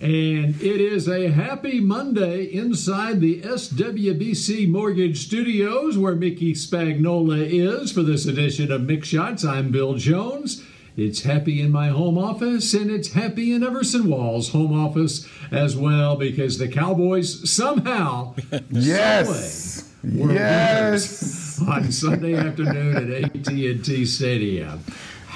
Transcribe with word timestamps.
And 0.00 0.60
it 0.60 0.80
is 0.80 1.08
a 1.08 1.28
happy 1.30 1.80
Monday 1.80 2.44
inside 2.44 3.20
the 3.20 3.40
SWBC 3.40 4.68
Mortgage 4.68 5.24
Studios 5.24 5.96
where 5.96 6.14
Mickey 6.14 6.52
Spagnola 6.52 7.38
is 7.48 7.92
for 7.92 8.02
this 8.02 8.26
edition 8.26 8.70
of 8.70 8.82
Mick 8.82 9.04
Shots. 9.04 9.44
I'm 9.44 9.70
Bill 9.70 9.94
Jones. 9.94 10.62
It's 10.98 11.22
happy 11.22 11.60
in 11.60 11.70
my 11.72 11.88
home 11.88 12.18
office 12.18 12.74
and 12.74 12.90
it's 12.90 13.12
happy 13.12 13.52
in 13.52 13.62
Everson 13.62 14.08
Wall's 14.08 14.50
home 14.50 14.72
office 14.78 15.26
as 15.50 15.76
well 15.76 16.16
because 16.16 16.58
the 16.58 16.68
Cowboys 16.68 17.50
somehow, 17.50 18.34
Yes. 18.70 19.84
some 20.02 20.18
way, 20.18 20.34
Yes. 20.34 21.60
on 21.66 21.90
Sunday 21.90 22.34
afternoon 22.34 23.12
at 23.12 23.24
AT&T 23.34 24.04
Stadium. 24.06 24.80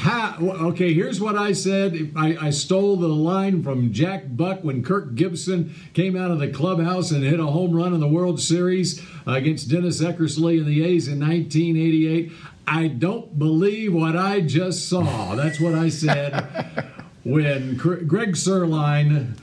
Ha, 0.00 0.38
okay, 0.40 0.94
here's 0.94 1.20
what 1.20 1.36
I 1.36 1.52
said. 1.52 2.12
I, 2.16 2.46
I 2.46 2.50
stole 2.50 2.96
the 2.96 3.06
line 3.06 3.62
from 3.62 3.92
Jack 3.92 4.34
Buck 4.34 4.64
when 4.64 4.82
Kirk 4.82 5.14
Gibson 5.14 5.74
came 5.92 6.16
out 6.16 6.30
of 6.30 6.38
the 6.38 6.48
clubhouse 6.48 7.10
and 7.10 7.22
hit 7.22 7.38
a 7.38 7.44
home 7.44 7.76
run 7.76 7.92
in 7.92 8.00
the 8.00 8.08
World 8.08 8.40
Series 8.40 9.04
against 9.26 9.68
Dennis 9.68 10.00
Eckersley 10.00 10.56
and 10.56 10.66
the 10.66 10.82
A's 10.86 11.06
in 11.06 11.20
1988. 11.20 12.32
I 12.66 12.88
don't 12.88 13.38
believe 13.38 13.92
what 13.92 14.16
I 14.16 14.40
just 14.40 14.88
saw. 14.88 15.34
That's 15.34 15.60
what 15.60 15.74
I 15.74 15.90
said 15.90 16.48
when 17.24 17.76
Greg 17.76 18.32
Zuerlein 18.36 19.36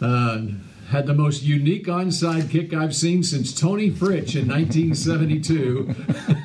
uh, 0.00 0.42
had 0.90 1.08
the 1.08 1.14
most 1.14 1.42
unique 1.42 1.88
onside 1.88 2.50
kick 2.50 2.72
I've 2.72 2.94
seen 2.94 3.24
since 3.24 3.52
Tony 3.52 3.90
Fritsch 3.90 4.36
in 4.36 4.46
1972. 4.46 5.92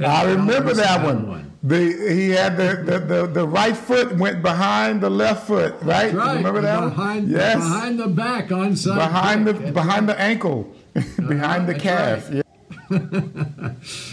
I 0.00 0.24
remember 0.24 0.74
that 0.74 1.04
one. 1.04 1.52
The 1.62 1.78
he 2.14 2.30
had 2.30 2.56
the, 2.56 2.82
the, 2.84 2.98
the, 2.98 3.26
the 3.26 3.48
right 3.48 3.76
foot 3.76 4.16
went 4.16 4.42
behind 4.42 5.00
the 5.00 5.08
left 5.08 5.46
foot, 5.46 5.74
right? 5.80 6.12
That's 6.12 6.14
right. 6.14 6.36
Remember 6.36 6.60
that 6.60 6.80
behind, 6.80 7.24
one? 7.24 7.30
Yes. 7.30 7.56
Behind 7.56 7.98
the 7.98 8.08
back 8.08 8.48
onside. 8.48 8.96
behind 8.96 9.46
the 9.46 9.54
kick. 9.54 9.72
behind 9.72 10.08
the 10.08 10.20
ankle, 10.20 10.74
behind 11.16 11.66
the 11.66 11.74
calf. 11.74 12.30
right. 12.30 12.44
Yeah. 12.90 13.72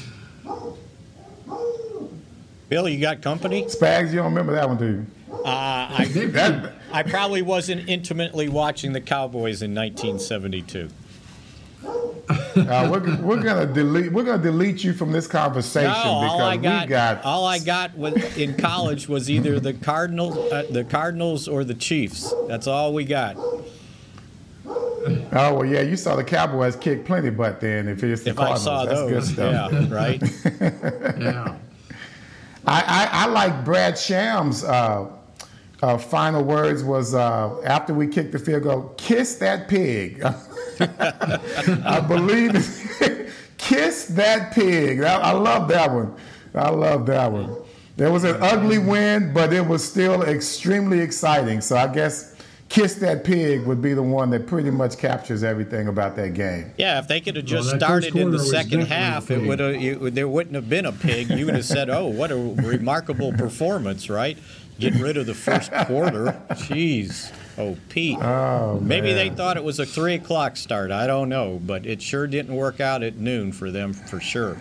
Bill, 2.70 2.88
you 2.88 3.02
got 3.02 3.22
company? 3.22 3.64
Spags, 3.66 4.12
you 4.12 4.16
don't 4.16 4.28
remember 4.28 4.54
that 4.54 4.66
one, 4.70 4.78
do 4.78 4.86
you? 4.86 5.06
Uh, 5.30 5.44
I, 5.46 6.06
That, 6.32 6.74
I 6.94 7.04
probably 7.04 7.42
wasn't 7.42 7.90
intimately 7.90 8.48
watching 8.48 8.94
the 8.94 9.02
Cowboys 9.02 9.62
in 9.62 9.76
1972. 9.76 10.90
Uh, 12.56 12.88
we're, 12.92 13.22
we're 13.22 13.42
gonna 13.42 13.66
delete 13.66 14.12
we're 14.12 14.24
gonna 14.24 14.42
delete 14.42 14.84
you 14.84 14.94
from 14.94 15.12
this 15.12 15.28
conversation 15.28 15.90
No, 15.92 15.98
all 15.98 16.22
because 16.24 16.42
I 16.42 16.58
got, 16.58 16.84
we 16.86 16.90
got 16.90 17.24
all 17.26 17.46
I 17.46 17.60
got 17.60 17.96
was, 17.98 18.38
in 18.38 18.56
college 18.58 19.08
was 19.10 19.30
either 19.30 19.60
the 19.60 19.74
Cardinals, 19.74 20.38
uh, 20.52 20.66
the 20.70 20.84
Cardinals 20.84 21.48
or 21.48 21.64
the 21.64 21.74
Chiefs. 21.74 22.34
That's 22.48 22.68
all 22.68 22.94
we 22.94 23.06
got. 23.06 23.38
oh 23.38 25.22
well 25.32 25.66
yeah 25.66 25.82
you 25.82 25.96
saw 25.96 26.16
the 26.16 26.24
Cowboys 26.24 26.76
kick 26.76 27.06
plenty 27.06 27.30
butt 27.32 27.60
then 27.60 27.88
if 27.88 28.04
it's 28.04 28.22
the 28.24 28.30
If 28.32 28.40
I 28.40 28.56
Cardinals 28.56 28.64
saw 28.64 28.86
that's 28.86 29.02
good 29.02 29.14
those, 29.14 29.34
stuff. 29.34 29.72
yeah, 29.74 29.94
right. 29.94 30.22
Yeah. 31.20 31.56
I, 32.68 32.82
I, 32.82 33.10
I 33.24 33.26
like 33.26 33.66
Brad 33.66 33.98
Sham's 33.98 34.64
uh, 34.64 35.10
uh, 35.82 35.98
final 35.98 36.44
words 36.44 36.84
was 36.84 37.16
uh, 37.16 37.60
after 37.66 37.92
we 37.92 38.06
kicked 38.06 38.32
the 38.34 38.38
field 38.40 38.62
goal, 38.64 38.94
kiss 38.98 39.36
that 39.38 39.68
pig. 39.68 40.24
I 40.80 42.00
believe 42.00 42.52
it. 42.56 43.30
kiss 43.62 44.06
that 44.08 44.54
pig. 44.54 45.02
I, 45.02 45.16
I 45.20 45.32
love 45.32 45.68
that 45.70 45.92
one. 45.92 46.16
I 46.54 46.70
love 46.70 47.06
that 47.06 47.32
one. 47.32 47.56
There 47.98 48.12
was 48.12 48.24
an 48.24 48.38
ugly 48.42 48.80
win, 48.80 49.34
but 49.34 49.54
it 49.54 49.66
was 49.66 49.88
still 49.88 50.24
extremely 50.24 51.00
exciting. 51.00 51.62
So 51.62 51.78
I 51.78 51.88
guess 51.88 52.36
kiss 52.68 52.96
that 52.96 53.24
pig 53.24 53.66
would 53.66 53.82
be 53.82 53.94
the 53.94 54.02
one 54.02 54.30
that 54.32 54.48
pretty 54.48 54.72
much 54.72 54.98
captures 54.98 55.44
everything 55.44 55.88
about 55.88 56.16
that 56.16 56.34
game. 56.34 56.74
Yeah, 56.78 57.00
if 57.00 57.08
they 57.08 57.22
could 57.22 57.36
have 57.36 57.46
just 57.46 57.72
that 57.72 57.80
first 57.82 58.08
started 58.08 58.16
in 58.16 58.32
the 58.32 58.40
second 58.40 58.82
half, 58.88 59.30
it 59.30 59.46
would 59.46 59.60
have 59.60 59.80
you, 59.80 60.10
there 60.10 60.28
wouldn't 60.28 60.56
have 60.56 60.70
been 60.70 60.86
a 60.86 60.92
pig. 60.92 61.30
You 61.30 61.46
would 61.46 61.56
have 61.56 61.66
said, 61.66 61.90
"Oh, 61.90 62.08
what 62.08 62.32
a 62.32 62.36
remarkable 62.36 63.34
performance!" 63.34 64.10
Right? 64.10 64.38
Getting 64.80 65.02
rid 65.02 65.18
of 65.18 65.28
the 65.28 65.36
first 65.36 65.72
quarter. 65.72 66.42
Jeez. 66.52 67.32
Oh, 67.58 67.78
Pete. 67.90 68.18
Oh, 68.22 68.80
Maybe 68.82 69.14
they 69.14 69.30
thought 69.30 69.58
it 69.58 69.64
was 69.64 69.80
a 69.80 69.86
three 69.86 70.16
o'clock 70.16 70.58
start. 70.58 70.92
I 70.92 71.06
don't 71.06 71.30
know, 71.30 71.60
but 71.64 71.86
it 71.86 72.02
sure 72.02 72.28
didn't 72.28 72.56
work 72.56 72.80
out 72.80 73.04
at 73.04 73.18
noon 73.18 73.52
for 73.52 73.72
them 73.72 73.94
for 73.94 74.20
sure. 74.20 74.58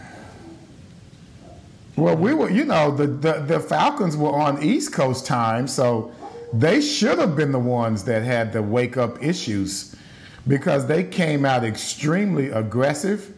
Well, 1.96 2.16
we 2.16 2.34
were, 2.34 2.50
you 2.50 2.64
know, 2.64 2.90
the, 2.90 3.06
the, 3.06 3.32
the 3.40 3.60
Falcons 3.60 4.16
were 4.16 4.32
on 4.32 4.62
East 4.62 4.92
Coast 4.92 5.26
time, 5.26 5.68
so 5.68 6.12
they 6.52 6.80
should 6.80 7.18
have 7.18 7.36
been 7.36 7.52
the 7.52 7.58
ones 7.58 8.04
that 8.04 8.22
had 8.22 8.52
the 8.52 8.62
wake 8.62 8.96
up 8.96 9.22
issues 9.22 9.94
because 10.48 10.86
they 10.86 11.04
came 11.04 11.44
out 11.44 11.64
extremely 11.64 12.50
aggressive. 12.50 13.34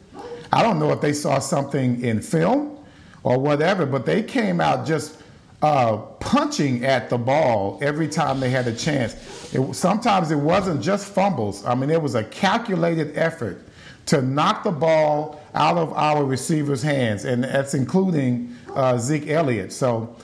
I 0.52 0.62
don't 0.62 0.78
know 0.78 0.92
if 0.92 1.00
they 1.00 1.12
saw 1.12 1.38
something 1.38 2.02
in 2.02 2.20
film 2.20 2.78
or 3.22 3.38
whatever, 3.38 3.86
but 3.86 4.06
they 4.06 4.22
came 4.22 4.60
out 4.60 4.86
just 4.86 5.21
uh, 5.62 5.96
punching 6.20 6.84
at 6.84 7.08
the 7.08 7.16
ball 7.18 7.78
every 7.80 8.08
time 8.08 8.40
they 8.40 8.50
had 8.50 8.66
a 8.66 8.74
chance. 8.74 9.14
It, 9.54 9.74
sometimes 9.74 10.30
it 10.30 10.36
wasn't 10.38 10.82
just 10.82 11.06
fumbles, 11.12 11.64
I 11.64 11.74
mean, 11.74 11.88
it 11.90 12.02
was 12.02 12.14
a 12.16 12.24
calculated 12.24 13.16
effort 13.16 13.62
to 14.06 14.20
knock 14.20 14.64
the 14.64 14.72
ball 14.72 15.40
out 15.54 15.76
of 15.78 15.92
our 15.92 16.24
receivers' 16.24 16.82
hands, 16.82 17.24
and 17.24 17.44
that's 17.44 17.74
including 17.74 18.56
uh, 18.74 18.98
Zeke 18.98 19.28
Elliott. 19.28 19.72
So, 19.72 20.16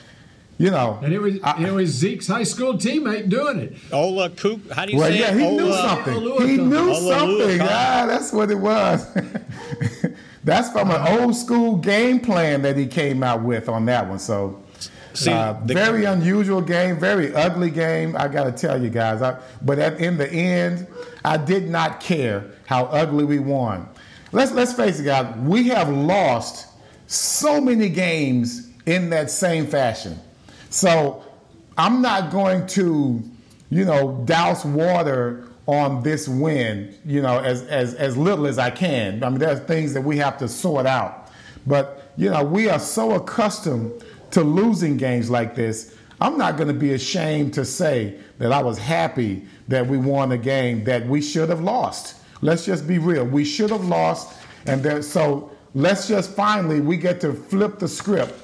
you 0.59 0.73
know, 0.73 0.99
And 1.03 1.13
it 1.13 1.21
was 1.21 1.35
I- 1.45 1.63
it 1.69 1.71
was 1.73 1.91
Zeke's 1.91 2.27
high 2.27 2.43
school 2.43 2.75
teammate 2.75 3.29
doing 3.29 3.61
it. 3.61 3.77
Oluokun. 3.91 4.73
How 4.73 4.87
do 4.87 4.93
you 4.93 4.99
well, 4.99 5.09
say 5.11 5.21
yeah, 5.21 5.31
it? 5.33 5.39
he 5.39 5.51
knew 5.57 5.73
something. 5.73 6.15
Ola- 6.15 6.47
He 6.49 6.57
knew 6.57 6.91
Ola- 6.91 7.19
something. 7.19 7.61
Ola- 7.61 7.71
Ah, 7.71 8.05
that's 8.09 8.33
what 8.33 8.51
it 8.51 8.59
was. 8.59 9.07
that's 10.45 10.71
from 10.73 10.91
an 10.91 11.21
old 11.21 11.37
school 11.37 11.77
game 11.77 12.19
plan 12.19 12.63
that 12.63 12.77
he 12.77 12.87
came 12.87 13.23
out 13.23 13.43
with 13.45 13.69
on 13.69 13.87
that 13.87 14.09
one. 14.09 14.19
So. 14.19 14.61
See, 15.19 15.33
Uh, 15.33 15.55
the- 15.65 15.75
very 15.75 16.05
unusual 16.05 16.61
game, 16.61 16.99
very 16.99 17.35
ugly 17.35 17.71
game. 17.71 18.15
I 18.17 18.29
got 18.29 18.45
to 18.45 18.53
tell 18.53 18.81
you 18.81 18.89
guys. 18.89 19.21
I, 19.21 19.37
but 19.63 19.79
at, 19.79 19.99
in 20.01 20.17
the 20.17 20.31
end, 20.31 20.87
I 21.25 21.37
did 21.37 21.69
not 21.69 21.99
care 22.01 22.45
how 22.67 22.85
ugly 22.85 23.25
we 23.25 23.39
won. 23.41 23.89
Let's 24.31 24.53
let's 24.53 24.73
face 24.75 25.01
it, 25.01 25.05
guys. 25.05 25.35
We 25.39 25.69
have 25.69 25.89
lost 25.89 26.67
so 27.09 27.61
many 27.61 27.89
games 27.89 28.69
in 28.87 29.11
that 29.11 29.31
same 29.31 29.67
fashion. 29.67 30.19
So 30.71 31.23
I'm 31.77 32.01
not 32.03 32.31
going 32.31 32.67
to, 32.69 33.23
you 33.71 33.85
know, 33.85 34.23
douse 34.25 34.65
water 34.65 35.45
on 35.67 36.03
this 36.03 36.29
win, 36.29 36.95
you 37.05 37.21
know, 37.23 37.39
as 37.41 37.63
as 37.65 37.95
as 37.95 38.17
little 38.17 38.47
as 38.47 38.59
I 38.59 38.71
can. 38.71 39.25
I 39.25 39.31
mean, 39.31 39.39
there 39.41 39.51
are 39.51 39.57
things 39.57 39.95
that 39.95 40.03
we 40.03 40.19
have 40.19 40.39
to 40.39 40.49
sort 40.49 40.87
out. 40.87 41.29
But 41.67 42.13
you 42.17 42.31
know, 42.31 42.43
we 42.45 42.69
are 42.69 42.79
so 42.81 43.13
accustomed 43.15 43.93
to 44.33 44.43
losing 44.43 44.97
games 44.97 45.31
like 45.31 45.55
this. 45.55 45.95
I'm 46.21 46.37
not 46.37 46.57
going 46.57 46.69
to 46.69 46.75
be 46.75 46.95
ashamed 46.95 47.55
to 47.55 47.65
say 47.65 48.19
that 48.39 48.53
I 48.53 48.63
was 48.63 48.79
happy 48.79 49.47
that 49.69 49.87
we 49.87 49.99
won 49.99 50.33
a 50.33 50.39
game 50.39 50.85
that 50.85 51.07
we 51.07 51.21
should 51.23 51.49
have 51.49 51.61
lost. 51.61 52.17
Let's 52.41 52.65
just 52.65 52.87
be 52.87 52.99
real. 52.99 53.25
We 53.25 53.45
should 53.45 53.71
have 53.71 53.85
lost, 53.85 54.37
and 54.67 54.83
there, 54.83 55.03
so 55.03 55.51
let's 55.75 56.09
just 56.09 56.35
finally 56.35 56.81
we 56.81 56.97
get 56.97 57.21
to 57.21 57.33
flip 57.33 57.79
the 57.79 57.89
script 57.89 58.35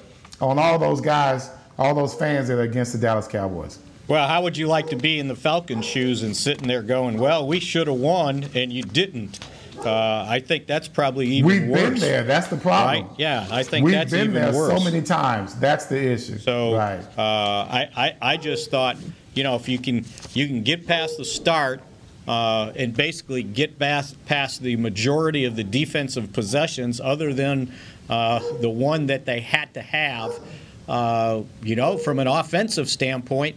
on 0.40 0.58
all 0.58 0.78
those 0.78 1.00
guys, 1.00 1.50
all 1.78 1.94
those 1.94 2.14
fans 2.14 2.48
that 2.48 2.58
are 2.58 2.62
against 2.62 2.92
the 2.92 2.98
Dallas 2.98 3.26
Cowboys. 3.26 3.78
Well, 4.06 4.28
how 4.28 4.42
would 4.42 4.56
you 4.56 4.66
like 4.66 4.88
to 4.88 4.96
be 4.96 5.18
in 5.18 5.28
the 5.28 5.34
Falcons' 5.34 5.86
shoes 5.86 6.22
and 6.22 6.36
sitting 6.36 6.68
there 6.68 6.82
going, 6.82 7.18
"Well, 7.18 7.46
we 7.46 7.58
should 7.58 7.86
have 7.86 7.96
won 7.96 8.46
and 8.54 8.72
you 8.72 8.82
didn't"? 8.82 9.38
Uh, 9.78 10.26
I 10.28 10.40
think 10.40 10.66
that's 10.66 10.88
probably 10.88 11.26
even 11.28 11.46
We've 11.46 11.68
worse. 11.68 11.90
been 11.90 11.98
there. 12.00 12.24
That's 12.24 12.48
the 12.48 12.56
problem. 12.56 13.06
Right? 13.06 13.18
Yeah, 13.18 13.46
I 13.50 13.62
think 13.62 13.84
We've 13.84 13.94
that's 13.94 14.10
been 14.10 14.30
even 14.30 14.34
there 14.34 14.52
worse. 14.52 14.76
so 14.76 14.84
many 14.84 15.02
times. 15.02 15.54
That's 15.56 15.86
the 15.86 16.00
issue. 16.00 16.38
So 16.38 16.74
right. 16.76 17.00
uh, 17.16 17.20
I, 17.22 17.88
I 17.96 18.16
I 18.32 18.36
just 18.36 18.70
thought, 18.70 18.96
you 19.34 19.42
know, 19.42 19.56
if 19.56 19.68
you 19.68 19.78
can 19.78 20.04
you 20.32 20.46
can 20.46 20.62
get 20.62 20.86
past 20.86 21.18
the 21.18 21.24
start 21.24 21.80
uh, 22.28 22.72
and 22.76 22.94
basically 22.94 23.42
get 23.42 23.78
past 23.78 24.22
past 24.26 24.62
the 24.62 24.76
majority 24.76 25.44
of 25.44 25.56
the 25.56 25.64
defensive 25.64 26.32
possessions, 26.32 27.00
other 27.00 27.32
than 27.34 27.72
uh, 28.08 28.40
the 28.60 28.70
one 28.70 29.06
that 29.06 29.24
they 29.26 29.40
had 29.40 29.72
to 29.74 29.82
have, 29.82 30.32
uh, 30.88 31.42
you 31.62 31.76
know, 31.76 31.98
from 31.98 32.18
an 32.18 32.26
offensive 32.26 32.88
standpoint, 32.88 33.56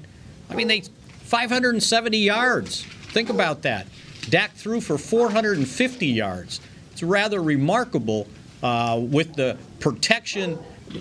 I 0.50 0.56
mean 0.56 0.68
they 0.68 0.82
570 1.24 2.18
yards. 2.18 2.84
Think 3.12 3.30
about 3.30 3.64
that. 3.64 3.88
Dak 4.30 4.54
threw 4.54 4.82
for 4.82 4.98
450 4.98 6.06
yards. 6.06 6.60
It's 6.92 7.04
rather 7.04 7.42
remarkable 7.42 8.28
uh, 8.64 9.00
with 9.02 9.36
the 9.36 9.58
protection 9.80 10.58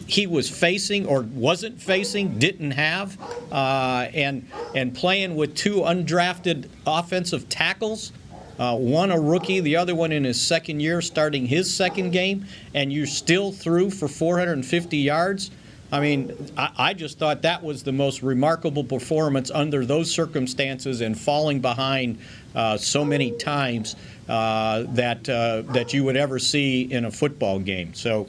he 0.07 0.27
was 0.27 0.51
facing 0.51 1.07
or 1.07 1.23
wasn't 1.23 1.81
facing, 1.81 2.39
didn't 2.39 2.73
have, 2.73 3.19
uh, 3.53 4.09
and 4.13 4.49
and 4.75 4.95
playing 4.95 5.37
with 5.37 5.55
two 5.55 5.77
undrafted 5.77 6.69
offensive 6.87 7.49
tackles. 7.49 8.13
Uh, 8.59 8.75
one 8.75 9.11
a 9.11 9.21
rookie, 9.21 9.61
the 9.61 9.77
other 9.77 9.95
one 9.95 10.13
in 10.13 10.25
his 10.25 10.41
second 10.41 10.81
year, 10.81 11.03
starting 11.03 11.47
his 11.47 11.73
second 11.73 12.11
game, 12.11 12.47
and 12.75 12.91
you 12.91 13.05
still 13.05 13.53
threw 13.53 13.91
for 13.91 14.09
450 14.09 14.97
yards. 14.97 15.51
I 15.93 16.01
mean, 16.01 16.35
I, 16.57 16.71
I, 16.77 16.95
just 16.95 17.19
thought 17.19 17.43
that 17.43 17.63
was 17.63 17.83
the 17.83 17.93
most 17.93 18.23
remarkable 18.23 18.83
performance 18.83 19.51
under 19.53 19.85
those 19.85 20.11
circumstances 20.11 21.01
and 21.01 21.19
falling 21.19 21.61
behind 21.61 22.19
uh, 22.57 22.77
so 22.77 23.05
many 23.05 23.31
times 23.31 23.95
uh, 24.29 24.83
that 24.89 25.29
uh, 25.29 25.63
that 25.73 25.93
you 25.93 26.03
would 26.03 26.17
ever 26.17 26.41
see 26.41 26.83
in 26.83 27.05
a 27.05 27.11
football 27.11 27.61
game. 27.61 27.95
So. 27.95 28.27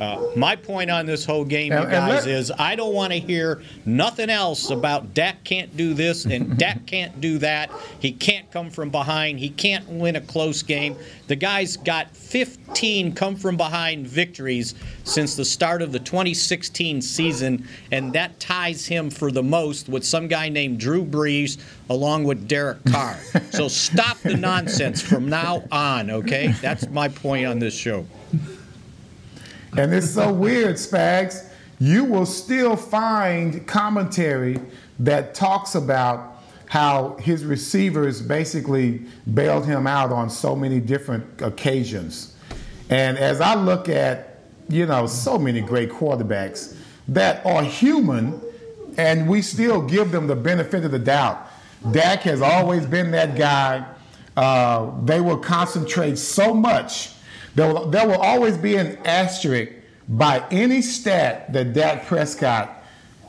Uh, 0.00 0.30
my 0.34 0.56
point 0.56 0.90
on 0.90 1.04
this 1.04 1.26
whole 1.26 1.44
game, 1.44 1.72
you 1.72 1.84
guys, 1.84 2.26
is 2.26 2.50
I 2.58 2.74
don't 2.74 2.94
want 2.94 3.12
to 3.12 3.18
hear 3.18 3.62
nothing 3.84 4.30
else 4.30 4.70
about 4.70 5.12
Dak 5.12 5.44
can't 5.44 5.76
do 5.76 5.92
this 5.92 6.24
and 6.24 6.56
Dak 6.58 6.86
can't 6.86 7.20
do 7.20 7.36
that. 7.38 7.70
He 7.98 8.10
can't 8.10 8.50
come 8.50 8.70
from 8.70 8.88
behind. 8.88 9.38
He 9.38 9.50
can't 9.50 9.86
win 9.90 10.16
a 10.16 10.20
close 10.22 10.62
game. 10.62 10.96
The 11.26 11.36
guy's 11.36 11.76
got 11.76 12.16
15 12.16 13.12
come 13.12 13.36
from 13.36 13.58
behind 13.58 14.06
victories 14.06 14.74
since 15.04 15.36
the 15.36 15.44
start 15.44 15.82
of 15.82 15.92
the 15.92 15.98
2016 15.98 17.02
season, 17.02 17.68
and 17.92 18.14
that 18.14 18.40
ties 18.40 18.86
him 18.86 19.10
for 19.10 19.30
the 19.30 19.42
most 19.42 19.90
with 19.90 20.06
some 20.06 20.28
guy 20.28 20.48
named 20.48 20.80
Drew 20.80 21.04
Brees 21.04 21.58
along 21.90 22.24
with 22.24 22.48
Derek 22.48 22.82
Carr. 22.90 23.18
so 23.50 23.68
stop 23.68 24.18
the 24.20 24.36
nonsense 24.36 25.02
from 25.02 25.28
now 25.28 25.62
on, 25.70 26.10
okay? 26.10 26.54
That's 26.62 26.88
my 26.88 27.08
point 27.08 27.44
on 27.46 27.58
this 27.58 27.74
show. 27.74 28.06
And 29.76 29.94
it's 29.94 30.10
so 30.10 30.32
weird, 30.32 30.76
Spags. 30.76 31.48
You 31.78 32.04
will 32.04 32.26
still 32.26 32.76
find 32.76 33.66
commentary 33.66 34.58
that 34.98 35.34
talks 35.34 35.74
about 35.74 36.42
how 36.66 37.16
his 37.20 37.44
receivers 37.44 38.20
basically 38.20 39.02
bailed 39.34 39.66
him 39.66 39.86
out 39.86 40.12
on 40.12 40.28
so 40.30 40.54
many 40.54 40.78
different 40.78 41.42
occasions. 41.42 42.36
And 42.90 43.18
as 43.18 43.40
I 43.40 43.54
look 43.54 43.88
at, 43.88 44.40
you 44.68 44.86
know, 44.86 45.06
so 45.06 45.38
many 45.38 45.60
great 45.60 45.90
quarterbacks 45.90 46.76
that 47.08 47.44
are 47.44 47.62
human, 47.62 48.40
and 48.96 49.28
we 49.28 49.42
still 49.42 49.82
give 49.82 50.10
them 50.12 50.26
the 50.26 50.36
benefit 50.36 50.84
of 50.84 50.92
the 50.92 50.98
doubt. 50.98 51.48
Dak 51.92 52.20
has 52.22 52.42
always 52.42 52.86
been 52.86 53.10
that 53.12 53.36
guy. 53.36 53.86
Uh, 54.36 54.92
they 55.04 55.20
will 55.20 55.38
concentrate 55.38 56.18
so 56.18 56.52
much 56.52 57.14
there 57.54 57.72
will, 57.72 57.86
there 57.86 58.06
will 58.06 58.18
always 58.18 58.56
be 58.56 58.76
an 58.76 58.98
asterisk 59.04 59.72
by 60.08 60.44
any 60.50 60.82
stat 60.82 61.52
that 61.52 61.72
Dak 61.72 62.06
Prescott 62.06 62.82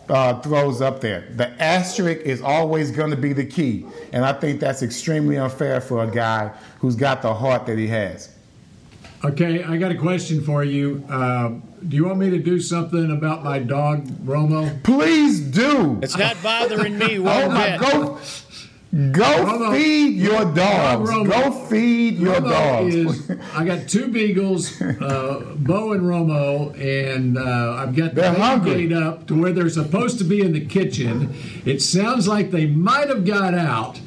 uh, 0.09 0.39
throws 0.41 0.81
up 0.81 0.99
there. 0.99 1.27
The 1.35 1.49
asterisk 1.61 2.21
is 2.21 2.41
always 2.41 2.91
going 2.91 3.11
to 3.11 3.17
be 3.17 3.33
the 3.33 3.45
key. 3.45 3.85
And 4.11 4.25
I 4.25 4.33
think 4.33 4.59
that's 4.59 4.83
extremely 4.83 5.37
unfair 5.37 5.79
for 5.79 6.03
a 6.03 6.07
guy 6.11 6.51
who's 6.79 6.95
got 6.95 7.21
the 7.21 7.33
heart 7.33 7.65
that 7.67 7.77
he 7.77 7.87
has. 7.87 8.29
Okay, 9.23 9.63
I 9.63 9.77
got 9.77 9.91
a 9.91 9.95
question 9.95 10.43
for 10.43 10.63
you. 10.63 11.03
Uh, 11.07 11.49
do 11.87 11.95
you 11.95 12.05
want 12.05 12.17
me 12.17 12.31
to 12.31 12.39
do 12.39 12.59
something 12.59 13.11
about 13.11 13.43
my 13.43 13.59
dog, 13.59 14.07
Romo? 14.25 14.83
Please 14.83 15.39
do. 15.39 15.99
It's 16.01 16.17
not 16.17 16.41
bothering 16.41 16.97
me 16.97 17.19
one 17.19 17.43
oh 17.43 17.49
my, 17.49 17.77
bit. 17.77 17.81
Go, 17.81 18.19
Go 18.93 19.71
feed 19.71 20.17
your 20.17 20.53
dogs. 20.53 21.09
Go 21.09 21.51
feed 21.67 22.17
your 22.17 22.41
dogs. 22.41 22.93
Is, 22.93 23.31
I 23.53 23.63
got 23.63 23.87
two 23.87 24.09
beagles, 24.09 24.81
uh, 24.81 25.55
Bo 25.55 25.93
and 25.93 26.01
Romo, 26.01 26.77
and 26.77 27.37
uh, 27.37 27.75
I've 27.79 27.95
got 27.95 28.15
the 28.15 28.61
gate 28.65 28.91
up 28.91 29.27
to 29.27 29.41
where 29.41 29.53
they're 29.53 29.69
supposed 29.69 30.17
to 30.17 30.25
be 30.25 30.41
in 30.41 30.51
the 30.51 30.65
kitchen. 30.65 31.33
It 31.63 31.81
sounds 31.81 32.27
like 32.27 32.51
they 32.51 32.65
might 32.65 33.07
have 33.07 33.23
got 33.23 33.53
out, 33.53 33.97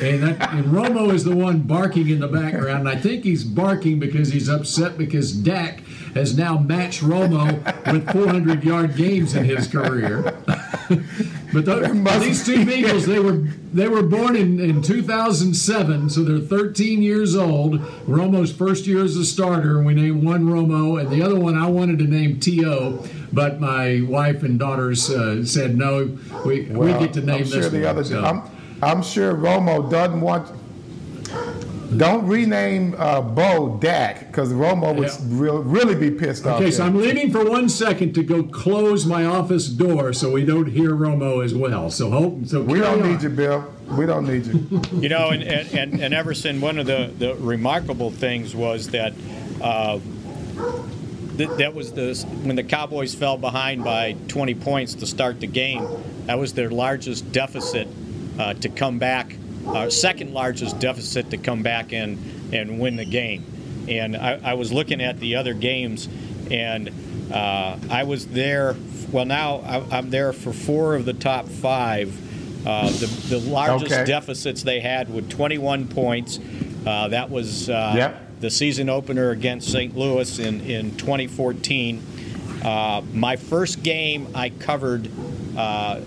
and, 0.00 0.22
that, 0.22 0.52
and 0.54 0.66
Romo 0.66 1.12
is 1.12 1.24
the 1.24 1.34
one 1.34 1.62
barking 1.62 2.08
in 2.08 2.20
the 2.20 2.28
background. 2.28 2.86
And 2.86 2.88
I 2.88 2.94
think 2.94 3.24
he's 3.24 3.42
barking 3.42 3.98
because 3.98 4.28
he's 4.32 4.48
upset 4.48 4.96
because 4.96 5.32
Dak 5.32 5.80
has 6.14 6.38
now 6.38 6.58
matched 6.58 7.02
Romo 7.02 7.92
with 7.92 8.08
400 8.12 8.62
yard 8.62 8.94
games 8.94 9.34
in 9.34 9.44
his 9.44 9.66
career. 9.66 10.36
but 11.52 11.64
the, 11.64 12.18
these 12.20 12.44
two 12.44 12.64
Beagles, 12.66 13.06
they 13.06 13.18
were 13.18 13.44
they 13.72 13.88
were 13.88 14.02
born 14.02 14.36
in, 14.36 14.60
in 14.60 14.82
2007, 14.82 16.10
so 16.10 16.22
they're 16.22 16.38
13 16.38 17.02
years 17.02 17.36
old. 17.36 17.80
Romo's 18.06 18.52
first 18.52 18.86
year 18.86 19.04
as 19.04 19.16
a 19.16 19.24
starter, 19.24 19.78
and 19.78 19.86
we 19.86 19.94
named 19.94 20.24
one 20.24 20.44
Romo, 20.44 21.00
and 21.00 21.10
the 21.10 21.22
other 21.22 21.38
one 21.38 21.56
I 21.56 21.68
wanted 21.68 21.98
to 22.00 22.04
name 22.04 22.40
T.O., 22.40 23.04
but 23.32 23.60
my 23.60 24.02
wife 24.02 24.42
and 24.42 24.58
daughters 24.58 25.10
uh, 25.10 25.44
said 25.44 25.76
no, 25.76 26.18
we, 26.44 26.62
well, 26.66 26.98
we 26.98 27.04
get 27.04 27.12
to 27.14 27.20
name 27.20 27.42
I'm 27.42 27.44
sure 27.46 27.60
this 27.62 27.72
the. 27.72 27.88
Other, 27.88 28.04
so. 28.04 28.24
I'm, 28.24 28.42
I'm 28.82 29.02
sure 29.02 29.34
Romo 29.34 29.90
doesn't 29.90 30.20
want 30.20 30.48
don't 31.96 32.26
rename 32.26 32.94
uh, 32.98 33.20
Bo 33.22 33.78
Dak 33.80 34.26
because 34.26 34.52
Romo 34.52 34.94
would 34.94 35.08
yeah. 35.08 35.60
really 35.64 35.94
be 35.94 36.10
pissed 36.10 36.42
okay, 36.42 36.50
off. 36.50 36.60
Okay, 36.60 36.70
so 36.70 36.84
I'm 36.84 36.96
leaving 36.96 37.32
for 37.32 37.48
one 37.48 37.68
second 37.68 38.14
to 38.14 38.22
go 38.22 38.42
close 38.42 39.06
my 39.06 39.24
office 39.24 39.68
door 39.68 40.12
so 40.12 40.32
we 40.32 40.44
don't 40.44 40.66
hear 40.66 40.90
Romo 40.90 41.42
as 41.42 41.54
well. 41.54 41.90
So 41.90 42.10
hope. 42.10 42.46
So 42.46 42.62
we 42.62 42.80
don't 42.80 43.02
on. 43.02 43.12
need 43.12 43.22
you, 43.22 43.30
Bill. 43.30 43.72
We 43.96 44.04
don't 44.04 44.26
need 44.26 44.46
you. 44.46 44.82
you 45.00 45.08
know, 45.08 45.30
and, 45.30 45.42
and, 45.42 46.00
and 46.00 46.12
Everson, 46.12 46.60
one 46.60 46.78
of 46.78 46.86
the, 46.86 47.10
the 47.16 47.34
remarkable 47.36 48.10
things 48.10 48.54
was 48.54 48.88
that. 48.90 49.14
Uh, 49.60 49.98
that 51.38 51.72
was 51.72 51.92
the 51.92 52.16
when 52.42 52.56
the 52.56 52.64
Cowboys 52.64 53.14
fell 53.14 53.36
behind 53.36 53.84
by 53.84 54.16
20 54.26 54.56
points 54.56 54.94
to 54.94 55.06
start 55.06 55.38
the 55.38 55.46
game. 55.46 55.86
That 56.26 56.36
was 56.36 56.54
their 56.54 56.68
largest 56.68 57.30
deficit 57.30 57.86
uh, 58.40 58.54
to 58.54 58.68
come 58.68 58.98
back 58.98 59.36
our 59.66 59.90
second 59.90 60.32
largest 60.32 60.78
deficit 60.78 61.30
to 61.30 61.36
come 61.36 61.62
back 61.62 61.92
and, 61.92 62.18
and 62.52 62.78
win 62.80 62.96
the 62.96 63.04
game. 63.04 63.44
And 63.88 64.16
I, 64.16 64.40
I 64.42 64.54
was 64.54 64.72
looking 64.72 65.00
at 65.00 65.18
the 65.18 65.36
other 65.36 65.54
games, 65.54 66.08
and 66.50 66.90
uh, 67.32 67.78
I 67.90 68.04
was 68.04 68.26
there. 68.28 68.76
Well, 69.10 69.24
now 69.24 69.58
I, 69.58 69.98
am 69.98 70.10
there 70.10 70.32
for 70.32 70.52
four 70.52 70.94
of 70.94 71.04
the 71.04 71.14
top 71.14 71.46
five. 71.46 72.26
Uh, 72.66 72.90
the, 72.90 73.06
the 73.28 73.38
largest 73.38 73.92
okay. 73.92 74.04
deficits 74.04 74.62
they 74.62 74.80
had 74.80 75.12
with 75.12 75.30
21 75.30 75.88
points. 75.88 76.38
Uh, 76.86 77.08
that 77.08 77.30
was 77.30 77.70
uh, 77.70 77.92
yep. 77.96 78.40
the 78.40 78.50
season 78.50 78.88
opener 78.88 79.30
against 79.30 79.70
St. 79.70 79.96
Louis 79.96 80.38
in, 80.38 80.60
in 80.62 80.96
2014. 80.96 82.02
Uh, 82.62 83.02
my 83.12 83.36
first 83.36 83.82
game 83.82 84.28
I 84.34 84.50
covered 84.50 85.08
uh, 85.56 86.00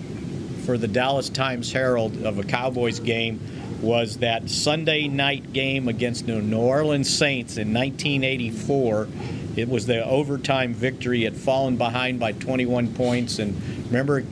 for 0.64 0.78
the 0.78 0.88
Dallas 0.88 1.28
Times 1.28 1.72
Herald 1.72 2.24
of 2.24 2.38
a 2.38 2.44
Cowboys 2.44 3.00
game 3.00 3.40
was 3.80 4.18
that 4.18 4.48
Sunday 4.48 5.08
night 5.08 5.52
game 5.52 5.88
against 5.88 6.26
the 6.26 6.40
New 6.40 6.58
Orleans 6.58 7.12
Saints 7.12 7.56
in 7.56 7.74
1984. 7.74 9.08
It 9.56 9.68
was 9.68 9.86
the 9.86 10.04
overtime 10.04 10.72
victory. 10.72 11.24
It 11.24 11.34
fallen 11.36 11.76
behind 11.76 12.20
by 12.20 12.32
21 12.32 12.94
points, 12.94 13.38
and 13.38 13.60
remember, 13.86 14.20
it 14.20 14.26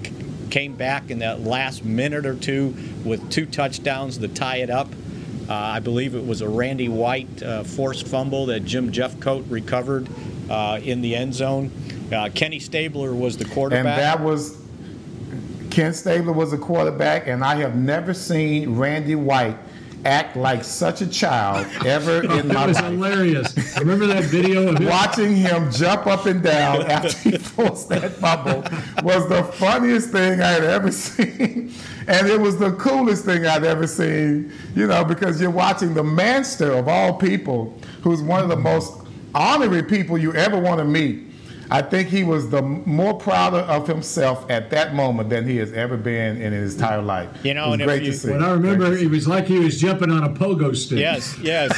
came 0.50 0.74
back 0.74 1.10
in 1.10 1.18
that 1.18 1.42
last 1.42 1.84
minute 1.84 2.26
or 2.26 2.34
two 2.34 2.74
with 3.04 3.30
two 3.30 3.46
touchdowns 3.46 4.18
to 4.18 4.28
tie 4.28 4.58
it 4.58 4.70
up. 4.70 4.88
Uh, 5.48 5.54
I 5.54 5.80
believe 5.80 6.14
it 6.14 6.24
was 6.24 6.42
a 6.42 6.48
Randy 6.48 6.88
White 6.88 7.42
uh, 7.42 7.64
forced 7.64 8.06
fumble 8.06 8.46
that 8.46 8.64
Jim 8.64 8.92
Jeffcoat 8.92 9.50
recovered 9.50 10.08
uh, 10.48 10.78
in 10.82 11.00
the 11.00 11.16
end 11.16 11.34
zone. 11.34 11.72
Uh, 12.12 12.28
Kenny 12.32 12.60
Stabler 12.60 13.12
was 13.14 13.36
the 13.36 13.44
quarterback. 13.44 13.86
And 13.86 14.00
that 14.00 14.20
was 14.20 14.59
Ken 15.70 15.94
Stabler 15.94 16.32
was 16.32 16.52
a 16.52 16.58
quarterback, 16.58 17.26
and 17.26 17.44
I 17.44 17.56
have 17.56 17.76
never 17.76 18.12
seen 18.12 18.76
Randy 18.76 19.14
White 19.14 19.56
act 20.04 20.36
like 20.36 20.64
such 20.64 21.02
a 21.02 21.06
child 21.06 21.66
ever 21.84 22.22
in 22.38 22.48
my 22.48 22.66
life. 22.66 22.66
That 22.66 22.68
was 22.68 22.78
hilarious. 22.78 23.78
Remember 23.78 24.06
that 24.06 24.24
video 24.24 24.68
of 24.68 24.78
him? 24.78 24.88
Watching 24.88 25.36
him 25.36 25.70
jump 25.70 26.06
up 26.06 26.26
and 26.26 26.42
down 26.42 26.82
after 26.82 27.16
he 27.30 27.36
forced 27.38 27.88
that 27.90 28.20
bubble 28.20 28.62
was 29.02 29.28
the 29.28 29.44
funniest 29.56 30.10
thing 30.10 30.40
I 30.40 30.48
had 30.48 30.64
ever 30.64 30.90
seen. 30.92 31.72
And 32.06 32.26
it 32.26 32.40
was 32.40 32.58
the 32.58 32.72
coolest 32.72 33.24
thing 33.24 33.46
I'd 33.46 33.64
ever 33.64 33.86
seen, 33.86 34.52
you 34.74 34.86
know, 34.86 35.04
because 35.04 35.40
you're 35.40 35.50
watching 35.50 35.94
the 35.94 36.04
manster 36.04 36.72
of 36.72 36.88
all 36.88 37.14
people, 37.14 37.78
who's 38.02 38.22
one 38.22 38.42
of 38.42 38.48
the 38.48 38.56
most 38.56 38.94
honorary 39.34 39.82
people 39.82 40.18
you 40.18 40.34
ever 40.34 40.58
want 40.58 40.78
to 40.78 40.84
meet 40.84 41.29
I 41.70 41.82
think 41.82 42.08
he 42.08 42.24
was 42.24 42.50
the 42.50 42.62
more 42.62 43.14
prouder 43.14 43.58
of 43.58 43.86
himself 43.86 44.44
at 44.50 44.70
that 44.70 44.94
moment 44.94 45.30
than 45.30 45.46
he 45.46 45.56
has 45.58 45.72
ever 45.72 45.96
been 45.96 46.40
in 46.42 46.52
his 46.52 46.74
entire 46.74 47.00
life. 47.00 47.28
You 47.44 47.54
know, 47.54 47.72
and 47.72 47.82
great 47.82 48.02
you, 48.02 48.10
to 48.12 48.18
see. 48.18 48.30
When 48.30 48.42
I 48.42 48.52
remember, 48.52 48.92
it 48.92 49.08
was 49.08 49.28
like 49.28 49.46
he 49.46 49.58
was 49.58 49.80
jumping 49.80 50.10
on 50.10 50.24
a 50.24 50.30
pogo 50.30 50.74
stick. 50.74 50.98
Yes, 50.98 51.38
yes. 51.38 51.70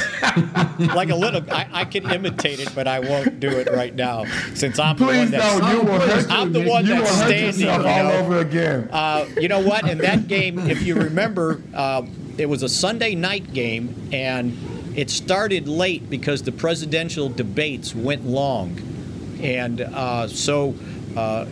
like 0.95 1.09
a 1.09 1.15
little. 1.15 1.43
I, 1.51 1.67
I, 1.71 1.85
can 1.85 2.09
imitate 2.09 2.59
it, 2.59 2.73
but 2.73 2.87
I 2.87 2.99
won't 2.99 3.39
do 3.39 3.49
it 3.49 3.69
right 3.71 3.93
now 3.93 4.25
since 4.55 4.79
I'm 4.79 4.95
Please 4.95 5.29
the 5.31 5.37
one 5.37 5.45
that's. 5.45 5.59
No, 5.59 5.71
you 5.71 5.81
will 5.81 5.99
hurt, 5.99 6.31
I'm 6.31 6.53
the 6.53 6.67
one 6.67 6.85
you 6.85 6.95
that's 6.95 7.09
will 7.09 7.27
standing. 7.27 7.67
Hurt 7.67 7.77
you 7.77 7.83
know, 7.83 7.87
all 7.87 8.11
over 8.11 8.39
again. 8.39 8.89
Uh, 8.91 9.27
you 9.39 9.47
know 9.47 9.61
what? 9.61 9.87
In 9.87 9.99
that 9.99 10.27
game, 10.27 10.59
if 10.59 10.81
you 10.81 10.95
remember. 10.95 11.61
Uh, 11.73 12.03
it 12.37 12.47
was 12.47 12.63
a 12.63 12.69
Sunday 12.69 13.13
night 13.15 13.53
game, 13.53 14.09
and 14.11 14.57
it 14.95 15.09
started 15.09 15.67
late 15.67 16.09
because 16.09 16.43
the 16.43 16.51
presidential 16.51 17.29
debates 17.29 17.93
went 17.93 18.25
long, 18.25 18.75
and 19.43 19.81
uh, 19.81 20.27
so. 20.27 20.75
Uh, 21.15 21.45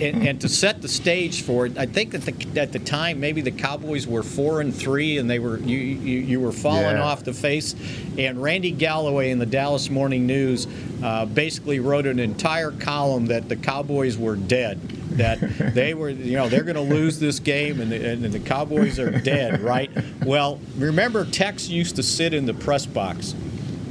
and, 0.00 0.28
and, 0.28 0.40
to 0.40 0.48
set 0.48 0.82
the 0.82 0.88
stage 0.88 1.42
for 1.42 1.66
it, 1.66 1.78
I 1.78 1.86
think 1.86 2.12
that 2.12 2.22
the, 2.22 2.60
at 2.60 2.72
the 2.72 2.78
time 2.78 3.18
maybe 3.18 3.40
the 3.40 3.50
Cowboys 3.50 4.06
were 4.06 4.22
four 4.22 4.60
and 4.60 4.74
three, 4.74 5.18
and 5.18 5.28
they 5.28 5.38
were 5.38 5.58
you 5.58 5.78
you, 5.78 6.20
you 6.20 6.40
were 6.40 6.52
falling 6.52 6.96
yeah. 6.96 7.02
off 7.02 7.24
the 7.24 7.32
face. 7.32 7.74
And 8.18 8.40
Randy 8.40 8.70
Galloway 8.70 9.30
in 9.30 9.38
the 9.38 9.46
Dallas 9.46 9.90
Morning 9.90 10.26
News 10.26 10.66
uh, 11.02 11.26
basically 11.26 11.80
wrote 11.80 12.06
an 12.06 12.18
entire 12.18 12.70
column 12.72 13.26
that 13.26 13.48
the 13.48 13.56
Cowboys 13.56 14.16
were 14.16 14.36
dead, 14.36 14.80
that 15.16 15.40
they 15.74 15.94
were 15.94 16.10
you 16.10 16.36
know 16.36 16.48
they're 16.48 16.64
going 16.64 16.76
to 16.76 16.82
lose 16.82 17.18
this 17.18 17.40
game, 17.40 17.80
and 17.80 17.90
the, 17.90 18.12
and 18.12 18.24
the 18.24 18.40
Cowboys 18.40 18.98
are 18.98 19.10
dead, 19.10 19.60
right? 19.60 19.90
Well, 20.24 20.60
remember 20.76 21.24
Tex 21.24 21.68
used 21.68 21.96
to 21.96 22.02
sit 22.02 22.34
in 22.34 22.46
the 22.46 22.54
press 22.54 22.86
box, 22.86 23.34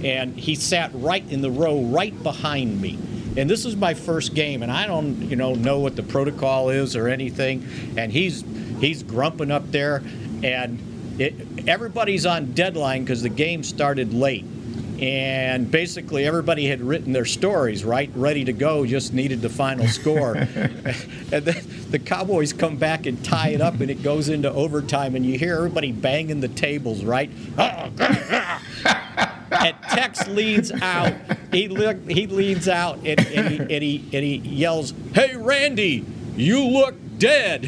and 0.03 0.35
he 0.35 0.55
sat 0.55 0.91
right 0.93 1.29
in 1.29 1.41
the 1.41 1.51
row 1.51 1.81
right 1.81 2.21
behind 2.23 2.81
me 2.81 2.97
and 3.37 3.49
this 3.49 3.65
is 3.65 3.75
my 3.75 3.93
first 3.93 4.33
game, 4.33 4.63
and 4.63 4.71
I 4.71 4.87
don't, 4.87 5.29
you 5.29 5.35
know, 5.35 5.55
know 5.55 5.79
what 5.79 5.95
the 5.95 6.03
protocol 6.03 6.69
is 6.69 6.95
or 6.95 7.07
anything. 7.07 7.67
And 7.97 8.11
he's 8.11 8.43
he's 8.79 9.03
grumping 9.03 9.51
up 9.51 9.71
there, 9.71 10.03
and 10.43 10.79
it, 11.19 11.67
everybody's 11.67 12.25
on 12.25 12.53
deadline 12.53 13.03
because 13.03 13.21
the 13.21 13.29
game 13.29 13.63
started 13.63 14.13
late. 14.13 14.45
And 14.99 15.69
basically, 15.69 16.25
everybody 16.25 16.67
had 16.67 16.79
written 16.79 17.11
their 17.11 17.25
stories, 17.25 17.83
right, 17.83 18.09
ready 18.15 18.45
to 18.45 18.53
go, 18.53 18.85
just 18.85 19.13
needed 19.13 19.41
the 19.41 19.49
final 19.49 19.87
score. 19.87 20.35
and 20.35 21.43
then 21.43 21.61
the 21.91 21.99
Cowboys 21.99 22.53
come 22.53 22.77
back 22.77 23.05
and 23.05 23.23
tie 23.23 23.49
it 23.49 23.59
up, 23.59 23.81
and 23.81 23.91
it 23.91 24.01
goes 24.03 24.29
into 24.29 24.49
overtime, 24.49 25.17
and 25.17 25.25
you 25.25 25.37
hear 25.37 25.57
everybody 25.57 25.91
banging 25.91 26.39
the 26.39 26.47
tables, 26.47 27.03
right? 27.03 27.29
and 29.65 29.81
Tex 29.83 30.27
leads 30.27 30.71
out. 30.71 31.13
He 31.51 31.67
look, 31.67 31.97
he 32.09 32.25
leans 32.27 32.67
out 32.67 32.97
and, 32.97 33.19
and, 33.19 33.47
he, 33.47 33.57
and, 33.57 33.83
he, 33.83 34.09
and 34.13 34.23
he 34.23 34.35
yells, 34.37 34.93
"Hey, 35.13 35.35
Randy, 35.35 36.05
you 36.35 36.63
look 36.63 36.95
dead." 37.17 37.65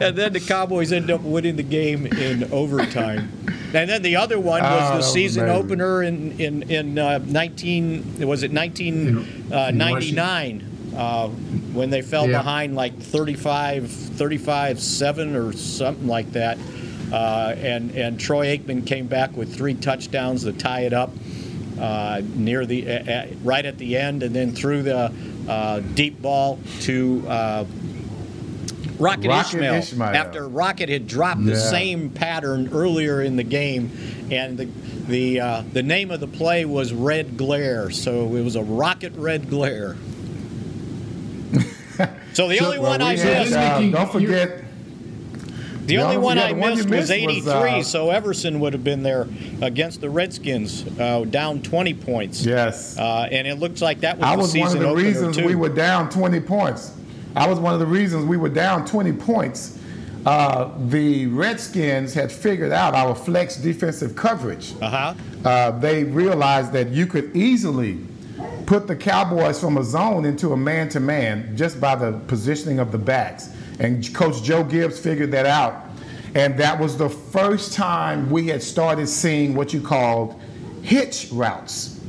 and 0.00 0.16
then 0.16 0.32
the 0.32 0.42
Cowboys 0.46 0.92
end 0.92 1.10
up 1.10 1.22
winning 1.22 1.56
the 1.56 1.62
game 1.62 2.06
in 2.06 2.50
overtime. 2.52 3.32
And 3.72 3.88
then 3.88 4.02
the 4.02 4.16
other 4.16 4.40
one 4.40 4.62
was 4.62 4.90
oh, 4.90 4.96
the 4.96 5.02
season 5.02 5.48
opener 5.48 6.02
in 6.02 6.38
in 6.40 6.70
in 6.70 6.98
uh, 6.98 7.20
19 7.24 8.26
was 8.26 8.42
it 8.42 8.52
1999 8.52 10.65
uh, 10.96 11.28
when 11.28 11.90
they 11.90 12.02
fell 12.02 12.28
yeah. 12.28 12.38
behind 12.38 12.74
like 12.74 12.98
35 12.98 13.90
35 13.90 14.80
7 14.80 15.36
or 15.36 15.52
something 15.52 16.06
like 16.06 16.32
that. 16.32 16.58
Uh, 17.12 17.54
and 17.58 17.92
and 17.92 18.18
Troy 18.18 18.56
Aikman 18.56 18.84
came 18.84 19.06
back 19.06 19.36
with 19.36 19.54
three 19.54 19.74
touchdowns 19.74 20.42
to 20.42 20.52
tie 20.52 20.80
it 20.80 20.92
up 20.92 21.12
uh, 21.78 22.22
near 22.34 22.66
the 22.66 22.90
uh, 22.90 23.26
right 23.44 23.64
at 23.64 23.78
the 23.78 23.96
end, 23.96 24.22
and 24.22 24.34
then 24.34 24.52
threw 24.52 24.82
the 24.82 25.12
uh, 25.48 25.80
deep 25.94 26.20
ball 26.20 26.58
to 26.80 27.24
uh, 27.28 27.64
Rocket, 28.98 29.28
Rocket 29.28 29.54
Ismail, 29.54 29.74
Ismail, 29.74 30.08
after 30.16 30.48
Rocket 30.48 30.88
had 30.88 31.06
dropped 31.06 31.42
yeah. 31.42 31.54
the 31.54 31.60
same 31.60 32.10
pattern 32.10 32.70
earlier 32.72 33.22
in 33.22 33.36
the 33.36 33.44
game, 33.44 33.90
and 34.30 34.58
the 34.58 34.64
the 35.06 35.40
uh, 35.40 35.62
the 35.72 35.82
name 35.82 36.10
of 36.10 36.20
the 36.20 36.26
play 36.26 36.64
was 36.64 36.92
Red 36.92 37.36
Glare, 37.36 37.90
so 37.90 38.34
it 38.34 38.42
was 38.42 38.56
a 38.56 38.62
Rocket 38.62 39.12
Red 39.16 39.48
Glare. 39.48 39.96
So 42.36 42.48
the 42.48 42.58
so, 42.58 42.66
only 42.66 42.78
well, 42.78 42.90
one 42.90 43.02
I 43.02 43.14
missed. 43.14 43.52
don't 43.92 44.12
forget 44.12 44.62
the, 45.86 45.96
the 45.96 46.02
only, 46.02 46.18
one 46.18 46.38
I 46.38 46.52
missed, 46.52 46.90
was 46.90 47.10
83, 47.10 47.36
was, 47.36 47.48
uh, 47.48 47.82
so 47.82 48.10
Everson 48.10 48.60
would 48.60 48.72
have 48.72 48.82
been 48.82 49.02
there 49.02 49.28
against 49.62 50.00
the 50.00 50.10
Redskins, 50.10 50.84
uh, 50.98 51.24
down 51.30 51.62
20 51.62 51.94
points. 51.94 52.44
Yes. 52.44 52.98
Uh, 52.98 53.28
and 53.30 53.46
it 53.46 53.60
looks 53.60 53.80
like 53.80 54.00
that 54.00 54.18
was, 54.18 54.52
the 54.52 54.60
season. 54.60 54.60
I 54.60 54.64
was 54.64 54.74
one 54.74 54.84
of 54.84 54.96
the 54.96 55.04
reasons 55.04 55.36
too. 55.36 55.46
we 55.46 55.54
were 55.54 55.68
down 55.68 56.10
20 56.10 56.40
points. 56.40 56.92
I 57.36 57.48
was 57.48 57.58
one 57.58 57.72
of 57.72 57.80
the 57.80 57.86
reasons 57.86 58.26
we 58.26 58.36
were 58.36 58.48
down 58.48 58.84
20 58.84 59.12
points. 59.12 59.78
Uh, 60.26 60.72
the 60.88 61.28
Redskins 61.28 62.12
had 62.12 62.32
figured 62.32 62.72
out 62.72 62.94
our 62.94 63.14
flex 63.14 63.56
defensive 63.56 64.16
coverage. 64.16 64.74
Uh-huh. 64.82 65.14
Uh, 65.44 65.70
they 65.78 66.02
realized 66.02 66.72
that 66.72 66.88
you 66.88 67.06
could 67.06 67.34
easily 67.36 67.98
put 68.66 68.86
the 68.86 68.96
Cowboys 68.96 69.60
from 69.60 69.78
a 69.78 69.84
zone 69.84 70.24
into 70.24 70.52
a 70.52 70.56
man-to-man 70.56 71.56
just 71.56 71.80
by 71.80 71.94
the 71.94 72.12
positioning 72.26 72.78
of 72.78 72.92
the 72.92 72.98
backs. 72.98 73.50
And 73.78 74.12
Coach 74.14 74.42
Joe 74.42 74.64
Gibbs 74.64 74.98
figured 74.98 75.30
that 75.32 75.46
out. 75.46 75.84
And 76.34 76.58
that 76.58 76.78
was 76.78 76.98
the 76.98 77.08
first 77.08 77.72
time 77.72 78.30
we 78.30 78.48
had 78.48 78.62
started 78.62 79.06
seeing 79.08 79.54
what 79.54 79.72
you 79.72 79.80
called 79.80 80.40
hitch 80.82 81.28
routes. 81.32 82.00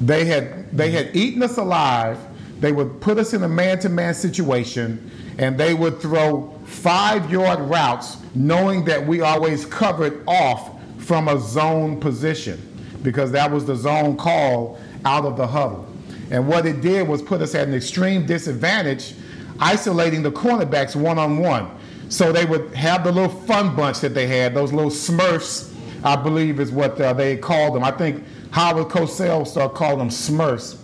They 0.00 0.24
had, 0.24 0.76
they 0.76 0.90
had 0.90 1.14
eaten 1.14 1.42
us 1.42 1.58
alive. 1.58 2.18
They 2.60 2.72
would 2.72 3.00
put 3.00 3.18
us 3.18 3.34
in 3.34 3.42
a 3.42 3.48
man 3.48 3.78
to 3.80 3.88
man 3.88 4.14
situation, 4.14 5.10
and 5.38 5.58
they 5.58 5.74
would 5.74 6.00
throw 6.00 6.58
five 6.64 7.30
yard 7.30 7.60
routes, 7.60 8.18
knowing 8.34 8.84
that 8.86 9.06
we 9.06 9.20
always 9.20 9.66
covered 9.66 10.22
off 10.26 10.72
from 10.98 11.28
a 11.28 11.38
zone 11.38 12.00
position 12.00 12.60
because 13.02 13.30
that 13.30 13.50
was 13.50 13.64
the 13.64 13.76
zone 13.76 14.16
call 14.16 14.80
out 15.06 15.24
of 15.24 15.36
the 15.36 15.46
huddle. 15.46 15.86
And 16.30 16.48
what 16.48 16.66
it 16.66 16.80
did 16.80 17.06
was 17.06 17.22
put 17.22 17.40
us 17.40 17.54
at 17.54 17.68
an 17.68 17.74
extreme 17.74 18.26
disadvantage 18.26 19.14
isolating 19.60 20.22
the 20.22 20.32
cornerbacks 20.32 20.96
one 20.96 21.18
on 21.18 21.38
one. 21.38 21.70
So 22.08 22.32
they 22.32 22.44
would 22.44 22.74
have 22.74 23.04
the 23.04 23.12
little 23.12 23.30
fun 23.30 23.74
bunch 23.74 24.00
that 24.00 24.14
they 24.14 24.26
had, 24.26 24.52
those 24.52 24.72
little 24.72 24.90
Smurfs, 24.90 25.72
I 26.04 26.16
believe 26.16 26.60
is 26.60 26.70
what 26.72 27.00
uh, 27.00 27.12
they 27.12 27.36
called 27.36 27.74
them. 27.74 27.84
I 27.84 27.90
think 27.92 28.24
Howard 28.50 28.88
Cosell 28.88 29.46
started 29.46 29.74
calling 29.74 29.98
them 29.98 30.08
Smurfs. 30.08 30.76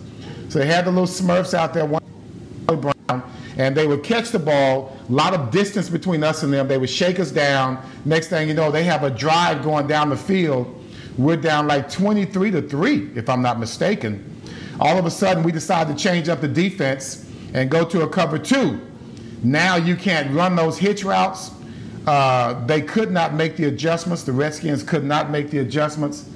So 0.49 0.59
they 0.59 0.65
had 0.65 0.85
the 0.85 0.91
little 0.91 1.05
Smurfs 1.05 1.53
out 1.53 1.73
there, 1.73 1.85
one 1.85 2.01
Brown, 2.65 3.23
and 3.57 3.75
they 3.75 3.87
would 3.87 4.03
catch 4.03 4.29
the 4.29 4.39
ball, 4.39 4.97
a 5.07 5.11
lot 5.11 5.33
of 5.33 5.51
distance 5.51 5.89
between 5.89 6.23
us 6.23 6.43
and 6.43 6.51
them. 6.53 6.67
They 6.67 6.77
would 6.77 6.89
shake 6.89 7.19
us 7.19 7.31
down. 7.31 7.83
Next 8.05 8.27
thing 8.27 8.47
you 8.47 8.53
know, 8.53 8.71
they 8.71 8.83
have 8.85 9.03
a 9.03 9.09
drive 9.09 9.63
going 9.63 9.87
down 9.87 10.09
the 10.09 10.17
field. 10.17 10.82
We're 11.17 11.37
down 11.37 11.67
like 11.67 11.91
23 11.91 12.51
to 12.51 12.61
3, 12.61 13.11
if 13.15 13.29
I'm 13.29 13.41
not 13.41 13.59
mistaken. 13.59 14.41
All 14.79 14.97
of 14.97 15.05
a 15.05 15.11
sudden, 15.11 15.43
we 15.43 15.51
decide 15.51 15.87
to 15.87 15.95
change 15.95 16.29
up 16.29 16.41
the 16.41 16.47
defense 16.47 17.29
and 17.53 17.69
go 17.69 17.85
to 17.85 18.01
a 18.01 18.09
cover 18.09 18.39
two. 18.39 18.81
Now 19.43 19.75
you 19.75 19.95
can't 19.95 20.33
run 20.33 20.55
those 20.55 20.77
hitch 20.77 21.03
routes. 21.03 21.51
Uh, 22.07 22.65
they 22.65 22.81
could 22.81 23.11
not 23.11 23.33
make 23.33 23.55
the 23.55 23.65
adjustments. 23.65 24.23
The 24.23 24.31
Redskins 24.31 24.83
could 24.83 25.03
not 25.03 25.29
make 25.29 25.49
the 25.49 25.59
adjustments. 25.59 26.29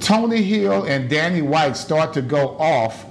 Tony 0.00 0.42
Hill 0.42 0.84
and 0.84 1.08
Danny 1.08 1.42
White 1.42 1.76
start 1.76 2.12
to 2.14 2.22
go 2.22 2.56
off. 2.58 3.06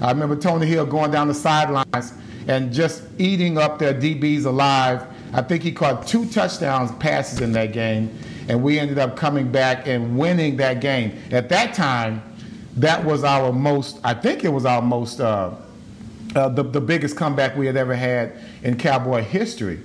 I 0.00 0.10
remember 0.10 0.36
Tony 0.36 0.66
Hill 0.66 0.86
going 0.86 1.10
down 1.10 1.28
the 1.28 1.34
sidelines 1.34 2.12
and 2.48 2.72
just 2.72 3.04
eating 3.18 3.58
up 3.58 3.78
their 3.78 3.94
DBs 3.94 4.44
alive. 4.44 5.06
I 5.32 5.42
think 5.42 5.62
he 5.62 5.72
caught 5.72 6.06
two 6.06 6.26
touchdowns 6.28 6.92
passes 6.92 7.40
in 7.40 7.52
that 7.52 7.72
game, 7.72 8.16
and 8.52 8.62
we 8.62 8.78
ended 8.78 8.98
up 8.98 9.16
coming 9.16 9.50
back 9.50 9.88
and 9.88 10.18
winning 10.18 10.58
that 10.58 10.82
game. 10.82 11.18
At 11.30 11.48
that 11.48 11.72
time, 11.72 12.22
that 12.76 13.02
was 13.02 13.24
our 13.24 13.50
most, 13.50 13.98
I 14.04 14.12
think 14.12 14.44
it 14.44 14.50
was 14.50 14.66
our 14.66 14.82
most 14.82 15.20
uh, 15.20 15.54
uh, 16.36 16.48
the, 16.50 16.62
the 16.62 16.80
biggest 16.80 17.16
comeback 17.16 17.56
we 17.56 17.66
had 17.66 17.76
ever 17.76 17.94
had 17.94 18.34
in 18.62 18.76
Cowboy 18.76 19.22
history 19.22 19.80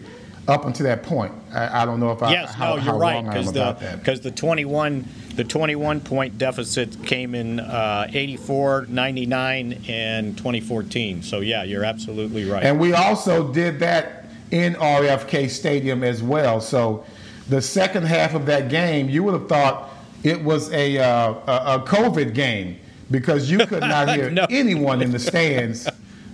up 0.49 0.65
until 0.65 0.85
that 0.85 1.03
point. 1.03 1.33
I, 1.53 1.83
I 1.83 1.85
don't 1.85 2.01
know 2.01 2.11
if 2.11 2.21
I 2.21 2.31
yes, 2.31 2.53
how, 2.53 2.75
no, 2.75 2.83
you're 2.83 2.97
right 2.97 3.25
because 3.25 3.53
the 3.53 3.97
because 3.97 4.19
the 4.21 4.31
21 4.31 5.05
the 5.35 5.43
21 5.45 6.01
point 6.01 6.37
deficit 6.37 7.05
came 7.05 7.35
in 7.35 7.59
uh, 7.59 8.07
84, 8.09 8.87
99, 8.89 9.83
and 9.87 10.37
2014. 10.37 11.21
So 11.21 11.39
yeah, 11.39 11.63
you're 11.63 11.85
absolutely 11.85 12.49
right. 12.49 12.63
And 12.63 12.79
we 12.79 12.93
also 12.93 13.51
did 13.53 13.79
that 13.79 14.25
in 14.51 14.73
RFK 14.75 15.49
Stadium 15.49 16.03
as 16.03 16.23
well. 16.23 16.59
So 16.59 17.05
the 17.49 17.61
second 17.61 18.03
half 18.03 18.33
of 18.33 18.45
that 18.47 18.69
game, 18.69 19.09
you 19.09 19.23
would 19.23 19.33
have 19.33 19.49
thought 19.49 19.89
it 20.23 20.43
was 20.43 20.71
a 20.71 20.97
uh, 20.97 21.33
a, 21.47 21.75
a 21.75 21.85
COVID 21.85 22.33
game 22.33 22.79
because 23.09 23.49
you 23.49 23.59
could 23.65 23.81
not 23.81 24.09
hear 24.15 24.29
no. 24.29 24.45
anyone 24.49 25.01
in 25.01 25.11
the 25.11 25.19
stands 25.19 25.87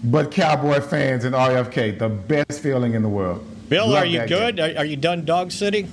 but 0.03 0.31
Cowboy 0.31 0.81
fans 0.81 1.23
and 1.23 1.33
RFK, 1.33 1.97
the 1.97 2.09
best 2.09 2.61
feeling 2.61 2.93
in 2.93 3.01
the 3.01 3.09
world. 3.09 3.45
Bill, 3.69 3.87
Love 3.87 4.03
are 4.03 4.05
you 4.05 4.25
good? 4.27 4.59
Are, 4.59 4.79
are 4.79 4.85
you 4.85 4.97
done 4.97 5.23
dog 5.23 5.51
sitting? 5.51 5.87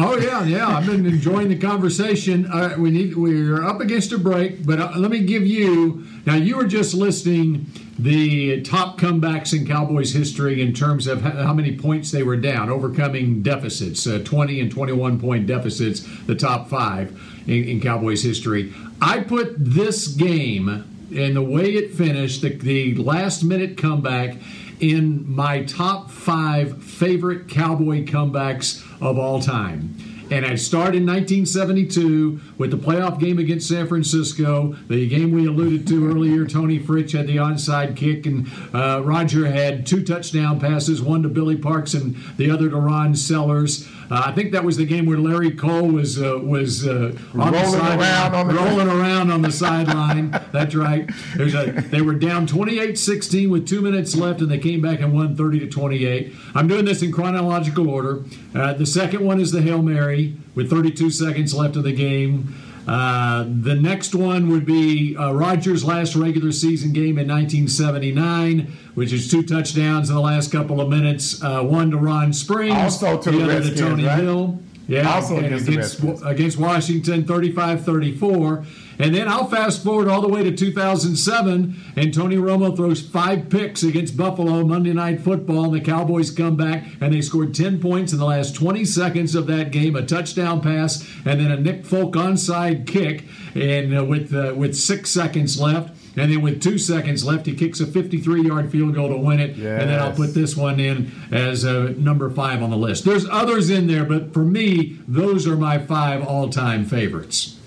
Oh 0.00 0.16
yeah, 0.16 0.44
yeah. 0.44 0.68
I've 0.68 0.86
been 0.86 1.04
enjoying 1.06 1.48
the 1.48 1.58
conversation. 1.58 2.46
Uh, 2.46 2.76
we 2.78 2.92
need 2.92 3.16
we're 3.16 3.64
up 3.64 3.80
against 3.80 4.12
a 4.12 4.18
break, 4.18 4.64
but 4.64 4.78
uh, 4.78 4.92
let 4.94 5.10
me 5.10 5.24
give 5.24 5.44
you 5.44 6.06
now. 6.24 6.36
You 6.36 6.56
were 6.56 6.68
just 6.68 6.94
listing 6.94 7.66
the 7.98 8.62
top 8.62 9.00
comebacks 9.00 9.52
in 9.58 9.66
Cowboys 9.66 10.12
history 10.12 10.62
in 10.62 10.72
terms 10.72 11.08
of 11.08 11.22
how 11.22 11.52
many 11.52 11.76
points 11.76 12.12
they 12.12 12.22
were 12.22 12.36
down, 12.36 12.70
overcoming 12.70 13.42
deficits, 13.42 14.06
uh, 14.06 14.22
20 14.24 14.60
and 14.60 14.70
21 14.70 15.18
point 15.18 15.48
deficits, 15.48 16.06
the 16.26 16.36
top 16.36 16.68
five 16.68 17.20
in, 17.48 17.64
in 17.64 17.80
Cowboys 17.80 18.22
history. 18.22 18.72
I 19.02 19.18
put 19.18 19.56
this 19.58 20.06
game 20.06 20.68
and 21.12 21.34
the 21.34 21.42
way 21.42 21.74
it 21.74 21.92
finished, 21.94 22.42
the, 22.42 22.50
the 22.50 22.94
last 22.94 23.42
minute 23.42 23.76
comeback, 23.76 24.36
in 24.80 25.30
my 25.34 25.64
top 25.64 26.10
five 26.10 26.82
favorite 26.82 27.48
Cowboy 27.48 28.04
comebacks 28.04 28.84
of 29.00 29.18
all 29.18 29.40
time. 29.40 29.96
And 30.30 30.44
I 30.44 30.56
start 30.56 30.94
in 30.94 31.06
1972 31.06 32.40
with 32.58 32.70
the 32.70 32.76
playoff 32.76 33.18
game 33.18 33.38
against 33.38 33.66
San 33.68 33.86
Francisco, 33.86 34.74
the 34.88 35.08
game 35.08 35.32
we 35.32 35.46
alluded 35.46 35.86
to 35.88 36.06
earlier. 36.06 36.44
Tony 36.46 36.78
Fritsch 36.78 37.12
had 37.12 37.26
the 37.26 37.36
onside 37.36 37.96
kick, 37.96 38.26
and 38.26 38.46
uh, 38.74 39.00
Roger 39.02 39.46
had 39.50 39.86
two 39.86 40.04
touchdown 40.04 40.60
passes, 40.60 41.00
one 41.00 41.22
to 41.22 41.28
Billy 41.28 41.56
Parks 41.56 41.94
and 41.94 42.14
the 42.36 42.50
other 42.50 42.68
to 42.68 42.76
Ron 42.76 43.14
Sellers. 43.14 43.88
Uh, 44.10 44.22
I 44.26 44.32
think 44.32 44.52
that 44.52 44.64
was 44.64 44.76
the 44.78 44.86
game 44.86 45.04
where 45.04 45.18
Larry 45.18 45.50
Cole 45.50 45.86
was 45.88 46.20
uh, 46.20 46.38
was 46.42 46.86
uh, 46.86 47.12
on 47.34 47.52
Rolling 47.52 47.52
the 47.52 47.66
sideline, 47.66 47.98
around 48.00 48.34
on 48.34 48.48
the- 48.48 48.54
rolling 48.54 48.88
around 48.88 49.30
on 49.30 49.42
the 49.42 49.52
sideline. 49.52 50.30
That's 50.52 50.74
right. 50.74 51.08
A, 51.38 51.82
they 51.90 52.00
were 52.00 52.14
down 52.14 52.46
28-16 52.46 53.50
with 53.50 53.68
two 53.68 53.82
minutes 53.82 54.14
left, 54.16 54.40
and 54.40 54.50
they 54.50 54.58
came 54.58 54.80
back 54.80 55.00
and 55.00 55.12
won 55.12 55.36
30 55.36 55.60
to 55.60 55.66
28. 55.68 56.32
I'm 56.54 56.66
doing 56.68 56.86
this 56.86 57.02
in 57.02 57.12
chronological 57.12 57.90
order. 57.90 58.24
Uh, 58.54 58.72
the 58.72 58.86
second 58.86 59.24
one 59.24 59.40
is 59.40 59.52
the 59.52 59.60
Hail 59.60 59.82
Mary 59.82 60.17
with 60.54 60.70
32 60.70 61.10
seconds 61.10 61.54
left 61.54 61.76
of 61.76 61.84
the 61.84 61.92
game. 61.92 62.54
Uh, 62.86 63.44
the 63.46 63.74
next 63.74 64.14
one 64.14 64.48
would 64.48 64.64
be 64.64 65.14
uh, 65.14 65.30
Rogers' 65.32 65.84
last 65.84 66.16
regular 66.16 66.52
season 66.52 66.92
game 66.94 67.18
in 67.18 67.28
1979, 67.28 68.72
which 68.94 69.12
is 69.12 69.30
two 69.30 69.42
touchdowns 69.42 70.08
in 70.08 70.14
the 70.14 70.22
last 70.22 70.50
couple 70.50 70.80
of 70.80 70.88
minutes. 70.88 71.42
Uh, 71.42 71.62
one 71.62 71.90
to 71.90 71.98
Ron 71.98 72.32
Springs, 72.32 72.74
Also 72.74 73.18
to 73.20 73.30
the 73.30 73.42
other 73.42 73.52
Redskins, 73.54 73.78
to 73.78 73.86
Tony 73.86 74.04
right? 74.06 74.18
Hill. 74.18 74.58
Yeah, 74.86 75.14
Also 75.14 75.36
against 75.36 75.68
against, 75.68 76.02
against 76.24 76.56
Washington, 76.58 77.24
35-34. 77.24 78.64
And 78.98 79.14
then 79.14 79.28
I'll 79.28 79.46
fast 79.46 79.84
forward 79.84 80.08
all 80.08 80.20
the 80.20 80.28
way 80.28 80.42
to 80.42 80.50
2007, 80.50 81.76
and 81.96 82.14
Tony 82.14 82.36
Romo 82.36 82.74
throws 82.74 83.00
five 83.00 83.48
picks 83.48 83.82
against 83.82 84.16
Buffalo 84.16 84.64
Monday 84.64 84.92
Night 84.92 85.20
Football, 85.20 85.66
and 85.66 85.74
the 85.74 85.80
Cowboys 85.80 86.30
come 86.30 86.56
back, 86.56 86.84
and 87.00 87.14
they 87.14 87.20
scored 87.20 87.54
10 87.54 87.80
points 87.80 88.12
in 88.12 88.18
the 88.18 88.24
last 88.24 88.56
20 88.56 88.84
seconds 88.84 89.34
of 89.34 89.46
that 89.46 89.70
game, 89.70 89.94
a 89.94 90.04
touchdown 90.04 90.60
pass, 90.60 91.08
and 91.24 91.40
then 91.40 91.52
a 91.52 91.56
Nick 91.60 91.84
Folk 91.86 92.14
onside 92.14 92.86
kick, 92.86 93.24
and 93.54 93.96
uh, 93.96 94.04
with 94.04 94.34
uh, 94.34 94.54
with 94.56 94.76
six 94.76 95.10
seconds 95.10 95.60
left. 95.60 95.94
And 96.16 96.32
then 96.32 96.42
with 96.42 96.60
two 96.60 96.78
seconds 96.78 97.24
left, 97.24 97.46
he 97.46 97.54
kicks 97.54 97.78
a 97.78 97.86
53-yard 97.86 98.72
field 98.72 98.94
goal 98.96 99.08
to 99.10 99.16
win 99.16 99.38
it. 99.38 99.56
And 99.78 99.88
then 99.88 100.00
I'll 100.00 100.12
put 100.12 100.34
this 100.34 100.56
one 100.56 100.80
in 100.80 101.12
as 101.30 101.64
uh, 101.64 101.94
number 101.96 102.28
five 102.28 102.60
on 102.60 102.70
the 102.70 102.76
list. 102.76 103.04
There's 103.04 103.28
others 103.28 103.70
in 103.70 103.86
there, 103.86 104.04
but 104.04 104.32
for 104.32 104.42
me, 104.44 104.98
those 105.06 105.46
are 105.46 105.54
my 105.54 105.78
five 105.78 106.26
all-time 106.26 106.86
favorites. 106.86 107.57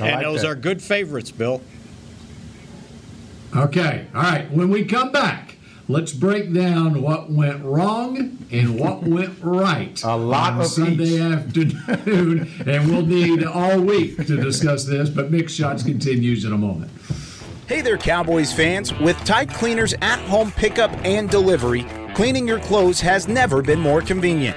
I 0.00 0.06
and 0.08 0.14
like 0.16 0.24
those 0.24 0.42
that. 0.42 0.48
are 0.48 0.54
good 0.54 0.82
favorites, 0.82 1.30
Bill. 1.30 1.60
Okay, 3.56 4.06
all 4.14 4.22
right. 4.22 4.50
When 4.50 4.68
we 4.68 4.84
come 4.84 5.10
back, 5.10 5.56
let's 5.88 6.12
break 6.12 6.52
down 6.52 7.00
what 7.00 7.30
went 7.30 7.64
wrong 7.64 8.36
and 8.50 8.78
what 8.78 9.02
went 9.02 9.38
right. 9.42 10.02
A 10.04 10.14
lot 10.16 10.52
on 10.54 10.60
of 10.60 10.66
Sunday 10.66 11.14
each. 11.14 11.20
afternoon, 11.20 12.50
and 12.66 12.90
we'll 12.90 13.06
need 13.06 13.44
all 13.44 13.80
week 13.80 14.16
to 14.26 14.36
discuss 14.36 14.84
this. 14.84 15.08
But 15.08 15.30
Mick 15.32 15.48
Shots 15.48 15.82
continues 15.82 16.44
in 16.44 16.52
a 16.52 16.58
moment. 16.58 16.90
Hey 17.68 17.80
there, 17.80 17.98
Cowboys 17.98 18.52
fans. 18.52 18.94
With 18.98 19.16
Tide 19.24 19.50
Cleaners 19.50 19.94
at 20.02 20.18
home 20.20 20.50
pickup 20.52 20.90
and 21.04 21.28
delivery, 21.28 21.86
cleaning 22.14 22.46
your 22.46 22.60
clothes 22.60 23.00
has 23.00 23.28
never 23.28 23.62
been 23.62 23.80
more 23.80 24.02
convenient. 24.02 24.56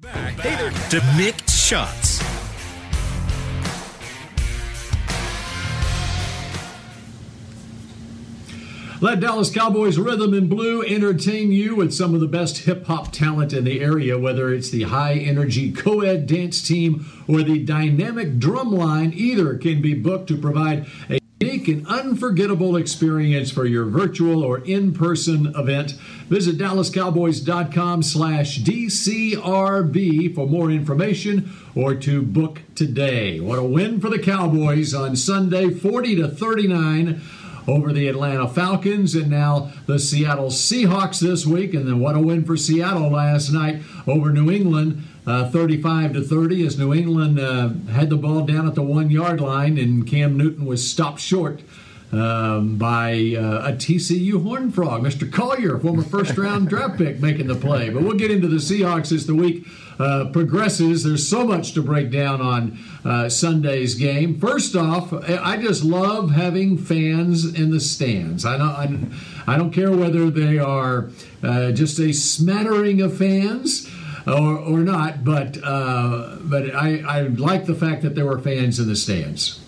To 0.00 1.00
Mick 1.16 1.50
Shots. 1.50 2.22
Let 9.00 9.20
Dallas 9.20 9.50
Cowboys 9.50 9.98
Rhythm 9.98 10.34
and 10.34 10.48
Blue 10.48 10.82
entertain 10.82 11.52
you 11.52 11.76
with 11.76 11.92
some 11.92 12.14
of 12.14 12.20
the 12.20 12.26
best 12.26 12.58
hip 12.58 12.86
hop 12.86 13.12
talent 13.12 13.52
in 13.52 13.64
the 13.64 13.80
area, 13.80 14.18
whether 14.18 14.52
it's 14.52 14.70
the 14.70 14.84
high 14.84 15.14
energy 15.14 15.72
co 15.72 16.00
ed 16.00 16.26
dance 16.26 16.66
team 16.66 17.06
or 17.28 17.42
the 17.42 17.58
dynamic 17.58 18.38
drum 18.38 18.72
line. 18.72 19.12
Either 19.12 19.58
can 19.58 19.82
be 19.82 19.94
booked 19.94 20.28
to 20.28 20.36
provide 20.36 20.86
a 21.10 21.17
unique 21.40 21.68
and 21.68 21.86
unforgettable 21.86 22.76
experience 22.76 23.50
for 23.50 23.64
your 23.64 23.84
virtual 23.84 24.42
or 24.42 24.58
in 24.64 24.92
person 24.92 25.46
event. 25.54 25.92
Visit 26.28 26.58
DallasCowboys.com 26.58 28.02
slash 28.02 28.58
DCRB 28.60 30.34
for 30.34 30.48
more 30.48 30.70
information 30.70 31.52
or 31.76 31.94
to 31.94 32.22
book 32.22 32.62
today. 32.74 33.38
What 33.38 33.58
a 33.58 33.62
win 33.62 34.00
for 34.00 34.08
the 34.08 34.18
Cowboys 34.18 34.92
on 34.94 35.14
Sunday, 35.14 35.70
40 35.70 36.16
to 36.16 36.28
39 36.28 37.20
over 37.68 37.92
the 37.92 38.08
Atlanta 38.08 38.48
Falcons 38.48 39.14
and 39.14 39.30
now 39.30 39.70
the 39.86 39.98
Seattle 39.98 40.48
Seahawks 40.48 41.20
this 41.20 41.46
week. 41.46 41.74
And 41.74 41.86
then 41.86 42.00
what 42.00 42.16
a 42.16 42.20
win 42.20 42.44
for 42.44 42.56
Seattle 42.56 43.10
last 43.10 43.50
night 43.50 43.82
over 44.06 44.32
New 44.32 44.50
England, 44.50 45.04
uh, 45.28 45.50
35 45.50 46.14
to 46.14 46.22
30, 46.22 46.66
as 46.66 46.78
New 46.78 46.94
England 46.94 47.38
uh, 47.38 47.68
had 47.92 48.08
the 48.08 48.16
ball 48.16 48.46
down 48.46 48.66
at 48.66 48.74
the 48.74 48.82
one 48.82 49.10
yard 49.10 49.40
line 49.40 49.76
and 49.76 50.06
Cam 50.06 50.38
Newton 50.38 50.64
was 50.64 50.88
stopped 50.88 51.20
short. 51.20 51.60
Um, 52.10 52.78
by 52.78 53.34
uh, 53.36 53.68
a 53.68 53.72
TCU 53.74 54.42
Horn 54.42 54.70
Frog, 54.70 55.02
Mr. 55.02 55.30
Collier, 55.30 55.78
former 55.78 56.02
first 56.02 56.38
round 56.38 56.66
draft 56.70 56.96
pick, 56.96 57.20
making 57.20 57.48
the 57.48 57.54
play. 57.54 57.90
But 57.90 58.02
we'll 58.02 58.16
get 58.16 58.30
into 58.30 58.48
the 58.48 58.56
Seahawks 58.56 59.12
as 59.12 59.26
the 59.26 59.34
week 59.34 59.66
uh, 59.98 60.30
progresses. 60.32 61.04
There's 61.04 61.28
so 61.28 61.46
much 61.46 61.72
to 61.72 61.82
break 61.82 62.10
down 62.10 62.40
on 62.40 62.78
uh, 63.04 63.28
Sunday's 63.28 63.94
game. 63.94 64.40
First 64.40 64.74
off, 64.74 65.12
I 65.12 65.58
just 65.58 65.84
love 65.84 66.30
having 66.30 66.78
fans 66.78 67.44
in 67.44 67.72
the 67.72 67.80
stands. 67.80 68.46
I 68.46 68.56
don't, 68.56 69.12
I, 69.46 69.54
I 69.54 69.58
don't 69.58 69.70
care 69.70 69.92
whether 69.94 70.30
they 70.30 70.58
are 70.58 71.10
uh, 71.42 71.72
just 71.72 71.98
a 71.98 72.14
smattering 72.14 73.02
of 73.02 73.18
fans. 73.18 73.86
Or, 74.32 74.58
or 74.58 74.78
not, 74.78 75.24
but 75.24 75.58
uh, 75.62 76.36
but 76.42 76.74
I, 76.74 76.98
I 77.06 77.20
like 77.22 77.66
the 77.66 77.74
fact 77.74 78.02
that 78.02 78.14
there 78.14 78.26
were 78.26 78.38
fans 78.38 78.78
in 78.78 78.88
the 78.88 78.96
stands. 78.96 79.60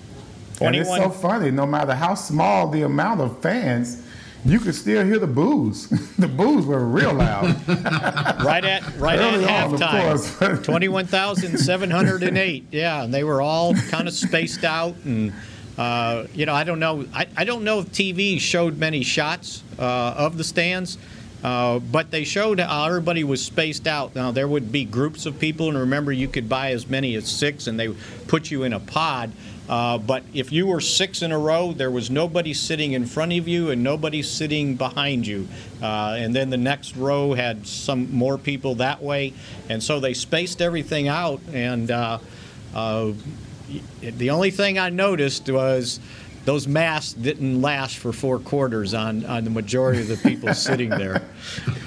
And 0.60 0.76
it's 0.76 0.88
so 0.88 1.08
funny. 1.08 1.50
No 1.50 1.66
matter 1.66 1.94
how 1.94 2.14
small 2.14 2.68
the 2.68 2.82
amount 2.82 3.20
of 3.22 3.40
fans, 3.40 4.02
you 4.44 4.58
could 4.60 4.74
still 4.74 5.04
hear 5.04 5.18
the 5.18 5.26
boos. 5.26 5.88
the 6.18 6.28
boos 6.28 6.66
were 6.66 6.84
real 6.84 7.14
loud. 7.14 7.66
right 8.44 8.64
at 8.64 8.96
right 8.96 9.18
Early 9.18 9.44
at 9.44 9.70
halftime. 9.70 10.62
Twenty-one 10.64 11.06
thousand 11.06 11.58
seven 11.58 11.90
hundred 11.90 12.22
and 12.22 12.36
eight. 12.36 12.66
Yeah, 12.70 13.04
and 13.04 13.12
they 13.12 13.24
were 13.24 13.40
all 13.40 13.74
kind 13.74 14.08
of 14.08 14.14
spaced 14.14 14.64
out, 14.64 14.96
and 15.04 15.32
uh, 15.78 16.26
you 16.34 16.46
know, 16.46 16.54
I 16.54 16.64
don't 16.64 16.80
know. 16.80 17.06
I, 17.14 17.26
I 17.36 17.44
don't 17.44 17.64
know 17.64 17.80
if 17.80 17.86
TV 17.86 18.38
showed 18.40 18.78
many 18.78 19.02
shots 19.02 19.62
uh, 19.78 20.14
of 20.16 20.36
the 20.36 20.44
stands. 20.44 20.98
Uh, 21.42 21.78
but 21.78 22.10
they 22.10 22.24
showed 22.24 22.60
how 22.60 22.86
everybody 22.86 23.24
was 23.24 23.42
spaced 23.44 23.86
out. 23.86 24.14
Now 24.14 24.30
there 24.30 24.46
would 24.46 24.70
be 24.70 24.84
groups 24.84 25.26
of 25.26 25.38
people, 25.38 25.68
and 25.68 25.78
remember, 25.78 26.12
you 26.12 26.28
could 26.28 26.48
buy 26.48 26.72
as 26.72 26.86
many 26.86 27.14
as 27.14 27.28
six, 27.28 27.66
and 27.66 27.80
they 27.80 27.88
put 28.28 28.50
you 28.50 28.64
in 28.64 28.72
a 28.72 28.80
pod. 28.80 29.32
Uh, 29.70 29.96
but 29.98 30.24
if 30.34 30.50
you 30.50 30.66
were 30.66 30.80
six 30.80 31.22
in 31.22 31.30
a 31.30 31.38
row, 31.38 31.72
there 31.72 31.92
was 31.92 32.10
nobody 32.10 32.52
sitting 32.52 32.92
in 32.92 33.06
front 33.06 33.32
of 33.32 33.46
you 33.46 33.70
and 33.70 33.84
nobody 33.84 34.20
sitting 34.20 34.74
behind 34.74 35.24
you. 35.24 35.46
Uh, 35.80 36.16
and 36.18 36.34
then 36.34 36.50
the 36.50 36.56
next 36.56 36.96
row 36.96 37.34
had 37.34 37.64
some 37.64 38.12
more 38.12 38.36
people 38.36 38.74
that 38.74 39.00
way. 39.00 39.32
And 39.68 39.80
so 39.80 40.00
they 40.00 40.12
spaced 40.12 40.60
everything 40.60 41.06
out. 41.06 41.40
And 41.52 41.88
uh, 41.88 42.18
uh, 42.74 43.12
the 44.00 44.30
only 44.30 44.50
thing 44.50 44.76
I 44.76 44.88
noticed 44.88 45.48
was 45.48 46.00
those 46.46 46.66
masks 46.66 47.12
didn't 47.12 47.60
last 47.60 47.98
for 47.98 48.12
four 48.12 48.38
quarters 48.38 48.94
on, 48.94 49.24
on 49.26 49.44
the 49.44 49.50
majority 49.50 50.00
of 50.00 50.08
the 50.08 50.16
people 50.16 50.52
sitting 50.54 50.88
there. 50.88 51.22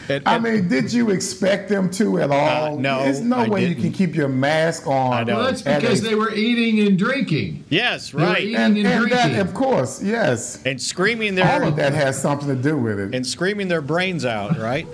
And- 0.10 0.22
I 0.28 0.38
mean, 0.38 0.68
did 0.68 0.94
you 0.94 1.10
expect 1.10 1.70
them 1.70 1.90
to 1.92 2.20
at 2.20 2.30
all? 2.32 2.78
Uh, 2.78 2.80
no, 2.80 3.04
There's 3.04 3.20
no 3.22 3.38
I 3.38 3.48
way 3.50 3.62
you 3.64 3.68
didn't. 3.70 3.84
can 3.84 3.92
keep 3.94 4.16
your 4.16 4.30
mask 4.30 4.86
on. 4.86 5.14
I 5.14 5.24
know. 5.24 5.38
Well, 5.38 5.46
that's 5.46 5.64
because 5.64 6.02
a- 6.02 6.04
they 6.04 6.16
were 6.16 6.32
eating 6.34 6.86
and 6.86 7.00
drinking. 7.00 7.64
yes, 7.70 8.12
They 8.12 8.18
were 8.20 8.24
right. 8.26 8.44
eating 8.44 8.56
and, 8.56 8.78
and, 8.78 8.88
and 8.88 9.12
that, 9.12 9.22
drinking. 9.24 9.40
of 9.40 9.54
course, 9.56 10.04
yes. 10.04 10.62
And 10.66 10.80
screaming 10.82 11.34
their 11.36 11.52
All 11.52 11.60
their 11.60 11.70
of 11.70 11.76
that 11.78 11.94
has 11.94 12.22
something 12.22 12.48
to 12.48 12.56
do 12.56 12.78
with 12.78 13.00
it. 13.00 13.16
and 13.16 13.26
screaming 13.26 13.68
their 13.70 13.82
brains 13.82 14.24
out, 14.24 14.58
right? 14.60 14.88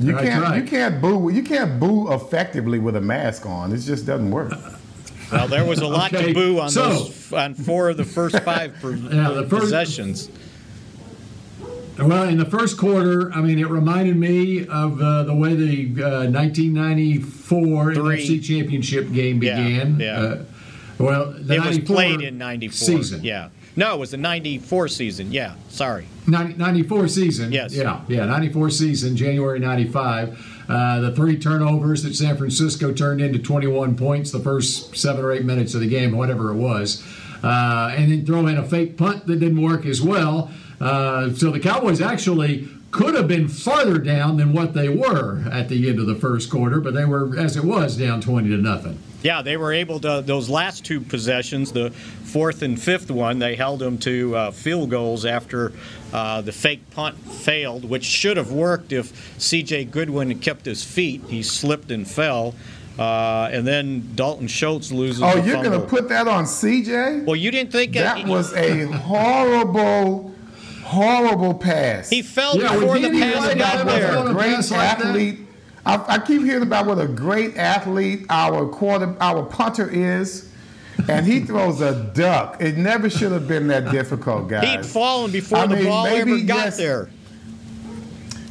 You 0.00 0.12
That's 0.12 0.24
can't 0.28 0.42
right. 0.44 0.62
you 0.62 0.68
can't 0.68 1.00
boo 1.00 1.28
you 1.32 1.42
can't 1.42 1.80
boo 1.80 2.12
effectively 2.12 2.78
with 2.78 2.94
a 2.94 3.00
mask 3.00 3.46
on. 3.46 3.72
It 3.72 3.78
just 3.78 4.06
doesn't 4.06 4.30
work. 4.30 4.52
Well, 5.32 5.48
there 5.48 5.64
was 5.64 5.80
a 5.80 5.86
lot 5.86 6.12
Okay, 6.12 6.28
to 6.28 6.34
boo 6.34 6.60
on 6.60 6.70
so- 6.70 6.88
those 6.88 7.32
on 7.32 7.54
four 7.54 7.90
of 7.90 7.96
the 7.96 8.04
first 8.04 8.38
five 8.40 8.74
per, 8.80 8.92
Yeah, 8.94 9.30
the 9.30 9.46
first- 9.48 9.62
possessions. 9.64 10.30
Well, 11.98 12.28
in 12.28 12.38
the 12.38 12.44
first 12.44 12.78
quarter, 12.78 13.32
I 13.32 13.40
mean, 13.40 13.58
it 13.58 13.68
reminded 13.68 14.16
me 14.16 14.60
of 14.68 15.00
uh, 15.02 15.24
the 15.24 15.34
way 15.34 15.54
the 15.56 16.04
uh, 16.04 16.30
1994 16.30 17.94
Three. 17.94 18.26
NFC 18.26 18.42
Championship 18.44 19.12
game 19.12 19.40
began. 19.40 19.98
yeah. 19.98 20.20
Uh, 20.20 20.44
well, 20.98 21.32
the 21.36 21.54
It 21.54 21.64
was 21.64 21.78
played 21.80 22.20
in 22.20 22.38
'94. 22.38 22.72
season. 22.72 23.24
Yeah. 23.24 23.48
No, 23.76 23.94
it 23.94 23.98
was 23.98 24.10
the 24.12 24.16
'94 24.16 24.88
season. 24.88 25.32
Yeah. 25.32 25.54
Sorry. 25.68 26.06
90, 26.26 26.54
94 26.56 27.08
season. 27.08 27.52
Yes. 27.52 27.74
Yeah, 27.74 28.00
yeah, 28.08 28.24
94 28.26 28.70
season, 28.70 29.16
January 29.16 29.58
95. 29.58 30.57
Uh, 30.68 31.00
the 31.00 31.12
three 31.12 31.38
turnovers 31.38 32.02
that 32.02 32.14
San 32.14 32.36
Francisco 32.36 32.92
turned 32.92 33.20
into 33.20 33.38
21 33.38 33.96
points 33.96 34.30
the 34.30 34.38
first 34.38 34.94
seven 34.96 35.24
or 35.24 35.32
eight 35.32 35.44
minutes 35.44 35.74
of 35.74 35.80
the 35.80 35.88
game, 35.88 36.16
whatever 36.16 36.50
it 36.50 36.56
was. 36.56 37.02
Uh, 37.42 37.94
and 37.96 38.12
then 38.12 38.26
throw 38.26 38.46
in 38.46 38.58
a 38.58 38.64
fake 38.64 38.96
punt 38.96 39.26
that 39.26 39.36
didn't 39.40 39.62
work 39.62 39.86
as 39.86 40.02
well. 40.02 40.50
Uh, 40.80 41.32
so 41.32 41.50
the 41.50 41.60
Cowboys 41.60 42.00
actually 42.00 42.68
could 42.90 43.14
have 43.14 43.28
been 43.28 43.48
farther 43.48 43.98
down 43.98 44.36
than 44.36 44.52
what 44.52 44.74
they 44.74 44.88
were 44.88 45.42
at 45.50 45.68
the 45.68 45.88
end 45.88 45.98
of 45.98 46.06
the 46.06 46.14
first 46.14 46.50
quarter, 46.50 46.80
but 46.80 46.94
they 46.94 47.04
were, 47.04 47.38
as 47.38 47.56
it 47.56 47.64
was, 47.64 47.96
down 47.96 48.20
20 48.20 48.48
to 48.48 48.56
nothing. 48.56 48.98
Yeah, 49.22 49.42
they 49.42 49.56
were 49.56 49.72
able 49.72 49.98
to. 50.00 50.22
Those 50.24 50.48
last 50.48 50.84
two 50.84 51.00
possessions, 51.00 51.72
the 51.72 51.92
fourth 52.28 52.62
and 52.62 52.80
fifth 52.80 53.10
one, 53.10 53.38
they 53.38 53.56
held 53.56 53.80
them 53.80 53.98
to 53.98 54.36
uh, 54.36 54.50
field 54.50 54.90
goals 54.90 55.24
after 55.24 55.72
uh, 56.12 56.40
the 56.40 56.52
fake 56.52 56.88
punt 56.90 57.16
failed, 57.18 57.84
which 57.84 58.04
should 58.04 58.36
have 58.36 58.52
worked 58.52 58.92
if 58.92 59.34
C.J. 59.40 59.86
Goodwin 59.86 60.28
had 60.28 60.40
kept 60.42 60.64
his 60.66 60.84
feet. 60.84 61.22
He 61.28 61.42
slipped 61.42 61.90
and 61.90 62.06
fell, 62.08 62.54
uh, 62.98 63.48
and 63.52 63.66
then 63.66 64.12
Dalton 64.14 64.46
Schultz 64.48 64.90
loses. 64.92 65.22
Oh, 65.22 65.40
the 65.40 65.46
you're 65.46 65.62
gonna 65.62 65.80
put 65.80 66.08
that 66.10 66.28
on 66.28 66.44
CJ? 66.44 67.24
Well, 67.26 67.36
you 67.36 67.50
didn't 67.50 67.72
think 67.72 67.92
That 67.94 68.26
was 68.26 68.52
a 68.54 68.84
horrible, 68.86 70.34
horrible 70.84 71.54
pass. 71.54 72.08
he 72.10 72.22
fell 72.22 72.58
Yeah, 72.60 72.74
before 72.74 72.98
the 72.98 73.10
pass 73.10 73.46
White 73.46 73.58
got 73.58 73.74
got 73.76 73.86
what 73.86 73.94
there. 73.96 74.12
there. 74.12 74.26
a 74.28 74.32
great 74.32 74.54
pass 74.56 74.70
like 74.70 74.80
athlete. 74.80 75.38
I, 75.86 76.04
I 76.16 76.18
keep 76.18 76.42
hearing 76.42 76.62
about 76.62 76.86
what 76.86 76.98
a 76.98 77.06
great 77.06 77.56
athlete 77.56 78.26
our 78.28 78.66
quarter, 78.68 79.16
our 79.20 79.42
punter 79.44 79.88
is, 79.88 80.50
and 81.08 81.26
he 81.26 81.40
throws 81.40 81.80
a 81.80 81.94
duck. 82.14 82.60
It 82.60 82.76
never 82.76 83.08
should 83.08 83.32
have 83.32 83.48
been 83.48 83.68
that 83.68 83.90
difficult, 83.90 84.48
guys. 84.48 84.64
He'd 84.68 84.86
fallen 84.86 85.30
before 85.30 85.58
I 85.58 85.66
the 85.66 85.76
mean, 85.76 85.84
ball 85.86 86.06
ever 86.06 86.38
got 86.40 86.66
yes. 86.66 86.76
there. 86.76 87.10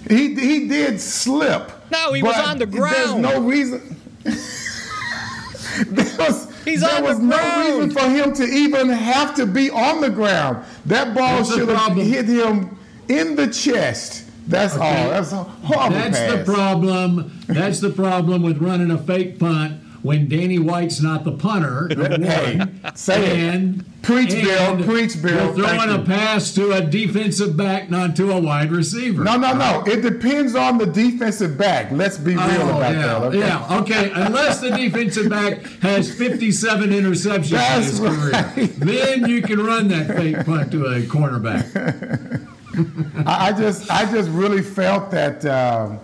He 0.09 0.35
he 0.35 0.67
did 0.67 0.99
slip. 1.01 1.71
No, 1.91 2.13
he 2.13 2.23
was 2.23 2.35
on 2.37 2.57
the 2.57 2.65
ground. 2.65 2.95
There's 2.95 3.09
ground. 3.09 3.21
no 3.21 3.41
reason. 3.41 3.95
there 4.23 6.17
was, 6.17 6.53
He's 6.63 6.81
there 6.81 6.95
on 6.95 7.03
the 7.03 7.09
was 7.09 7.19
no 7.19 7.37
ground. 7.37 7.75
reason 7.75 7.91
for 7.91 8.09
him 8.09 8.33
to 8.33 8.43
even 8.43 8.89
have 8.89 9.35
to 9.35 9.45
be 9.45 9.69
on 9.69 10.01
the 10.01 10.09
ground. 10.09 10.65
That 10.85 11.13
ball 11.13 11.37
That's 11.37 11.53
should 11.53 11.69
have 11.69 11.95
hit 11.95 12.25
him 12.25 12.77
in 13.07 13.35
the 13.35 13.47
chest. 13.47 14.25
That's 14.47 14.75
all. 14.75 15.09
That's 15.09 15.31
a 15.33 15.43
horrible 15.43 15.95
That's 15.95 16.17
pass. 16.17 16.37
the 16.37 16.43
problem. 16.53 17.39
That's 17.47 17.79
the 17.81 17.89
problem 17.89 18.43
with 18.43 18.59
running 18.59 18.91
a 18.91 18.97
fake 18.97 19.39
punt 19.39 19.81
when 20.07 20.27
Danny 20.29 20.57
White's 20.57 21.01
not 21.01 21.23
the 21.23 21.33
punter. 21.33 21.89
Hey, 22.27 22.59
say 22.95 23.25
it. 23.25 23.53
and, 23.53 23.85
Preach, 24.01 24.31
Bill. 24.31 24.83
Preach, 24.83 25.21
Bill. 25.21 25.55
You're 25.57 25.67
throwing 25.67 25.89
a 25.89 26.03
pass 26.05 26.53
to 26.55 26.71
a 26.71 26.81
defensive 26.81 27.57
back, 27.57 27.89
not 27.89 28.15
to 28.15 28.31
a 28.31 28.39
wide 28.39 28.71
receiver. 28.71 29.23
No, 29.23 29.35
no, 29.35 29.53
no. 29.53 29.83
It 29.85 30.01
depends 30.01 30.55
on 30.55 30.77
the 30.77 30.85
defensive 30.85 31.57
back. 31.57 31.91
Let's 31.91 32.17
be 32.17 32.31
real 32.35 32.41
Oh, 32.41 32.77
about 32.77 32.93
yeah, 32.93 33.01
that. 33.01 33.21
Okay? 33.23 33.39
yeah, 33.39 33.77
okay. 33.81 34.11
Unless 34.13 34.61
the 34.61 34.69
defensive 34.71 35.29
back 35.29 35.61
has 35.81 36.13
57 36.13 36.89
interceptions 36.89 37.49
That's 37.49 37.99
in 37.99 38.05
his 38.05 38.17
career, 38.17 38.31
right. 38.31 38.55
then 38.77 39.29
you 39.29 39.41
can 39.41 39.59
run 39.59 39.89
that 39.89 40.07
fake 40.15 40.45
punt 40.45 40.71
to 40.71 40.85
a 40.85 41.01
cornerback. 41.01 42.47
I, 43.27 43.47
I 43.49 43.51
just, 43.51 43.91
I 43.91 44.09
just 44.09 44.29
really 44.29 44.61
felt 44.61 45.11
that 45.11 45.45
um, 45.45 45.99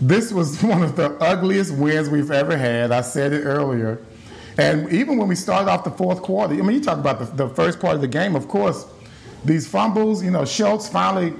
this 0.00 0.32
was 0.32 0.62
one 0.62 0.82
of 0.82 0.96
the 0.96 1.10
ugliest 1.18 1.74
wins 1.74 2.08
we've 2.08 2.30
ever 2.30 2.56
had. 2.56 2.92
I 2.92 3.00
said 3.02 3.32
it 3.32 3.44
earlier, 3.44 3.98
and 4.58 4.90
even 4.92 5.16
when 5.16 5.28
we 5.28 5.34
started 5.34 5.70
off 5.70 5.84
the 5.84 5.90
fourth 5.90 6.22
quarter, 6.22 6.54
I 6.54 6.58
mean, 6.58 6.76
you 6.76 6.82
talk 6.82 6.98
about 6.98 7.18
the, 7.18 7.46
the 7.46 7.48
first 7.54 7.80
part 7.80 7.94
of 7.94 8.00
the 8.00 8.08
game. 8.08 8.34
Of 8.34 8.48
course, 8.48 8.86
these 9.44 9.68
fumbles. 9.68 10.22
You 10.22 10.30
know, 10.30 10.44
Schultz 10.44 10.88
finally 10.88 11.34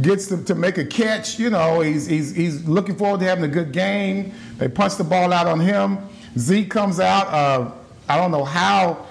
gets 0.00 0.26
to, 0.28 0.42
to 0.44 0.54
make 0.54 0.78
a 0.78 0.84
catch. 0.84 1.38
You 1.38 1.50
know, 1.50 1.80
he's, 1.80 2.06
he's 2.06 2.34
he's 2.34 2.66
looking 2.66 2.96
forward 2.96 3.20
to 3.20 3.26
having 3.26 3.44
a 3.44 3.48
good 3.48 3.72
game. 3.72 4.32
They 4.58 4.68
punch 4.68 4.96
the 4.96 5.04
ball 5.04 5.32
out 5.32 5.46
on 5.46 5.60
him. 5.60 5.98
Zeke 6.38 6.70
comes 6.70 7.00
out. 7.00 7.28
Uh, 7.28 7.70
I 8.08 8.16
don't 8.16 8.30
know 8.30 8.44
how. 8.44 9.06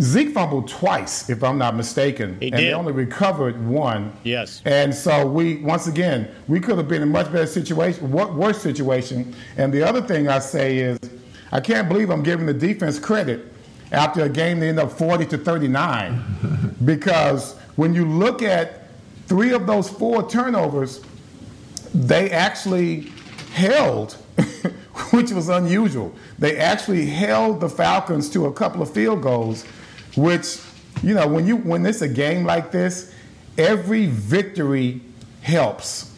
Zeke 0.00 0.30
fumbled 0.32 0.68
twice, 0.68 1.28
if 1.28 1.42
I'm 1.42 1.58
not 1.58 1.74
mistaken, 1.74 2.36
He 2.40 2.48
and 2.48 2.56
did. 2.56 2.68
they 2.68 2.72
only 2.72 2.92
recovered 2.92 3.64
one. 3.66 4.12
Yes. 4.22 4.62
And 4.64 4.94
so 4.94 5.26
we, 5.26 5.56
once 5.56 5.88
again, 5.88 6.28
we 6.46 6.60
could 6.60 6.78
have 6.78 6.86
been 6.88 7.02
in 7.02 7.08
a 7.08 7.12
much 7.12 7.32
better 7.32 7.46
situation, 7.46 8.10
what 8.10 8.34
worse 8.34 8.60
situation. 8.62 9.34
And 9.56 9.72
the 9.72 9.82
other 9.82 10.00
thing 10.00 10.28
I 10.28 10.38
say 10.38 10.78
is, 10.78 10.98
I 11.50 11.60
can't 11.60 11.88
believe 11.88 12.10
I'm 12.10 12.22
giving 12.22 12.46
the 12.46 12.54
defense 12.54 12.98
credit 12.98 13.52
after 13.90 14.22
a 14.22 14.28
game 14.28 14.60
they 14.60 14.68
end 14.68 14.78
up 14.78 14.92
40 14.92 15.26
to 15.26 15.38
39, 15.38 16.74
because 16.84 17.54
when 17.76 17.94
you 17.94 18.04
look 18.04 18.42
at 18.42 18.84
three 19.26 19.52
of 19.52 19.66
those 19.66 19.88
four 19.88 20.28
turnovers, 20.28 21.00
they 21.94 22.30
actually 22.30 23.10
held, 23.52 24.12
which 25.10 25.32
was 25.32 25.48
unusual. 25.48 26.14
They 26.38 26.56
actually 26.58 27.06
held 27.06 27.60
the 27.60 27.68
Falcons 27.68 28.28
to 28.30 28.46
a 28.46 28.52
couple 28.52 28.82
of 28.82 28.92
field 28.92 29.22
goals, 29.22 29.64
which, 30.16 30.58
you 31.02 31.14
know, 31.14 31.26
when 31.26 31.46
you 31.46 31.56
when 31.56 31.84
it's 31.86 32.02
a 32.02 32.08
game 32.08 32.44
like 32.44 32.70
this, 32.70 33.12
every 33.56 34.06
victory 34.06 35.00
helps. 35.42 36.14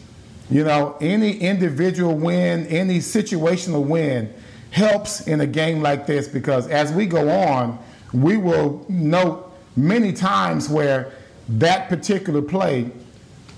You 0.49 0.65
know, 0.65 0.97
any 0.99 1.37
individual 1.37 2.15
win, 2.15 2.67
any 2.67 2.99
situational 2.99 3.85
win 3.85 4.33
helps 4.71 5.27
in 5.27 5.41
a 5.41 5.47
game 5.47 5.81
like 5.81 6.05
this 6.05 6.27
because 6.27 6.67
as 6.67 6.91
we 6.91 7.05
go 7.05 7.29
on, 7.29 7.79
we 8.13 8.37
will 8.37 8.85
note 8.89 9.51
many 9.75 10.11
times 10.11 10.69
where 10.69 11.13
that 11.47 11.89
particular 11.89 12.41
play 12.41 12.91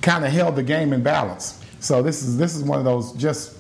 kind 0.02 0.26
of 0.26 0.32
held 0.32 0.56
the 0.56 0.64
game 0.64 0.94
in 0.94 1.02
balance. 1.02 1.60
So 1.80 2.02
this 2.02 2.22
is 2.24 2.38
this 2.38 2.56
is 2.56 2.64
one 2.64 2.80
of 2.80 2.86
those 2.86 3.14
just 3.14 3.58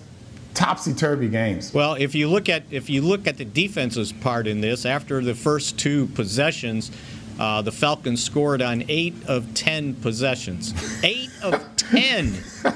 topsy 0.53 0.93
turvy 0.93 1.29
games. 1.29 1.73
Well, 1.73 1.95
if 1.95 2.15
you 2.15 2.27
look 2.27 2.49
at 2.49 2.63
if 2.71 2.89
you 2.89 3.01
look 3.01 3.27
at 3.27 3.37
the 3.37 3.45
defense's 3.45 4.11
part 4.11 4.47
in 4.47 4.61
this, 4.61 4.85
after 4.85 5.21
the 5.21 5.35
first 5.35 5.77
two 5.79 6.07
possessions, 6.07 6.91
uh, 7.39 7.61
the 7.61 7.71
Falcons 7.71 8.23
scored 8.23 8.61
on 8.61 8.83
eight 8.87 9.15
of 9.27 9.53
ten 9.53 9.93
possessions. 9.95 10.73
Eight 11.03 11.29
of 11.43 11.61
ten. 11.77 12.33
All 12.65 12.73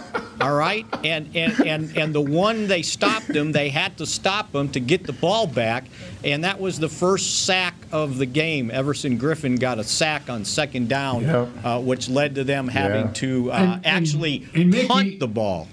All 0.50 0.54
right, 0.56 0.86
and 1.04 1.36
and 1.36 1.60
and 1.66 1.98
and 1.98 2.14
the 2.14 2.22
one 2.22 2.68
they 2.68 2.84
stopped 2.84 3.28
them, 3.28 3.52
they 3.54 3.70
had 3.70 3.98
to 3.98 4.06
stop 4.06 4.52
them 4.52 4.70
to 4.70 4.80
get 4.80 5.04
the 5.08 5.14
ball 5.14 5.48
back, 5.48 5.86
and 6.24 6.44
that 6.44 6.60
was 6.60 6.78
the 6.80 6.88
first 6.90 7.46
sack 7.46 7.74
of 7.92 8.20
the 8.20 8.28
game. 8.28 8.70
Everson 8.70 9.18
Griffen 9.18 9.60
got 9.60 9.80
a 9.80 9.84
sack 9.84 10.30
on 10.30 10.46
second 10.46 10.90
down, 10.90 11.24
Yep. 11.24 11.50
uh, 11.64 11.80
which 11.82 12.08
led 12.08 12.36
to 12.36 12.44
them 12.44 12.68
having 12.68 13.08
Yeah. 13.08 13.14
to 13.14 13.52
uh, 13.52 13.56
And- 13.56 13.72
and- 13.74 13.86
actually 13.88 14.48
and 14.54 14.70
Mickey- 14.70 14.88
punt 14.88 15.20
the 15.20 15.28
ball. 15.28 15.68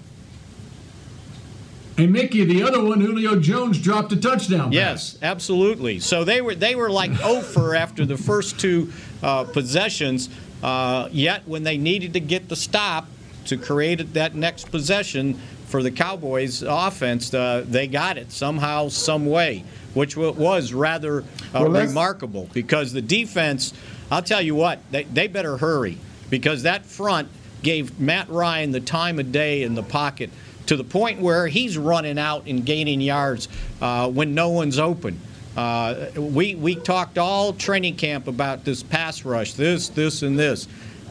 And 1.97 2.11
Mickey, 2.11 2.43
the 2.43 2.61
other 2.63 2.83
one, 2.83 2.99
Julio 2.99 3.39
Jones 3.39 3.79
dropped 3.79 4.11
a 4.11 4.17
touchdown. 4.17 4.65
pass. 4.65 4.73
Yes, 4.73 5.17
absolutely. 5.21 5.99
So 5.99 6.23
they 6.25 6.41
were 6.41 6.55
they 6.55 6.75
were 6.75 6.89
like 6.89 7.11
over 7.23 7.73
after 7.75 8.05
the 8.05 8.17
first 8.17 8.59
two 8.59 8.91
uh, 9.23 9.45
possessions. 9.45 10.29
Uh, 10.61 11.07
yet 11.11 11.47
when 11.47 11.63
they 11.63 11.77
needed 11.77 12.13
to 12.13 12.19
get 12.19 12.49
the 12.49 12.55
stop 12.55 13.07
to 13.45 13.55
create 13.57 14.13
that 14.13 14.35
next 14.35 14.71
possession 14.71 15.35
for 15.67 15.83
the 15.83 15.91
Cowboys 15.91 16.63
offense, 16.63 17.33
uh, 17.33 17.63
they 17.67 17.87
got 17.87 18.17
it 18.17 18.31
somehow, 18.31 18.87
some 18.89 19.25
way, 19.25 19.63
which 19.93 20.17
was 20.17 20.73
rather 20.73 21.21
uh, 21.21 21.23
Well, 21.53 21.69
remarkable 21.69 22.49
because 22.53 22.91
the 22.93 23.01
defense. 23.01 23.73
I'll 24.11 24.21
tell 24.21 24.41
you 24.41 24.53
what, 24.53 24.79
they, 24.91 25.03
they 25.05 25.27
better 25.27 25.57
hurry 25.57 25.97
because 26.29 26.61
that 26.63 26.85
front 26.85 27.27
gave 27.63 27.99
Matt 27.99 28.29
Ryan 28.29 28.71
the 28.71 28.79
time 28.79 29.17
of 29.17 29.31
day 29.31 29.63
in 29.63 29.73
the 29.73 29.81
pocket 29.81 30.29
to 30.67 30.75
the 30.75 30.83
point 30.83 31.19
where 31.19 31.47
he's 31.47 31.77
running 31.77 32.17
out 32.17 32.45
and 32.47 32.65
gaining 32.65 33.01
yards 33.01 33.47
uh, 33.81 34.09
when 34.09 34.33
no 34.33 34.49
one's 34.49 34.79
open. 34.79 35.19
Uh, 35.55 36.07
we 36.17 36.55
we 36.55 36.75
talked 36.75 37.17
all 37.17 37.53
training 37.53 37.95
camp 37.95 38.27
about 38.27 38.65
this 38.65 38.83
pass 38.83 39.23
rush, 39.23 39.53
this, 39.53 39.87
this, 39.87 40.21
and 40.21 40.37
this, 40.37 40.67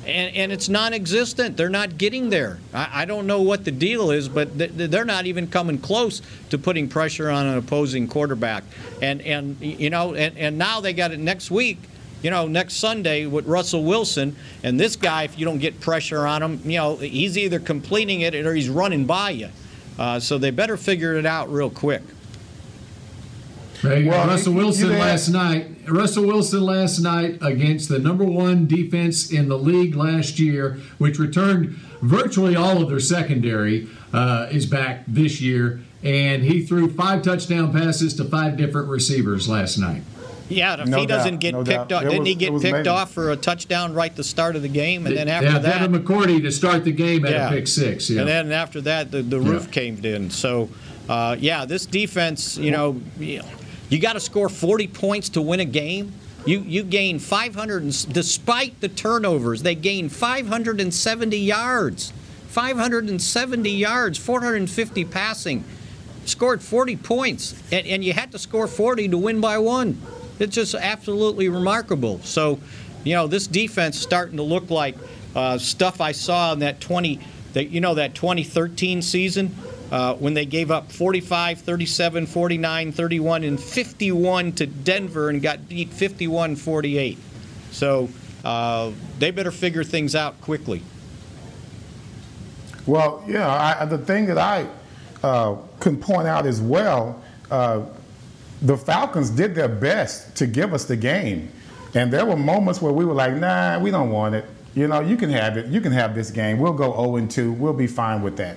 and, 0.07 0.37
and 0.37 0.53
it's 0.53 0.69
non-existent. 0.69 1.57
They're 1.57 1.71
not 1.71 1.97
getting 1.97 2.29
there. 2.29 2.59
I, 2.75 3.03
I 3.03 3.05
don't 3.07 3.27
know 3.27 3.41
what 3.41 3.65
the 3.65 3.71
deal 3.71 4.11
is, 4.11 4.29
but 4.29 4.59
th- 4.59 4.73
they're 4.75 5.07
not 5.07 5.25
even 5.25 5.49
coming 5.49 5.79
close 5.79 6.21
to 6.51 6.59
putting 6.59 6.89
pressure 6.89 7.31
on 7.31 7.47
an 7.47 7.57
opposing 7.57 8.07
quarterback. 8.07 8.65
And 9.01 9.23
and 9.23 9.59
you 9.61 9.89
know, 9.89 10.15
and, 10.15 10.37
and 10.37 10.59
now 10.59 10.81
they 10.81 10.93
got 10.93 11.13
it 11.13 11.21
next 11.21 11.51
week 11.51 11.79
you 12.25 12.31
know, 12.31 12.47
next 12.47 12.77
Sunday 12.77 13.27
with 13.27 13.47
Russell 13.47 13.85
Wilson. 13.85 14.35
And 14.63 14.81
this 14.81 14.97
guy, 14.97 15.25
if 15.25 15.39
you 15.39 15.45
don't 15.45 15.59
get 15.59 15.79
pressure 15.79 16.27
on 16.27 16.43
him, 16.43 16.61
you 16.65 16.79
know, 16.79 16.97
he's 16.97 17.37
either 17.37 17.61
completing 17.61 18.23
it 18.23 18.35
or 18.35 18.55
he's 18.55 18.71
running 18.71 19.05
by 19.05 19.31
you. 19.31 19.51
Uh, 19.99 20.19
so 20.19 20.39
they 20.39 20.51
better 20.51 20.79
figure 20.79 21.15
it 21.15 21.27
out 21.27 21.53
real 21.53 21.69
quick. 21.69 22.01
There. 23.83 24.07
Well, 24.09 24.27
Russell 24.27 24.55
you- 24.55 24.59
you 24.61 24.65
Wilson 24.65 24.89
there? 24.89 24.99
last 24.99 25.29
night. 25.29 25.67
Russell 25.87 26.25
Wilson 26.25 26.63
last 26.63 26.99
night 27.01 27.37
against 27.43 27.91
the 27.91 27.99
number 27.99 28.25
one 28.25 28.67
defense 28.67 29.31
in 29.31 29.51
the 29.51 29.59
league 29.59 29.95
last 29.95 30.39
year, 30.39 30.79
which 30.97 31.19
returned 31.19 31.77
virtually 32.01 32.57
all 32.57 32.81
of 32.81 32.89
their 32.89 33.01
secondary, 33.01 33.87
uh, 34.15 34.47
is 34.51 34.65
back 34.65 35.05
this 35.07 35.43
year, 35.43 35.81
and 36.03 36.43
he 36.45 36.63
threw 36.63 36.91
five 36.91 37.21
touchdown 37.21 37.71
passes 37.71 38.15
to 38.15 38.25
five 38.25 38.57
different 38.57 38.89
receivers 38.89 39.47
last 39.47 39.77
night. 39.77 40.01
Yeah, 40.49 40.81
if 40.83 40.89
No 40.89 40.99
he 41.01 41.07
doesn't 41.07 41.35
doubt, 41.35 41.41
get 41.41 41.53
no 41.55 41.65
picked 41.65 41.89
doubt. 41.89 41.93
off, 41.93 42.03
It 42.03 42.09
didn't 42.11 42.19
was- 42.21 42.29
he 42.29 42.35
get 42.35 42.53
picked 42.53 42.65
amazing. 42.67 42.89
off 42.89 43.13
for 43.13 43.31
a 43.33 43.37
touchdown 43.37 43.95
right 43.95 44.11
at 44.11 44.17
the 44.17 44.25
start 44.25 44.57
of 44.57 44.63
the 44.63 44.69
game? 44.69 45.07
And 45.07 45.17
then 45.17 45.29
after 45.29 45.49
yeah, 45.51 45.59
that, 45.59 45.79
Devin 45.81 46.03
McCourty 46.03 46.43
to 46.43 46.51
start 46.53 46.85
the 46.85 46.93
game 46.93 47.25
at 47.25 47.33
Yeah. 47.33 47.49
a 47.49 47.53
pick 47.53 47.67
six. 47.67 48.11
Yeah. 48.11 48.21
And 48.21 48.29
then 48.29 48.53
after 48.53 48.81
that, 48.83 49.11
the, 49.11 49.23
the 49.23 49.41
roof 49.41 49.71
caved 49.71 50.05
in. 50.05 50.31
So, 50.31 50.69
uh, 51.09 51.37
yeah, 51.41 51.65
this 51.65 51.87
defense, 51.87 52.59
you 52.59 52.71
know, 52.71 53.01
you, 53.19 53.41
you 53.89 53.99
got 53.99 54.15
to 54.15 54.21
score 54.21 54.49
40 54.49 54.87
points 54.89 55.29
to 55.31 55.41
win 55.43 55.61
a 55.61 55.65
game. 55.65 56.13
You 56.47 56.61
you 56.61 56.83
gain 56.83 57.19
500, 57.19 57.83
and, 57.83 58.13
despite 58.13 58.79
the 58.83 58.89
turnovers, 58.89 59.63
they 59.63 59.75
gained 59.75 60.13
570 60.13 61.39
yards. 61.39 62.13
570 62.49 63.71
yards, 63.71 64.19
450 64.19 65.05
passing, 65.07 65.65
scored 66.25 66.63
40 66.63 66.97
points, 66.97 67.55
and, 67.73 67.87
and 67.87 68.05
you 68.05 68.13
had 68.13 68.31
to 68.33 68.39
score 68.39 68.67
40 68.69 69.09
to 69.09 69.19
win 69.19 69.41
by 69.41 69.59
one. 69.59 69.99
It's 70.39 70.55
just 70.55 70.75
absolutely 70.75 71.49
remarkable. 71.49 72.21
So, 72.21 72.59
you 73.05 73.15
know, 73.15 73.27
this 73.27 73.47
defense 73.47 73.99
starting 73.99 74.37
to 74.37 74.43
look 74.43 74.71
like 74.71 74.97
uh, 75.35 75.59
stuff 75.59 76.01
I 76.01 76.13
saw 76.13 76.53
in 76.53 76.61
that 76.61 76.81
20, 76.81 77.21
that 77.53 77.71
you 77.71 77.81
know, 77.81 77.95
that 77.95 78.15
2013 78.15 79.03
season 79.03 79.55
uh, 79.91 80.15
when 80.15 80.35
they 80.35 80.47
gave 80.47 80.71
up 80.71 80.91
45, 80.91 81.61
37, 81.61 82.27
49, 82.27 82.93
31, 82.93 83.45
and 83.45 83.61
51 83.61 84.53
to 84.53 84.67
Denver 84.67 85.29
and 85.29 85.41
got 85.41 85.69
beat 85.69 85.91
51 85.91 86.57
48. 86.57 87.19
So 87.71 88.09
uh, 88.45 88.93
they 89.19 89.31
better 89.31 89.51
figure 89.51 89.85
things 89.85 90.15
out 90.15 90.41
quickly. 90.41 90.83
Well, 92.87 93.25
yeah, 93.27 93.77
I, 93.81 93.85
the 93.87 93.99
thing 93.99 94.27
that 94.27 94.39
I 94.39 94.69
uh, 95.23 95.57
can 95.81 95.97
point 95.97 96.29
out 96.29 96.45
as 96.45 96.61
well, 96.61 97.23
uh, 97.51 97.83
the 98.65 98.79
Falcons 98.79 99.29
did 99.29 99.55
their 99.55 99.69
best 99.69 100.35
to 100.37 100.47
give 100.47 100.73
us 100.73 100.87
the 100.87 100.97
game. 100.97 101.51
And 101.95 102.11
there 102.11 102.25
were 102.25 102.37
moments 102.37 102.81
where 102.81 102.93
we 102.93 103.05
were 103.05 103.13
like, 103.13 103.35
nah, 103.37 103.79
we 103.79 103.91
don't 103.91 104.11
want 104.11 104.35
it. 104.35 104.47
You 104.75 104.89
know, 104.89 105.01
you 105.01 105.17
can 105.17 105.31
have 105.31 105.57
it. 105.57 105.67
You 105.67 105.81
can 105.81 105.93
have 105.93 106.15
this 106.15 106.31
game. 106.31 106.59
We'll 106.59 106.73
go 106.73 106.93
0 106.93 107.27
2. 107.27 107.53
We'll 107.53 107.75
be 107.75 107.87
fine 107.87 108.23
with 108.23 108.37
that. 108.39 108.57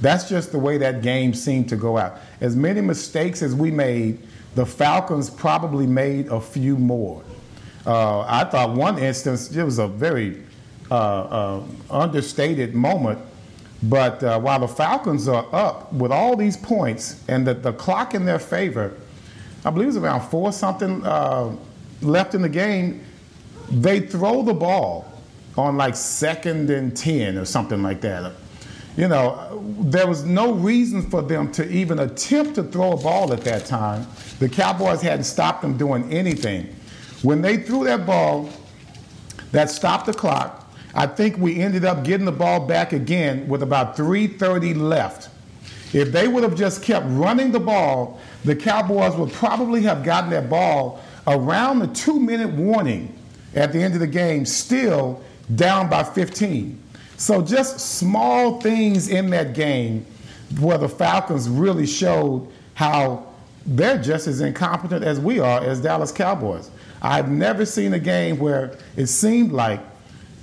That's 0.00 0.28
just 0.28 0.52
the 0.52 0.58
way 0.58 0.78
that 0.78 1.02
game 1.02 1.34
seemed 1.34 1.68
to 1.70 1.76
go 1.76 1.98
out. 1.98 2.20
As 2.40 2.54
many 2.54 2.80
mistakes 2.80 3.42
as 3.42 3.54
we 3.54 3.72
made, 3.72 4.20
the 4.54 4.64
Falcons 4.64 5.28
probably 5.28 5.86
made 5.86 6.28
a 6.28 6.40
few 6.40 6.76
more. 6.76 7.22
Uh, 7.84 8.20
I 8.20 8.44
thought 8.44 8.70
one 8.76 8.98
instance, 8.98 9.54
it 9.54 9.64
was 9.64 9.78
a 9.78 9.88
very 9.88 10.42
uh, 10.90 10.94
uh, 10.94 11.62
understated 11.90 12.74
moment, 12.74 13.18
but 13.82 14.22
uh, 14.22 14.38
while 14.38 14.60
the 14.60 14.68
Falcons 14.68 15.26
are 15.26 15.46
up 15.52 15.92
with 15.92 16.12
all 16.12 16.36
these 16.36 16.56
points 16.56 17.22
and 17.28 17.46
the, 17.46 17.54
the 17.54 17.72
clock 17.72 18.14
in 18.14 18.24
their 18.24 18.38
favor, 18.38 18.94
I 19.64 19.70
believe 19.70 19.84
it 19.84 19.88
was 19.88 19.96
around 19.96 20.28
four 20.28 20.52
something 20.52 21.04
uh, 21.04 21.54
left 22.02 22.34
in 22.34 22.42
the 22.42 22.48
game, 22.48 23.04
they 23.70 24.00
throw 24.00 24.42
the 24.42 24.54
ball 24.54 25.12
on 25.56 25.76
like 25.76 25.96
second 25.96 26.70
and 26.70 26.96
10 26.96 27.36
or 27.36 27.44
something 27.44 27.82
like 27.82 28.00
that. 28.02 28.32
You 28.96 29.08
know, 29.08 29.76
there 29.80 30.06
was 30.06 30.24
no 30.24 30.52
reason 30.52 31.08
for 31.08 31.22
them 31.22 31.52
to 31.52 31.68
even 31.70 32.00
attempt 32.00 32.56
to 32.56 32.64
throw 32.64 32.92
a 32.92 32.96
ball 32.96 33.32
at 33.32 33.42
that 33.42 33.64
time. 33.64 34.06
The 34.38 34.48
Cowboys 34.48 35.02
hadn't 35.02 35.24
stopped 35.24 35.62
them 35.62 35.76
doing 35.76 36.12
anything. 36.12 36.74
When 37.22 37.42
they 37.42 37.58
threw 37.58 37.84
that 37.84 38.06
ball, 38.06 38.50
that 39.52 39.70
stopped 39.70 40.06
the 40.06 40.12
clock. 40.12 40.68
I 40.94 41.06
think 41.06 41.38
we 41.38 41.60
ended 41.60 41.84
up 41.84 42.02
getting 42.04 42.26
the 42.26 42.32
ball 42.32 42.66
back 42.66 42.92
again 42.92 43.46
with 43.48 43.62
about 43.62 43.96
3:30 43.96 44.74
left. 44.74 45.28
If 45.92 46.12
they 46.12 46.28
would 46.28 46.42
have 46.42 46.56
just 46.56 46.82
kept 46.82 47.06
running 47.08 47.52
the 47.52 47.60
ball, 47.60 48.18
the 48.44 48.54
Cowboys 48.54 49.16
would 49.16 49.32
probably 49.32 49.82
have 49.82 50.04
gotten 50.04 50.30
that 50.30 50.48
ball 50.48 51.00
around 51.26 51.80
the 51.80 51.88
two-minute 51.88 52.50
warning 52.50 53.14
at 53.54 53.72
the 53.72 53.82
end 53.82 53.94
of 53.94 54.00
the 54.00 54.06
game, 54.06 54.46
still 54.46 55.22
down 55.54 55.88
by 55.88 56.02
15. 56.04 56.80
So 57.16 57.42
just 57.42 57.80
small 57.80 58.60
things 58.60 59.08
in 59.08 59.30
that 59.30 59.54
game 59.54 60.06
where 60.60 60.78
the 60.78 60.88
Falcons 60.88 61.48
really 61.48 61.86
showed 61.86 62.48
how 62.74 63.26
they're 63.66 64.00
just 64.00 64.26
as 64.26 64.40
incompetent 64.40 65.04
as 65.04 65.20
we 65.20 65.40
are 65.40 65.62
as 65.62 65.80
Dallas 65.80 66.12
Cowboys. 66.12 66.70
I've 67.02 67.30
never 67.30 67.66
seen 67.66 67.92
a 67.92 67.98
game 67.98 68.38
where 68.38 68.78
it 68.96 69.06
seemed 69.06 69.52
like 69.52 69.80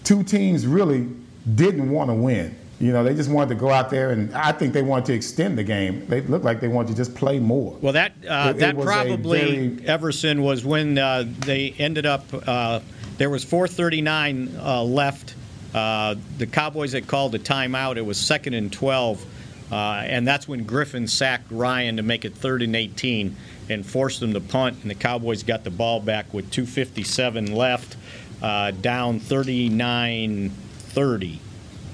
two 0.04 0.24
teams 0.24 0.68
really 0.68 1.08
didn't 1.56 1.90
want 1.90 2.10
to 2.10 2.14
win. 2.14 2.56
You 2.80 2.92
know, 2.92 3.04
they 3.06 3.14
just 3.14 3.30
wanted 3.30 3.50
to 3.50 3.56
go 3.56 3.70
out 3.70 3.90
there, 3.90 4.10
and 4.12 4.34
I 4.34 4.52
think 4.52 4.74
they 4.74 4.82
wanted 4.82 5.06
to 5.06 5.14
extend 5.14 5.58
the 5.58 5.64
game. 5.64 6.06
They 6.08 6.20
looked 6.22 6.44
like 6.44 6.60
they 6.60 6.68
wanted 6.68 6.90
to 6.90 6.96
just 6.98 7.16
play 7.16 7.40
more. 7.40 7.78
Well, 7.82 7.94
that 7.94 8.12
uh, 8.28 8.52
It- 8.56 8.60
that 8.60 8.78
probably 8.80 9.68
very- 9.70 9.88
Everson 9.88 10.42
was 10.42 10.66
when 10.66 10.98
uh, 10.98 11.24
they 11.46 11.74
ended 11.80 12.06
up. 12.06 12.26
Uh, 12.46 12.82
there 13.18 13.30
was 13.30 13.46
4:39 13.46 14.50
uh, 14.62 14.84
left. 14.84 15.36
Uh, 15.74 16.16
the 16.38 16.48
Cowboys 16.48 16.92
had 16.92 17.08
called 17.08 17.34
a 17.36 17.40
timeout. 17.40 17.96
It 17.98 18.06
was 18.06 18.18
second 18.18 18.54
and 18.56 18.70
12, 18.72 19.26
uh, 19.72 19.76
and 20.06 20.28
that's 20.28 20.48
when 20.48 20.66
Griffen 20.66 21.10
sacked 21.10 21.50
Ryan 21.52 21.96
to 21.98 22.04
make 22.04 22.26
it 22.26 22.36
third 22.36 22.62
and 22.62 22.76
18 22.76 23.36
and 23.70 23.86
forced 23.86 24.20
them 24.20 24.34
to 24.34 24.42
punt. 24.42 24.78
And 24.82 24.92
the 24.92 24.96
Cowboys 24.96 25.44
got 25.44 25.64
the 25.64 25.72
ball 25.72 26.02
back 26.02 26.34
with 26.34 26.52
2:57 26.52 27.54
left, 27.56 27.96
uh, 28.42 28.72
down 28.72 29.20
39-30. 29.22 31.40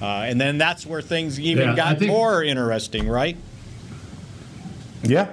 Uh, 0.02 0.24
and 0.26 0.40
then 0.40 0.58
that's 0.58 0.84
where 0.84 1.00
things 1.00 1.38
even 1.38 1.68
Yeah, 1.70 1.76
got 1.76 1.98
think- 2.00 2.10
more 2.10 2.42
interesting, 2.42 3.08
right? 3.08 3.36
Yeah. 5.04 5.28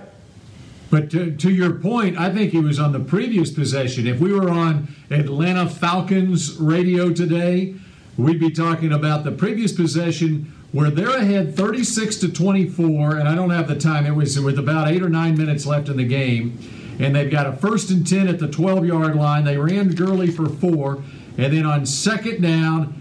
But 0.91 1.09
to, 1.11 1.31
to 1.35 1.51
your 1.51 1.73
point, 1.73 2.17
I 2.19 2.31
think 2.31 2.51
he 2.51 2.59
was 2.59 2.79
on 2.79 2.91
the 2.91 2.99
previous 2.99 3.51
possession. 3.51 4.07
If 4.07 4.19
we 4.19 4.31
were 4.33 4.49
on 4.49 4.87
Atlanta 5.09 5.67
Falcons 5.67 6.55
radio 6.57 7.11
today, 7.11 7.75
we'd 8.17 8.39
be 8.39 8.51
talking 8.51 8.91
about 8.91 9.23
the 9.23 9.31
previous 9.31 9.71
possession 9.71 10.53
where 10.71 10.91
they're 10.91 11.17
ahead 11.17 11.55
36 11.55 12.17
to 12.17 12.29
24, 12.31 13.17
and 13.17 13.27
I 13.27 13.33
don't 13.35 13.49
have 13.49 13.67
the 13.67 13.75
time. 13.75 14.05
It 14.05 14.15
was 14.15 14.39
with 14.39 14.59
about 14.59 14.87
eight 14.87 15.01
or 15.01 15.09
nine 15.09 15.35
minutes 15.35 15.65
left 15.65 15.89
in 15.89 15.97
the 15.97 16.05
game, 16.05 16.57
and 16.99 17.15
they've 17.15 17.29
got 17.29 17.47
a 17.47 17.53
first 17.53 17.89
and 17.89 18.05
10 18.05 18.27
at 18.27 18.37
the 18.39 18.47
12 18.47 18.85
yard 18.85 19.15
line. 19.15 19.45
They 19.45 19.57
ran 19.57 19.89
Gurley 19.91 20.29
for 20.29 20.47
four, 20.47 21.03
and 21.39 21.53
then 21.53 21.65
on 21.65 21.85
second 21.87 22.41
down, 22.41 22.98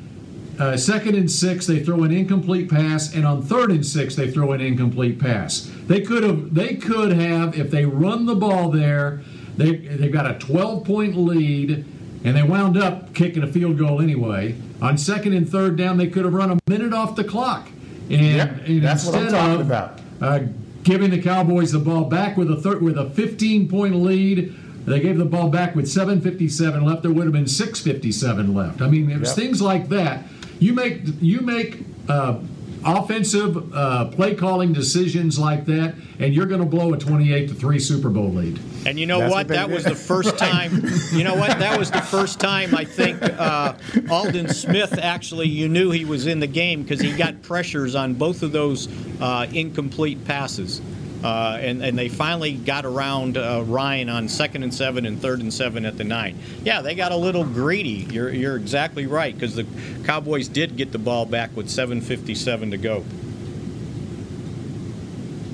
uh, 0.58 0.76
second 0.76 1.14
and 1.14 1.30
six, 1.30 1.66
they 1.66 1.80
throw 1.84 2.02
an 2.04 2.10
incomplete 2.12 2.68
pass, 2.68 3.14
and 3.14 3.24
on 3.26 3.42
third 3.42 3.70
and 3.70 3.84
six, 3.86 4.16
they 4.16 4.30
throw 4.30 4.52
an 4.52 4.60
incomplete 4.60 5.18
pass. 5.18 5.70
They 5.86 6.00
could 6.00 6.22
have, 6.24 6.54
they 6.54 6.74
could 6.74 7.12
have, 7.12 7.56
if 7.58 7.70
they 7.70 7.84
run 7.84 8.26
the 8.26 8.34
ball 8.34 8.70
there, 8.70 9.22
they 9.56 9.76
they've 9.76 10.12
got 10.12 10.30
a 10.30 10.38
12 10.38 10.84
point 10.84 11.16
lead, 11.16 11.84
and 12.24 12.36
they 12.36 12.42
wound 12.42 12.76
up 12.76 13.14
kicking 13.14 13.42
a 13.42 13.46
field 13.46 13.78
goal 13.78 14.00
anyway. 14.00 14.54
On 14.82 14.96
second 14.98 15.32
and 15.32 15.48
third 15.48 15.76
down, 15.76 15.96
they 15.96 16.06
could 16.08 16.24
have 16.24 16.34
run 16.34 16.50
a 16.50 16.58
minute 16.68 16.92
off 16.92 17.16
the 17.16 17.24
clock, 17.24 17.68
and, 18.10 18.20
Yep, 18.20 18.66
and 18.66 18.82
that's 18.82 19.04
what 19.06 19.14
I'm 19.16 19.22
instead 19.24 19.38
talking 19.38 19.60
of 19.60 19.66
about. 19.66 20.00
uh, 20.20 20.40
giving 20.84 21.10
the 21.10 21.20
Cowboys 21.20 21.72
the 21.72 21.78
ball 21.80 22.04
back 22.04 22.36
with 22.36 22.50
a 22.50 22.56
thir- 22.56 22.78
with 22.78 22.96
a 22.98 23.10
15 23.10 23.68
point 23.68 23.94
lead. 23.96 24.54
They 24.86 25.00
gave 25.00 25.18
the 25.18 25.24
ball 25.26 25.50
back 25.50 25.76
with 25.76 25.86
7:57 25.86 26.82
left. 26.84 27.02
There 27.02 27.10
would 27.12 27.24
have 27.24 27.32
been 27.32 27.46
6:57 27.46 28.54
left. 28.54 28.80
I 28.80 28.88
mean, 28.88 29.10
it 29.10 29.20
was 29.20 29.28
Yep. 29.30 29.36
things 29.36 29.60
like 29.62 29.88
that. 29.90 30.24
You 30.58 30.72
make 30.74 31.02
you 31.20 31.40
make 31.40 31.84
uh, 32.08 32.40
offensive 32.84 33.74
uh, 33.74 34.06
play 34.06 34.34
calling 34.34 34.72
decisions 34.72 35.38
like 35.38 35.66
that, 35.66 35.94
and 36.18 36.34
you're 36.34 36.46
going 36.46 36.60
to 36.60 36.66
blow 36.66 36.92
a 36.94 36.98
28 36.98 37.48
to 37.48 37.54
three 37.54 37.78
Super 37.78 38.08
Bowl 38.08 38.32
lead. 38.32 38.58
And 38.86 38.98
you 38.98 39.06
know 39.06 39.18
That's 39.20 39.30
what? 39.32 39.48
what 39.48 39.54
that 39.54 39.70
was 39.70 39.84
the 39.84 39.94
first 39.94 40.38
time. 40.38 40.84
You 41.12 41.24
know 41.24 41.34
what? 41.34 41.58
That 41.58 41.78
was 41.78 41.90
the 41.90 42.00
first 42.00 42.40
time 42.40 42.74
I 42.74 42.84
think 42.84 43.22
uh, 43.22 43.74
Aldon 44.10 44.48
Smith 44.48 44.98
actually. 44.98 45.48
You 45.48 45.68
knew 45.68 45.90
he 45.90 46.04
was 46.04 46.26
in 46.26 46.40
the 46.40 46.46
game 46.46 46.82
because 46.82 47.00
he 47.00 47.12
got 47.16 47.42
pressures 47.42 47.94
on 47.94 48.14
both 48.14 48.42
of 48.42 48.52
those 48.52 48.88
uh, 49.20 49.46
incomplete 49.52 50.24
passes. 50.24 50.80
Uh, 51.22 51.58
and, 51.60 51.82
and 51.82 51.98
they 51.98 52.08
finally 52.08 52.52
got 52.52 52.86
around 52.86 53.36
uh, 53.36 53.62
Ryan 53.66 54.08
on 54.08 54.28
second 54.28 54.62
and 54.62 54.72
seven 54.72 55.04
and 55.04 55.20
third 55.20 55.40
and 55.40 55.52
seven 55.52 55.84
at 55.84 55.98
the 55.98 56.04
nine. 56.04 56.38
Yeah, 56.62 56.80
they 56.80 56.94
got 56.94 57.10
a 57.10 57.16
little 57.16 57.44
greedy. 57.44 58.06
You're, 58.10 58.30
you're 58.30 58.56
exactly 58.56 59.06
right 59.06 59.34
because 59.34 59.56
the 59.56 59.66
Cowboys 60.04 60.46
did 60.46 60.76
get 60.76 60.92
the 60.92 60.98
ball 60.98 61.26
back 61.26 61.56
with 61.56 61.66
7:57 61.66 62.70
to 62.70 62.76
go. 62.76 63.04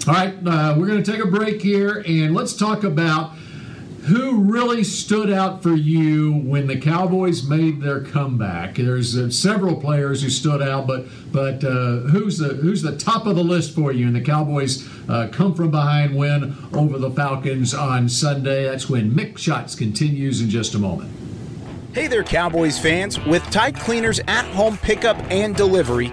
All 0.06 0.12
right, 0.12 0.34
uh, 0.46 0.74
we're 0.76 0.86
going 0.86 1.02
to 1.02 1.12
take 1.12 1.24
a 1.24 1.26
break 1.26 1.62
here, 1.62 2.04
and 2.06 2.34
let's 2.34 2.54
talk 2.54 2.84
about 2.84 3.32
who 4.04 4.42
really 4.42 4.84
stood 4.84 5.30
out 5.30 5.62
for 5.62 5.74
you 5.74 6.34
when 6.44 6.66
the 6.66 6.78
Cowboys 6.78 7.42
made 7.42 7.80
their 7.80 8.02
comeback. 8.02 8.74
There's 8.74 9.16
uh, 9.16 9.30
several 9.30 9.80
players 9.80 10.22
who 10.22 10.28
stood 10.28 10.60
out, 10.60 10.86
but 10.86 11.06
but 11.32 11.64
uh, 11.64 12.00
who's 12.10 12.36
the 12.36 12.48
who's 12.48 12.82
the 12.82 12.96
top 12.96 13.26
of 13.26 13.36
the 13.36 13.44
list 13.44 13.74
for 13.74 13.92
you? 13.92 14.06
And 14.06 14.14
the 14.14 14.20
Cowboys 14.20 14.86
uh, 15.08 15.28
come 15.32 15.54
from 15.54 15.70
behind 15.70 16.16
win 16.16 16.54
over 16.74 16.98
the 16.98 17.10
Falcons 17.10 17.72
on 17.72 18.08
Sunday. 18.10 18.64
That's 18.64 18.90
when 18.90 19.10
Mick 19.10 19.38
Shots 19.38 19.74
continues 19.74 20.42
in 20.42 20.50
just 20.50 20.74
a 20.74 20.78
moment. 20.78 21.10
Hey 21.94 22.06
there, 22.06 22.24
Cowboys 22.24 22.78
fans. 22.78 23.18
With 23.24 23.42
Tide 23.50 23.76
Cleaners 23.76 24.20
at 24.26 24.44
home 24.46 24.76
pickup 24.76 25.16
and 25.30 25.56
delivery, 25.56 26.12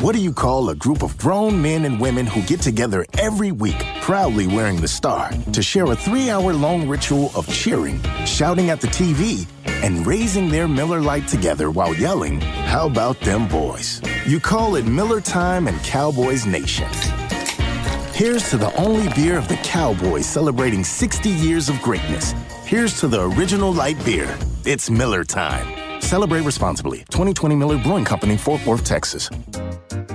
What 0.00 0.14
do 0.14 0.20
you 0.20 0.34
call 0.34 0.68
a 0.68 0.74
group 0.74 1.02
of 1.02 1.16
grown 1.16 1.62
men 1.62 1.86
and 1.86 1.98
women 1.98 2.26
who 2.26 2.42
get 2.42 2.60
together 2.60 3.06
every 3.18 3.50
week, 3.50 3.82
proudly 4.02 4.46
wearing 4.46 4.78
the 4.78 4.86
star, 4.86 5.30
to 5.54 5.62
share 5.62 5.90
a 5.90 5.96
three 5.96 6.28
hour 6.28 6.52
long 6.52 6.86
ritual 6.86 7.30
of 7.34 7.48
cheering, 7.48 7.98
shouting 8.26 8.68
at 8.68 8.82
the 8.82 8.88
TV, 8.88 9.46
and 9.82 10.06
raising 10.06 10.50
their 10.50 10.68
Miller 10.68 11.00
Lite 11.00 11.26
together 11.28 11.70
while 11.70 11.94
yelling, 11.94 12.42
How 12.42 12.88
about 12.88 13.18
them 13.20 13.48
boys? 13.48 14.02
You 14.26 14.38
call 14.38 14.76
it 14.76 14.84
Miller 14.84 15.22
Time 15.22 15.66
and 15.66 15.82
Cowboys 15.82 16.44
Nation. 16.44 16.88
Here's 18.12 18.50
to 18.50 18.58
the 18.58 18.74
only 18.76 19.08
beer 19.14 19.38
of 19.38 19.48
the 19.48 19.56
Cowboys 19.62 20.26
celebrating 20.26 20.84
60 20.84 21.30
years 21.30 21.70
of 21.70 21.80
greatness. 21.80 22.34
Here's 22.66 23.00
to 23.00 23.08
the 23.08 23.22
original 23.30 23.72
light 23.72 24.02
beer. 24.04 24.36
It's 24.66 24.90
Miller 24.90 25.24
Time. 25.24 26.02
Celebrate 26.02 26.42
responsibly. 26.42 26.98
2020 27.10 27.54
Miller 27.54 27.78
Brewing 27.78 28.04
Company, 28.04 28.36
Fort 28.36 28.64
Worth, 28.66 28.84
Texas. 28.84 29.30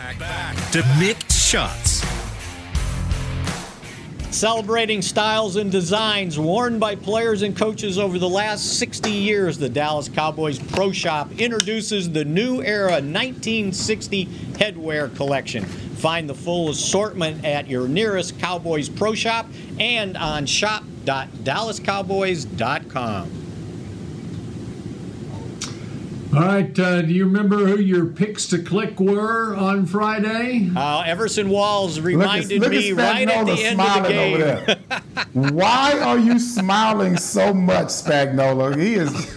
Back 0.00 0.56
to 0.72 0.80
Mick 0.96 1.30
Shots. 1.30 2.02
Celebrating 4.34 5.02
styles 5.02 5.56
and 5.56 5.70
designs 5.70 6.38
worn 6.38 6.78
by 6.78 6.94
players 6.94 7.42
and 7.42 7.54
coaches 7.54 7.98
over 7.98 8.18
the 8.18 8.28
last 8.28 8.78
60 8.78 9.10
years, 9.10 9.58
the 9.58 9.68
Dallas 9.68 10.08
Cowboys 10.08 10.58
Pro 10.58 10.90
Shop 10.90 11.30
introduces 11.38 12.10
the 12.10 12.24
new 12.24 12.62
era 12.62 12.92
1960 12.92 14.24
headwear 14.54 15.14
collection. 15.16 15.66
Find 15.66 16.30
the 16.30 16.34
full 16.34 16.70
assortment 16.70 17.44
at 17.44 17.68
your 17.68 17.86
nearest 17.86 18.38
Cowboys 18.38 18.88
Pro 18.88 19.12
Shop 19.12 19.44
and 19.78 20.16
on 20.16 20.46
shop.dallascowboys.com. 20.46 23.39
All 26.32 26.38
right, 26.38 26.78
uh, 26.78 27.02
do 27.02 27.12
you 27.12 27.24
remember 27.24 27.56
who 27.66 27.80
your 27.80 28.06
picks 28.06 28.46
to 28.48 28.62
click 28.62 29.00
were 29.00 29.56
on 29.56 29.84
Friday? 29.84 30.70
Uh, 30.76 31.00
Everson 31.00 31.48
Walls 31.48 31.98
reminded 31.98 32.60
look 32.60 32.72
at 32.72 32.78
me 32.78 32.92
right 32.92 33.28
at 33.28 33.46
the 33.46 33.64
end 33.64 33.80
of 33.80 34.02
the 34.04 34.08
game. 34.08 34.34
over 34.34 34.44
there. 34.44 34.76
Why 35.32 35.98
are 35.98 36.20
you 36.20 36.38
smiling 36.38 37.16
so 37.16 37.52
much, 37.52 37.88
Spagnola? 37.88 38.80
He 38.80 38.94
is, 38.94 39.34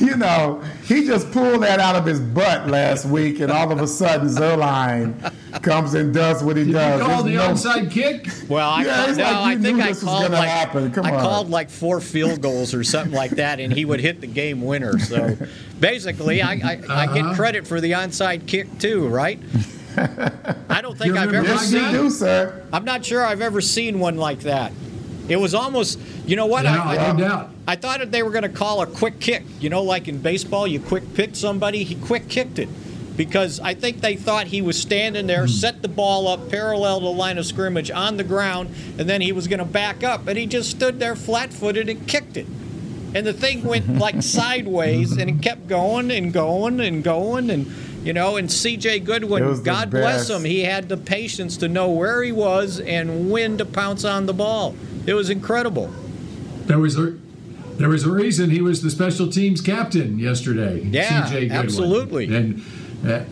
you 0.00 0.16
know, 0.16 0.62
he 0.84 1.04
just 1.04 1.32
pulled 1.32 1.64
that 1.64 1.80
out 1.80 1.96
of 1.96 2.06
his 2.06 2.20
butt 2.20 2.68
last 2.68 3.04
week, 3.04 3.40
and 3.40 3.50
all 3.50 3.72
of 3.72 3.80
a 3.80 3.88
sudden, 3.88 4.28
Zuerlein 4.28 5.32
comes 5.62 5.94
and 5.94 6.12
does 6.14 6.42
what 6.42 6.56
he 6.56 6.64
Did 6.64 6.72
does. 6.72 7.00
you 7.00 7.06
call 7.06 7.22
There's 7.22 7.36
the 7.36 7.70
no- 7.70 7.70
onside 7.84 7.90
kick? 7.90 8.28
Well, 8.48 8.68
I, 8.70 8.84
Yeah, 8.84 9.04
called, 9.06 9.16
no, 9.18 9.22
like 9.24 9.58
I 9.58 9.60
think 9.60 9.80
I 9.80 9.92
called 9.92 10.30
like 10.32 10.48
happen. 10.48 10.92
Come 10.92 11.06
I 11.06 11.10
on. 11.14 11.20
called 11.20 11.50
like 11.50 11.70
four 11.70 12.00
field 12.00 12.40
goals 12.40 12.74
or 12.74 12.84
something 12.84 13.12
like 13.14 13.32
that, 13.32 13.60
and 13.60 13.72
he 13.72 13.84
would 13.84 14.00
hit 14.00 14.20
the 14.20 14.26
game 14.26 14.62
winner. 14.62 14.98
So 14.98 15.36
basically, 15.80 16.42
I, 16.42 16.52
I, 16.52 16.80
I 16.88 17.06
get 17.06 17.24
Uh-huh. 17.24 17.34
credit 17.34 17.66
for 17.66 17.80
the 17.80 17.92
onside 17.92 18.46
kick 18.46 18.78
too, 18.78 19.06
right? 19.08 19.38
I 19.96 20.80
don't 20.82 20.96
think 20.98 21.16
I've 21.16 21.32
ever 21.32 21.46
Yes, 21.46 21.72
you 21.72 21.80
seen. 21.80 21.92
do, 21.92 22.10
sir. 22.10 22.62
I'm 22.72 22.84
not 22.84 23.04
sure 23.04 23.24
I've 23.24 23.40
ever 23.40 23.60
seen 23.60 23.98
one 23.98 24.16
like 24.16 24.40
that. 24.40 24.72
It 25.28 25.36
was 25.36 25.54
almost, 25.54 25.98
you 26.26 26.36
know 26.36 26.46
what? 26.46 26.64
Yeah, 26.64 26.82
I, 26.82 26.96
I, 27.08 27.12
no 27.12 27.18
doubt. 27.18 27.50
I 27.66 27.76
thought 27.76 27.98
that 28.00 28.12
they 28.12 28.22
were 28.22 28.30
going 28.30 28.42
to 28.44 28.48
call 28.48 28.82
a 28.82 28.86
quick 28.86 29.18
kick. 29.18 29.42
You 29.58 29.70
know, 29.70 29.82
like 29.82 30.06
in 30.06 30.18
baseball, 30.20 30.66
you 30.66 30.78
quick 30.80 31.14
pick 31.14 31.34
somebody. 31.34 31.82
He 31.82 31.94
quick 31.96 32.28
kicked 32.28 32.58
it 32.58 32.68
because 33.16 33.60
I 33.60 33.74
think 33.74 34.00
they 34.00 34.16
thought 34.16 34.46
he 34.46 34.62
was 34.62 34.80
standing 34.80 35.26
there, 35.26 35.48
set 35.48 35.82
the 35.82 35.88
ball 35.88 36.28
up 36.28 36.50
parallel 36.50 37.00
to 37.00 37.04
the 37.04 37.10
line 37.10 37.38
of 37.38 37.46
scrimmage 37.46 37.90
on 37.90 38.16
the 38.16 38.24
ground, 38.24 38.74
and 38.98 39.08
then 39.08 39.20
he 39.20 39.32
was 39.32 39.48
going 39.48 39.58
to 39.58 39.64
back 39.64 40.04
up, 40.04 40.26
and 40.26 40.38
he 40.38 40.46
just 40.46 40.70
stood 40.70 41.00
there 41.00 41.16
flat-footed 41.16 41.88
and 41.88 42.06
kicked 42.06 42.36
it. 42.36 42.46
And 43.14 43.26
the 43.26 43.32
thing 43.32 43.64
went 43.64 43.98
like 43.98 44.22
sideways, 44.22 45.12
and 45.16 45.30
it 45.30 45.42
kept 45.42 45.66
going 45.66 46.10
and 46.10 46.32
going 46.32 46.80
and 46.80 47.02
going, 47.02 47.50
and 47.50 47.66
You 48.04 48.12
know, 48.12 48.36
and 48.36 48.52
C.J. 48.52 49.00
Goodwin, 49.00 49.62
God 49.62 49.90
bless 49.90 50.30
him, 50.30 50.44
he 50.44 50.60
had 50.60 50.88
the 50.88 50.96
patience 50.96 51.56
to 51.58 51.68
know 51.68 51.90
where 51.90 52.22
he 52.22 52.32
was 52.32 52.78
and 52.80 53.30
when 53.30 53.58
to 53.58 53.64
pounce 53.64 54.04
on 54.04 54.26
the 54.26 54.34
ball. 54.34 54.76
It 55.06 55.14
was 55.14 55.30
incredible. 55.30 55.90
There 56.66 56.78
was 56.78 56.98
a 56.98 57.16
there 57.78 57.88
was 57.90 58.04
a 58.04 58.10
reason 58.10 58.50
he 58.50 58.62
was 58.62 58.82
the 58.82 58.90
special 58.90 59.28
teams 59.30 59.60
captain 59.60 60.18
yesterday. 60.18 60.80
Yeah, 60.82 61.26
CJ 61.26 61.30
Goodwin. 61.30 61.52
absolutely. 61.52 62.34
And 62.34 62.62
uh, 63.10 63.24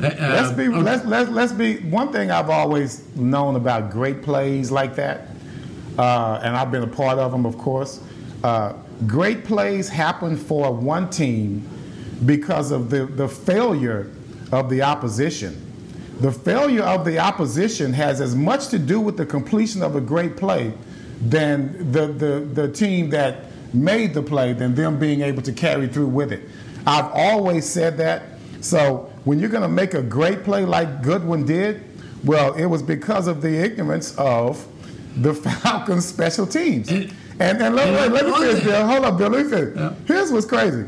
let's 0.00 0.52
be 0.52 0.68
okay. 0.68 0.76
let's, 0.78 1.04
let's 1.04 1.30
let's 1.30 1.52
be 1.52 1.78
one 1.78 2.12
thing 2.12 2.30
I've 2.30 2.50
always 2.50 3.04
known 3.16 3.56
about 3.56 3.90
great 3.90 4.22
plays 4.22 4.70
like 4.70 4.94
that, 4.96 5.28
uh, 5.98 6.40
and 6.42 6.56
I've 6.56 6.70
been 6.70 6.82
a 6.82 6.88
part 6.88 7.18
of 7.18 7.32
them, 7.32 7.46
of 7.46 7.56
course. 7.58 8.00
Uh, 8.42 8.74
great 9.06 9.44
plays 9.44 9.88
happen 9.88 10.36
for 10.36 10.72
one 10.72 11.08
team 11.08 11.68
because 12.26 12.70
of 12.70 12.90
the, 12.90 13.06
the 13.06 13.28
failure 13.28 14.10
of 14.52 14.70
the 14.70 14.82
opposition. 14.82 15.60
The 16.20 16.30
failure 16.30 16.82
of 16.82 17.04
the 17.04 17.18
opposition 17.18 17.92
has 17.92 18.20
as 18.20 18.36
much 18.36 18.68
to 18.68 18.78
do 18.78 19.00
with 19.00 19.16
the 19.16 19.26
completion 19.26 19.82
of 19.82 19.96
a 19.96 20.00
great 20.00 20.36
play 20.36 20.72
than 21.20 21.90
the, 21.90 22.06
the, 22.06 22.40
the 22.40 22.70
team 22.70 23.10
that 23.10 23.46
made 23.74 24.14
the 24.14 24.22
play 24.22 24.52
than 24.52 24.74
them 24.74 24.98
being 24.98 25.22
able 25.22 25.42
to 25.42 25.52
carry 25.52 25.88
through 25.88 26.06
with 26.06 26.32
it. 26.32 26.48
I've 26.86 27.10
always 27.12 27.68
said 27.68 27.96
that. 27.98 28.22
So 28.64 29.10
when 29.24 29.38
you're 29.38 29.50
going 29.50 29.62
to 29.62 29.68
make 29.68 29.92
a 29.92 30.00
great 30.02 30.42
play 30.42 30.64
like 30.64 31.02
Goodwin 31.02 31.44
did, 31.44 31.82
well, 32.24 32.54
it 32.54 32.64
was 32.64 32.82
because 32.82 33.26
of 33.28 33.42
the 33.42 33.54
ignorance 33.62 34.16
of 34.16 34.66
the 35.18 35.34
Falcons 35.62 36.06
special 36.06 36.46
teams. 36.46 36.88
And, 36.90 37.12
and, 37.40 37.74
let, 37.74 37.88
and 37.88 38.12
let 38.14 38.24
me 38.24 38.32
on 38.32 38.40
finish, 38.40 38.64
Bill. 38.64 38.86
Hold 38.86 39.04
up, 39.04 39.18
Bill. 39.18 39.28
Let 39.28 39.44
me 39.44 39.50
finish. 39.50 39.92
Here's 40.06 40.32
what's 40.32 40.46
crazy. 40.46 40.86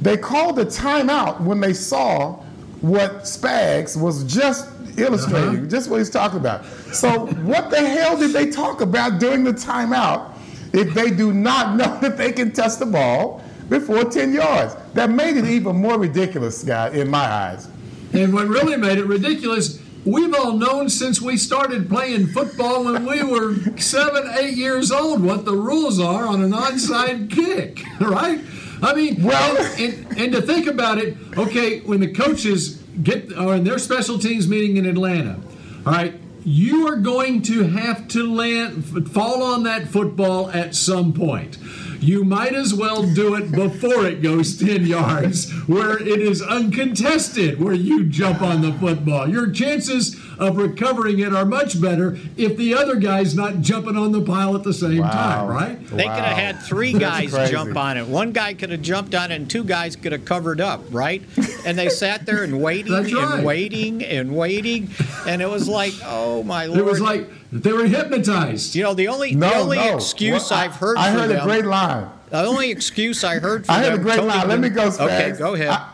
They 0.00 0.16
called 0.16 0.56
the 0.56 0.64
timeout 0.66 1.40
when 1.42 1.60
they 1.60 1.72
saw 1.72 2.42
what 2.80 3.22
Spags 3.22 3.96
was 3.96 4.24
just 4.24 4.68
illustrating, 4.98 5.58
Uh-huh. 5.58 5.66
just 5.66 5.88
what 5.88 5.98
he's 5.98 6.10
talking 6.10 6.40
about. 6.40 6.64
So 6.92 7.26
what 7.26 7.70
the 7.70 7.80
hell 7.88 8.16
did 8.18 8.32
they 8.32 8.50
talk 8.50 8.80
about 8.80 9.20
during 9.20 9.44
the 9.44 9.52
timeout 9.52 10.32
if 10.72 10.92
they 10.92 11.10
do 11.10 11.32
not 11.32 11.76
know 11.76 12.00
that 12.00 12.18
they 12.18 12.32
can 12.32 12.50
touch 12.50 12.78
the 12.78 12.86
ball 12.86 13.44
before 13.68 14.04
10 14.04 14.32
yards? 14.32 14.76
That 14.94 15.10
made 15.10 15.36
it 15.36 15.46
even 15.46 15.76
more 15.76 15.98
ridiculous, 15.98 16.62
guy, 16.62 16.90
in 16.90 17.10
my 17.10 17.24
eyes. 17.24 17.68
And 18.12 18.32
what 18.32 18.46
really 18.48 18.76
made 18.76 18.98
it 18.98 19.06
ridiculous, 19.06 19.80
we've 20.04 20.34
all 20.34 20.52
known 20.52 20.88
since 20.88 21.20
we 21.20 21.36
started 21.36 21.88
playing 21.88 22.26
football 22.28 22.84
when 22.84 23.06
we 23.06 23.22
were 23.22 23.54
seven, 23.78 24.30
eight 24.38 24.54
years 24.54 24.92
old 24.92 25.22
what 25.22 25.44
the 25.44 25.54
rules 25.54 25.98
are 25.98 26.26
on 26.26 26.42
an 26.42 26.52
onside 26.52 27.30
kick, 27.30 27.84
right? 28.00 28.40
I 28.82 28.94
mean, 28.94 29.22
well, 29.22 29.56
and, 29.56 30.06
and, 30.06 30.18
and 30.18 30.32
to 30.32 30.42
think 30.42 30.66
about 30.66 30.98
it, 30.98 31.16
okay, 31.38 31.80
when 31.80 32.00
the 32.00 32.12
coaches 32.12 32.82
get 33.02 33.32
are 33.32 33.54
in 33.54 33.64
their 33.64 33.78
special 33.78 34.18
teams 34.18 34.48
meeting 34.48 34.76
in 34.76 34.86
Atlanta, 34.86 35.40
all 35.86 35.92
right, 35.92 36.14
you 36.44 36.88
are 36.88 36.96
going 36.96 37.42
to 37.42 37.62
have 37.62 38.08
to 38.08 38.32
land 38.32 39.10
fall 39.12 39.42
on 39.42 39.62
that 39.62 39.88
football 39.88 40.50
at 40.50 40.74
some 40.74 41.12
point. 41.12 41.58
You 42.02 42.24
might 42.24 42.54
as 42.54 42.74
well 42.74 43.04
do 43.04 43.36
it 43.36 43.52
before 43.52 44.06
it 44.06 44.22
goes 44.22 44.58
10 44.58 44.86
yards, 44.86 45.50
where 45.68 45.96
it 45.96 46.20
is 46.20 46.42
uncontested, 46.42 47.60
where 47.60 47.74
you 47.74 48.04
jump 48.04 48.42
on 48.42 48.60
the 48.60 48.72
football. 48.72 49.28
Your 49.28 49.50
chances 49.50 50.16
of 50.42 50.56
recovering 50.56 51.20
it 51.20 51.32
are 51.34 51.44
much 51.44 51.80
better 51.80 52.18
if 52.36 52.56
the 52.56 52.74
other 52.74 52.96
guy's 52.96 53.34
not 53.34 53.60
jumping 53.60 53.96
on 53.96 54.12
the 54.12 54.20
pile 54.22 54.54
at 54.56 54.62
the 54.62 54.72
same 54.72 55.02
time, 55.02 55.48
right? 55.48 55.86
They 55.88 56.04
could 56.04 56.12
have 56.12 56.36
had 56.36 56.62
three 56.62 56.92
guys 56.92 57.32
jump 57.50 57.76
on 57.76 57.96
it. 57.96 58.06
One 58.06 58.32
guy 58.32 58.54
could 58.54 58.70
have 58.70 58.82
jumped 58.82 59.14
on 59.14 59.30
it, 59.30 59.36
and 59.36 59.48
two 59.48 59.64
guys 59.64 59.96
could 59.96 60.12
have 60.12 60.24
covered 60.24 60.60
up, 60.60 60.82
right? 60.90 61.22
And 61.64 61.78
they 61.78 61.88
sat 61.88 62.26
there 62.26 62.42
and 62.42 62.60
waiting 62.60 62.92
right. 62.92 63.12
and 63.12 63.44
waiting 63.44 64.02
and 64.04 64.36
waiting, 64.36 64.90
and 65.26 65.40
it 65.40 65.48
was 65.48 65.68
like, 65.68 65.92
oh 66.04 66.42
my 66.42 66.66
lord! 66.66 66.80
It 66.80 66.84
was 66.84 67.00
like 67.00 67.28
they 67.52 67.72
were 67.72 67.86
hypnotized. 67.86 68.74
You 68.74 68.82
know, 68.82 68.94
the 68.94 69.08
only 69.08 69.34
No, 69.34 69.48
the 69.48 69.56
only 69.56 69.76
no. 69.76 69.96
excuse 69.96 70.50
Well, 70.50 70.58
I- 70.58 70.64
I've 70.64 70.76
heard. 70.76 70.96
I 70.96 71.12
for 71.12 71.20
heard 71.20 71.30
a 71.30 71.44
great 71.44 71.64
line. 71.66 72.08
The 72.30 72.44
only 72.44 72.70
excuse 72.70 73.22
I 73.24 73.38
heard. 73.38 73.66
For 73.66 73.72
I 73.72 73.82
heard 73.84 73.94
a 73.94 73.98
great 73.98 74.16
Tony 74.16 74.28
line. 74.28 74.48
Let 74.48 74.58
me 74.60 74.70
go, 74.70 74.88
Spags. 74.88 75.00
Okay, 75.00 75.32
go 75.38 75.54
ahead. 75.54 75.68
I, 75.68 75.88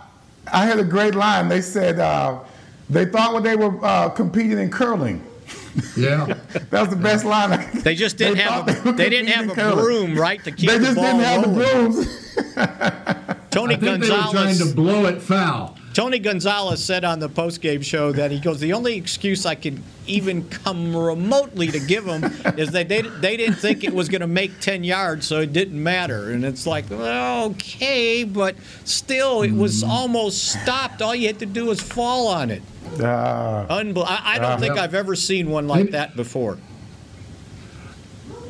I 0.53 0.67
heard 0.67 0.79
a 0.79 0.85
great 0.85 1.15
line. 1.17 1.49
They 1.49 1.61
said 1.61 1.99
uh, 1.99 2.39
they 2.91 3.05
thought 3.07 3.35
when 3.35 3.43
they 3.43 3.57
were 3.57 3.85
uh, 3.85 4.09
competing 4.11 4.59
in 4.59 4.71
curling. 4.71 5.25
Yeah, 5.97 6.27
that 6.71 6.81
was 6.81 6.89
the 6.91 6.97
best 6.97 7.25
line. 7.25 7.53
I- 7.53 7.65
They 7.81 7.95
just 7.95 8.17
didn't 8.17 8.37
They 8.37 8.43
have 8.43 8.67
thought 8.67 8.85
they 8.85 8.91
a, 8.91 8.93
they 8.95 9.09
didn't 9.11 9.29
have 9.29 9.51
a 9.51 9.55
curling. 9.55 9.85
broom, 9.85 10.19
right, 10.19 10.43
to 10.45 10.51
keep 10.51 10.69
They 10.71 10.79
the 10.79 10.85
just 10.87 10.97
ball 10.97 11.05
didn't 11.05 11.21
have 11.21 11.43
the 11.43 11.49
rolling. 11.49 11.93
brooms. 11.93 12.35
Tony 13.51 13.75
I 13.75 13.79
think 13.79 14.03
they 14.03 14.11
were 14.11 14.17
trying 14.31 14.57
to 14.59 14.67
blow 14.75 15.07
it 15.07 15.23
foul. 15.23 15.78
Tony 15.99 16.21
Gonzalez 16.21 16.85
said 16.85 17.05
on 17.05 17.19
the 17.19 17.29
postgame 17.29 17.83
show 17.83 18.13
that 18.13 18.31
he 18.31 18.39
goes, 18.39 18.61
the 18.61 18.73
only 18.73 18.97
excuse 18.97 19.45
I 19.45 19.57
can 19.57 19.83
even 20.07 20.49
come 20.49 20.95
remotely 20.97 21.67
to 21.73 21.81
give 21.81 22.05
them 22.05 22.23
is 22.57 22.71
that 22.71 22.89
they, 22.89 23.03
they 23.03 23.37
didn't 23.37 23.57
think 23.57 23.83
it 23.83 23.93
was 23.93 24.09
going 24.09 24.21
to 24.21 24.29
make 24.29 24.61
10 24.61 24.85
yards, 24.85 25.27
so 25.27 25.41
it 25.41 25.53
didn't 25.53 25.83
matter. 25.83 26.31
And 26.31 26.45
it's 26.45 26.69
like, 26.69 26.89
okay, 26.93 28.23
but 28.23 28.55
still, 28.85 29.43
it 29.43 29.51
was 29.51 29.83
Mm. 29.83 29.89
almost 29.89 30.53
stopped. 30.53 31.03
All 31.03 31.17
you 31.17 31.27
had 31.27 31.41
to 31.41 31.47
do 31.47 31.65
was 31.65 31.81
fall 31.81 32.29
on 32.29 32.53
it. 32.53 32.63
Uh, 33.01 33.67
Unbel- 33.67 34.05
I, 34.07 34.35
I 34.35 34.39
don't 34.39 34.53
Uh, 34.53 34.59
think. 34.59 34.79
I've 34.79 34.95
ever 34.95 35.17
seen 35.17 35.51
one 35.51 35.67
like 35.67 35.91
that 35.91 36.15
before. 36.15 36.59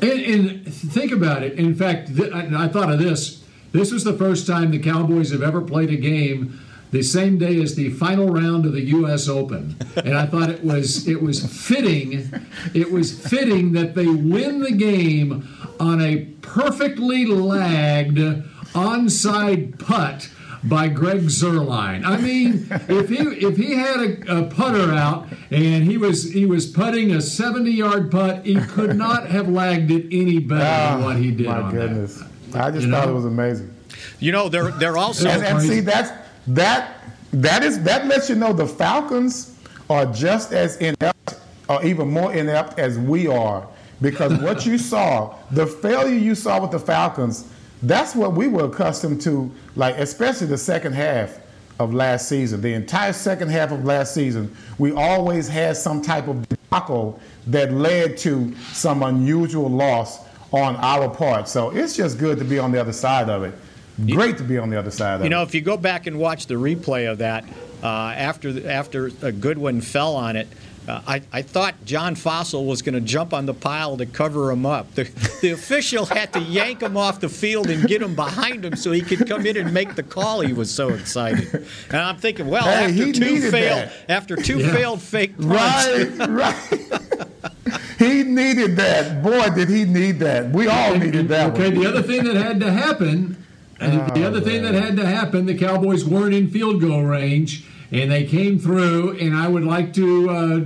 And, 0.03 0.11
and 0.11 0.71
think 0.71 1.11
about 1.11 1.41
it. 1.41 1.53
In 1.53 1.73
fact, 1.73 2.15
th- 2.15 2.31
I, 2.31 2.65
I 2.65 2.67
thought 2.67 2.91
of 2.91 2.99
this. 2.99 3.43
This 3.71 3.91
was 3.91 4.03
the 4.03 4.13
first 4.13 4.45
time 4.45 4.69
the 4.69 4.77
Cowboys 4.77 5.31
have 5.31 5.41
ever 5.41 5.61
played 5.61 5.89
a 5.89 5.97
game 5.97 6.59
the 6.91 7.03
same 7.03 7.37
day 7.37 7.61
as 7.61 7.75
the 7.75 7.89
final 7.91 8.29
round 8.29 8.65
of 8.65 8.73
the 8.73 8.81
U.S. 8.81 9.27
Open, 9.27 9.75
and 9.95 10.15
I 10.17 10.25
thought 10.25 10.49
it 10.49 10.63
was 10.63 11.07
it 11.07 11.21
was 11.21 11.45
fitting. 11.45 12.31
It 12.73 12.91
was 12.91 13.27
fitting 13.27 13.73
that 13.73 13.95
they 13.95 14.07
win 14.07 14.59
the 14.61 14.71
game 14.71 15.47
on 15.79 16.01
a 16.01 16.25
perfectly 16.41 17.25
lagged 17.25 18.17
onside 18.73 19.77
putt 19.79 20.29
by 20.63 20.87
Greg 20.89 21.21
Zuerlein. 21.21 22.03
I 22.05 22.17
mean, 22.17 22.67
if 22.89 23.09
he 23.09 23.17
if 23.17 23.55
he 23.55 23.75
had 23.75 23.99
a, 24.01 24.39
a 24.39 24.43
putter 24.49 24.91
out 24.93 25.27
and 25.51 25.83
he 25.85 25.97
was 25.97 26.31
he 26.33 26.45
was 26.45 26.65
putting 26.67 27.11
a 27.11 27.21
70 27.21 27.71
yard 27.71 28.11
putt, 28.11 28.45
he 28.45 28.55
could 28.55 28.95
not 28.97 29.27
have 29.27 29.47
lagged 29.47 29.89
it 29.91 30.05
any 30.11 30.39
better 30.39 30.63
than 30.97 31.03
what 31.03 31.15
he 31.17 31.31
did 31.31 31.47
Ah, 31.47 31.61
my 31.61 31.67
on 31.67 31.71
goodness. 31.73 32.23
I 32.53 32.71
just 32.71 32.85
You 32.85 32.91
thought 32.91 33.05
know? 33.05 33.11
it 33.11 33.15
was 33.15 33.25
amazing. 33.25 33.73
You 34.19 34.31
know, 34.33 34.49
they're, 34.49 34.71
they're 34.71 34.97
also. 34.97 35.29
and, 35.29 35.43
and 35.43 35.61
see 35.61 35.79
that's 35.79 36.09
that 36.49 36.95
that 37.31 37.63
is 37.63 37.81
that 37.83 38.07
lets 38.07 38.29
you 38.29 38.35
know 38.35 38.53
the 38.53 38.65
Falcons 38.65 39.55
are 39.89 40.05
just 40.07 40.51
as 40.51 40.77
inept 40.77 41.39
or 41.67 41.83
even 41.85 42.09
more 42.09 42.33
inept 42.33 42.79
as 42.79 42.97
we 42.97 43.27
are. 43.27 43.67
Because 44.01 44.33
what 44.41 44.65
you 44.65 44.77
saw 44.77 45.35
the 45.51 45.65
failure 45.65 46.17
you 46.17 46.35
saw 46.35 46.61
with 46.61 46.71
the 46.71 46.79
Falcons 46.79 47.51
that's 47.83 48.13
what 48.13 48.33
we 48.33 48.47
were 48.49 48.65
accustomed 48.65 49.21
to 49.21 49.49
like 49.75 49.95
especially 49.97 50.47
the 50.47 50.57
second 50.57 50.93
half 50.93 51.39
of 51.79 51.93
last 51.93 52.27
season. 52.27 52.59
The 52.59 52.73
entire 52.73 53.13
second 53.13 53.49
half 53.49 53.71
of 53.71 53.85
last 53.85 54.13
season 54.13 54.55
we 54.79 54.91
always 54.91 55.47
had 55.47 55.77
some 55.77 56.01
type 56.01 56.27
of 56.27 56.49
debacle 56.49 57.19
that 57.47 57.71
led 57.71 58.17
to 58.17 58.53
some 58.73 59.03
unusual 59.03 59.69
loss 59.69 60.27
on 60.51 60.75
our 60.77 61.09
part. 61.09 61.47
So 61.47 61.69
it's 61.69 61.95
just 61.95 62.17
good 62.17 62.39
to 62.39 62.43
be 62.43 62.57
on 62.57 62.71
the 62.71 62.81
other 62.81 62.91
side 62.91 63.29
of 63.29 63.43
it 63.43 63.53
great 64.07 64.37
to 64.37 64.43
be 64.43 64.57
on 64.57 64.69
the 64.69 64.77
other 64.79 64.91
side 64.91 65.15
of 65.15 65.19
that. 65.19 65.25
You 65.25 65.29
know, 65.29 65.43
if 65.43 65.53
you 65.55 65.61
go 65.61 65.77
back 65.77 66.07
and 66.07 66.19
watch 66.19 66.47
the 66.47 66.55
replay 66.55 67.09
of 67.11 67.17
that, 67.19 67.43
uh, 67.83 67.87
after 67.87 68.69
after 68.69 69.11
a 69.21 69.31
Goodwin 69.31 69.81
fell 69.81 70.15
on 70.15 70.35
it, 70.35 70.47
uh, 70.87 71.01
I, 71.07 71.21
I 71.31 71.41
thought 71.43 71.75
John 71.85 72.15
Fassel 72.15 72.65
was 72.65 72.81
going 72.81 72.95
to 72.95 73.01
jump 73.01 73.31
on 73.33 73.45
the 73.45 73.53
pile 73.53 73.95
to 73.97 74.05
cover 74.07 74.51
him 74.51 74.65
up. 74.65 74.95
The, 74.95 75.03
the 75.41 75.51
official 75.51 76.05
had 76.05 76.33
to 76.33 76.39
yank 76.39 76.81
him 76.81 76.97
off 76.97 77.19
the 77.19 77.29
field 77.29 77.69
and 77.69 77.87
get 77.87 78.01
him 78.01 78.15
behind 78.15 78.65
him 78.65 78.75
so 78.75 78.91
he 78.91 79.01
could 79.01 79.27
come 79.27 79.45
in 79.45 79.55
and 79.55 79.71
make 79.73 79.93
the 79.95 80.01
call. 80.03 80.41
He 80.41 80.51
was 80.51 80.73
so 80.73 80.89
excited. 80.89 81.53
And 81.89 81.97
I'm 81.97 82.17
thinking, 82.17 82.47
well, 82.47 82.63
Hey, 82.63 82.85
after 82.85 83.11
two 83.13 83.51
failed 83.51 83.89
that. 83.89 83.93
after 84.09 84.35
two 84.35 84.59
Yeah. 84.59 84.73
failed 84.73 85.01
fake 85.01 85.37
punts, 85.37 86.17
Right, 86.17 86.27
right. 86.29 86.79
he 87.99 88.23
needed 88.23 88.75
that. 88.77 89.21
Boy, 89.21 89.49
did 89.53 89.69
he 89.69 89.85
need 89.85 90.19
that. 90.19 90.49
We 90.49 90.67
all 90.67 90.95
needed 90.95 91.27
that 91.29 91.51
Okay, 91.51 91.69
one. 91.69 91.79
the 91.79 91.87
other 91.87 92.01
thing 92.01 92.23
that 92.25 92.35
had 92.35 92.59
to 92.61 92.71
happen, 92.71 93.37
and 93.79 94.15
the 94.15 94.25
other 94.25 94.41
thing 94.41 94.63
that 94.63 94.73
had 94.73 94.97
to 94.97 95.05
happen, 95.05 95.45
the 95.45 95.57
Cowboys 95.57 96.03
weren't 96.03 96.33
in 96.33 96.49
field 96.49 96.81
goal 96.81 97.03
range, 97.03 97.63
and 97.91 98.11
they 98.11 98.25
came 98.25 98.59
through. 98.59 99.17
And 99.17 99.35
I 99.35 99.47
would 99.47 99.63
like 99.63 99.93
to 99.93 100.29
uh, 100.29 100.59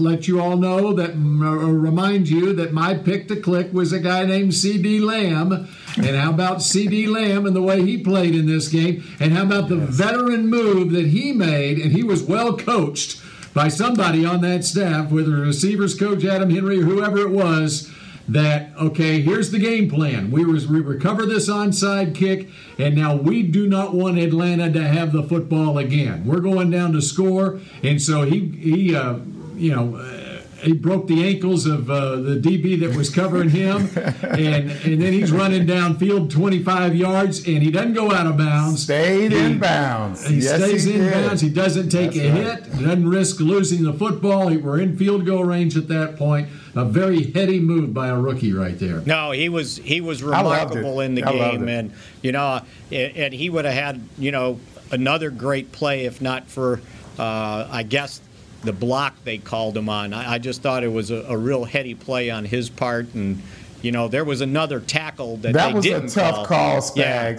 let 0.00 0.28
you 0.28 0.40
all 0.40 0.56
know 0.56 0.92
that, 0.92 1.14
remind 1.14 2.28
you 2.28 2.52
that 2.54 2.72
my 2.72 2.94
pick 2.94 3.28
to 3.28 3.36
click 3.36 3.72
was 3.72 3.92
a 3.92 4.00
guy 4.00 4.24
named 4.24 4.52
CeeDee 4.52 5.00
Lamb. 5.00 5.68
And 5.96 6.16
how 6.16 6.30
about 6.30 6.58
CeeDee 6.58 7.08
Lamb 7.08 7.46
and 7.46 7.56
the 7.56 7.62
way 7.62 7.82
he 7.82 7.98
played 7.98 8.34
in 8.34 8.46
this 8.46 8.68
game? 8.68 9.02
And 9.18 9.32
how 9.32 9.42
about 9.42 9.68
the 9.68 9.76
veteran 9.76 10.48
move 10.48 10.92
that 10.92 11.06
he 11.06 11.32
made? 11.32 11.78
And 11.78 11.92
he 11.92 12.02
was 12.02 12.22
well 12.22 12.56
coached 12.56 13.20
by 13.54 13.68
somebody 13.68 14.24
on 14.24 14.42
that 14.42 14.64
staff, 14.64 15.10
whether 15.10 15.32
receivers 15.32 15.98
coach 15.98 16.24
Adam 16.24 16.50
Henry 16.50 16.80
or 16.80 16.84
whoever 16.84 17.18
it 17.18 17.30
was 17.30 17.90
that 18.28 18.70
okay, 18.76 19.20
here's 19.20 19.50
the 19.50 19.58
game 19.58 19.88
plan. 19.88 20.30
We 20.30 20.44
was 20.44 20.66
we 20.66 20.80
recover 20.80 21.26
this 21.26 21.48
onside 21.48 22.14
kick, 22.14 22.48
and 22.78 22.94
now 22.96 23.14
we 23.16 23.42
do 23.42 23.66
not 23.68 23.94
want 23.94 24.18
Atlanta 24.18 24.72
to 24.72 24.82
have 24.86 25.12
the 25.12 25.22
football 25.22 25.78
again. 25.78 26.24
We're 26.26 26.40
going 26.40 26.70
down 26.70 26.92
to 26.92 27.02
score, 27.02 27.60
and 27.82 28.00
so 28.02 28.22
he 28.22 28.46
he 28.48 28.94
uh, 28.94 29.18
you 29.56 29.74
know. 29.74 29.96
Uh, 29.96 30.22
he 30.62 30.72
broke 30.72 31.06
the 31.06 31.22
ankles 31.22 31.66
of 31.66 31.90
uh, 31.90 32.16
the 32.16 32.36
DB 32.40 32.80
that 32.80 32.96
was 32.96 33.10
covering 33.14 33.50
him, 33.50 33.88
and 34.22 34.70
and 34.70 35.00
then 35.02 35.12
he's 35.12 35.30
running 35.30 35.66
downfield 35.66 36.30
25 36.30 36.96
yards, 36.96 37.46
and 37.46 37.62
he 37.62 37.70
doesn't 37.70 37.92
go 37.92 38.10
out 38.10 38.26
of 38.26 38.38
bounds. 38.38 38.82
Stayed 38.82 39.32
He- 39.32 39.38
in 39.38 39.58
bounds. 39.58 40.26
He 40.26 40.36
Yes, 40.36 40.60
stays 40.64 40.84
he 40.84 40.94
in 40.94 41.00
did. 41.02 41.12
bounds. 41.12 41.42
He 41.42 41.50
doesn't 41.50 41.90
take 41.90 42.14
That's 42.14 42.18
a 42.26 42.30
right. 42.32 42.64
hit. 42.64 42.72
Doesn't 42.80 43.06
risk 43.08 43.38
losing 43.38 43.84
the 43.84 43.92
football. 43.92 44.48
We're 44.56 44.80
in 44.80 44.96
field 44.96 45.26
goal 45.26 45.44
range 45.44 45.76
at 45.76 45.88
that 45.88 46.16
point. 46.16 46.48
A 46.76 46.84
very 46.84 47.32
heady 47.32 47.58
move 47.58 47.94
by 47.94 48.08
a 48.08 48.16
rookie 48.20 48.52
right 48.52 48.78
there. 48.78 49.00
No, 49.06 49.30
he 49.30 49.48
was 49.48 49.78
he 49.78 50.02
was 50.02 50.22
remarkable 50.22 51.00
in 51.00 51.14
the 51.14 51.24
I 51.24 51.32
game, 51.32 51.68
and 51.68 51.90
you 52.22 52.32
know, 52.32 52.60
and 52.92 53.16
and 53.16 53.32
he 53.34 53.48
would 53.48 53.64
have 53.64 53.72
had 53.72 54.02
you 54.18 54.30
know 54.30 54.60
another 54.92 55.30
great 55.30 55.72
play 55.72 56.04
if 56.04 56.20
not 56.20 56.46
for 56.48 56.80
uh, 57.18 57.66
I 57.70 57.82
guess 57.82 58.20
the 58.62 58.74
block 58.74 59.14
they 59.24 59.38
called 59.38 59.74
him 59.74 59.88
on. 59.88 60.12
I, 60.12 60.34
I 60.34 60.38
just 60.38 60.60
thought 60.60 60.84
it 60.84 60.92
was 60.92 61.10
a, 61.10 61.22
a 61.28 61.36
real 61.38 61.64
heady 61.64 61.94
play 61.94 62.28
on 62.28 62.44
his 62.44 62.68
part, 62.68 63.14
and 63.14 63.40
you 63.80 63.90
know 63.90 64.08
there 64.08 64.24
was 64.26 64.42
another 64.42 64.78
tackle 64.80 65.38
that, 65.38 65.54
they 65.54 65.58
didn't 65.58 65.62
That 65.62 65.68
they 65.70 65.74
was 65.76 65.86
a 65.86 65.88
didn't 65.88 66.10
tough 66.10 66.46
call, 66.46 66.80
Spags. 66.82 66.96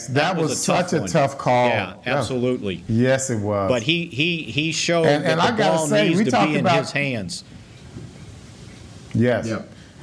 Yeah, 0.10 0.14
that, 0.16 0.36
was, 0.38 0.60
such 0.64 0.94
a 0.94 1.02
one. 1.02 1.10
tough 1.10 1.38
call. 1.38 1.70
Yeah, 1.70 1.94
absolutely. 2.08 2.84
Yes, 2.88 3.30
it 3.30 3.40
was. 3.42 3.70
But 3.70 3.84
he 3.84 4.08
he 4.08 4.42
he 4.46 4.72
showed 4.72 5.06
And- 5.06 5.24
that 5.26 5.30
and 5.34 5.40
the 5.40 5.44
I 5.44 5.50
gotta 5.52 5.78
ball 5.78 5.86
say, 5.88 6.08
needs 6.08 6.18
we 6.18 6.26
to 6.26 6.32
talked 6.32 6.48
be 6.50 6.56
in 6.56 6.62
about- 6.62 6.80
his 6.80 6.92
hands. 6.92 7.44
Yes. 9.18 9.50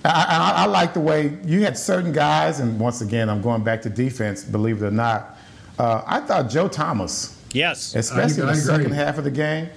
I, 0.04 0.08
I, 0.28 0.62
I 0.62 0.66
like 0.66 0.92
the 0.92 1.00
way 1.00 1.38
you 1.44 1.62
had 1.62 1.78
certain 1.78 2.12
guys, 2.12 2.60
and 2.60 2.78
once 2.78 3.00
again, 3.00 3.30
I'm 3.30 3.40
going 3.40 3.64
back 3.64 3.80
to 3.82 3.90
defense, 3.90 4.44
believe 4.44 4.82
it 4.82 4.86
or 4.86 4.90
not. 4.90 5.38
Uh, 5.78 6.02
I 6.06 6.20
thought 6.20 6.50
Joe 6.50 6.68
Thomas, 6.68 7.40
Yes, 7.52 7.94
especially 7.94 8.42
in 8.42 8.48
the 8.48 8.54
second 8.54 8.92
half 8.92 9.16
of 9.16 9.24
the 9.24 9.30
game, 9.30 9.68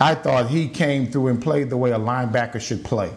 I 0.00 0.14
thought 0.14 0.48
he 0.48 0.68
came 0.68 1.06
through 1.06 1.28
and 1.28 1.40
played 1.40 1.70
the 1.70 1.76
way 1.76 1.92
a 1.92 1.98
linebacker 1.98 2.60
should 2.60 2.84
play. 2.84 3.12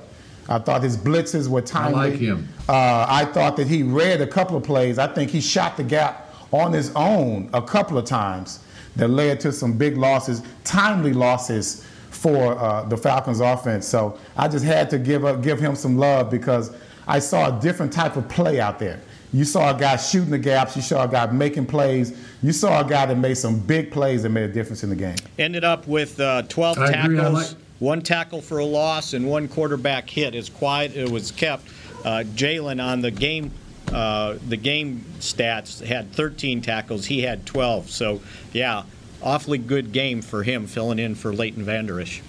I 0.47 0.59
thought 0.59 0.83
his 0.83 0.97
blitzes 0.97 1.47
were 1.47 1.61
timely. 1.61 1.99
I 1.99 2.09
like 2.09 2.19
him. 2.19 2.47
Uh, 2.69 3.05
I 3.09 3.25
thought 3.25 3.57
that 3.57 3.67
he 3.67 3.81
read 3.81 4.21
a 4.21 4.27
couple 4.27 4.55
of 4.55 4.63
plays. 4.63 4.99
I 4.99 5.07
think 5.07 5.31
he 5.31 5.41
shot 5.41 5.77
the 5.77 5.83
gap 5.83 6.31
on 6.51 6.71
his 6.71 6.91
own 6.95 7.49
a 7.53 7.61
couple 7.61 7.97
of 7.97 8.05
times 8.05 8.59
that 8.95 9.07
led 9.07 9.39
to 9.41 9.51
some 9.51 9.77
big 9.77 9.97
losses, 9.97 10.43
timely 10.63 11.13
losses 11.13 11.85
for 12.25 12.57
uh, 12.57 12.81
the 12.85 12.97
Falcons 12.97 13.39
offense. 13.39 13.87
So 13.87 14.17
I 14.35 14.47
just 14.47 14.65
had 14.65 14.89
to 14.89 14.97
give 14.97 15.25
up, 15.25 15.43
give 15.43 15.59
him 15.59 15.75
some 15.75 15.95
love 15.95 16.31
because 16.31 16.75
I 17.07 17.19
saw 17.19 17.55
a 17.55 17.61
different 17.61 17.93
type 17.93 18.15
of 18.15 18.27
play 18.27 18.59
out 18.59 18.79
there. 18.79 18.99
You 19.31 19.45
saw 19.45 19.75
a 19.75 19.79
guy 19.79 19.95
shooting 19.97 20.31
the 20.31 20.39
gaps. 20.39 20.75
You 20.75 20.81
saw 20.81 21.03
a 21.03 21.07
guy 21.07 21.27
making 21.27 21.67
plays. 21.67 22.17
You 22.41 22.51
saw 22.51 22.83
a 22.83 22.89
guy 22.89 23.05
that 23.05 23.19
made 23.19 23.35
some 23.35 23.59
big 23.59 23.91
plays 23.91 24.23
that 24.23 24.29
made 24.29 24.49
a 24.49 24.51
difference 24.51 24.83
in 24.83 24.89
the 24.89 24.95
game. 24.95 25.17
Ended 25.37 25.63
up 25.63 25.87
with 25.87 26.19
uh, 26.19 26.41
12 26.49 26.79
I 26.79 26.91
tackles, 26.91 27.33
like- 27.51 27.61
one 27.77 28.01
tackle 28.01 28.41
for 28.41 28.57
a 28.57 28.65
loss, 28.65 29.13
and 29.13 29.29
one 29.29 29.47
quarterback 29.47 30.09
hit. 30.09 30.33
As 30.33 30.49
quiet 30.49 30.97
it 30.97 31.07
was 31.11 31.29
kept. 31.29 31.67
Uh, 32.03 32.23
Jalen 32.33 32.83
on 32.83 33.01
the 33.01 33.11
game, 33.11 33.51
uh, 33.93 34.37
the 34.47 34.57
game 34.57 35.05
stats 35.19 35.85
had 35.85 36.11
13 36.11 36.63
tackles. 36.63 37.05
He 37.05 37.21
had 37.21 37.45
12. 37.45 37.91
So 37.91 38.21
yeah, 38.51 38.81
awfully 39.21 39.57
good 39.57 39.91
game 39.91 40.21
for 40.21 40.43
him, 40.43 40.67
filling 40.67 40.99
in 40.99 41.15
for 41.15 41.33
Leighton 41.33 41.63
Vander 41.63 41.99
Esch. 41.99 42.21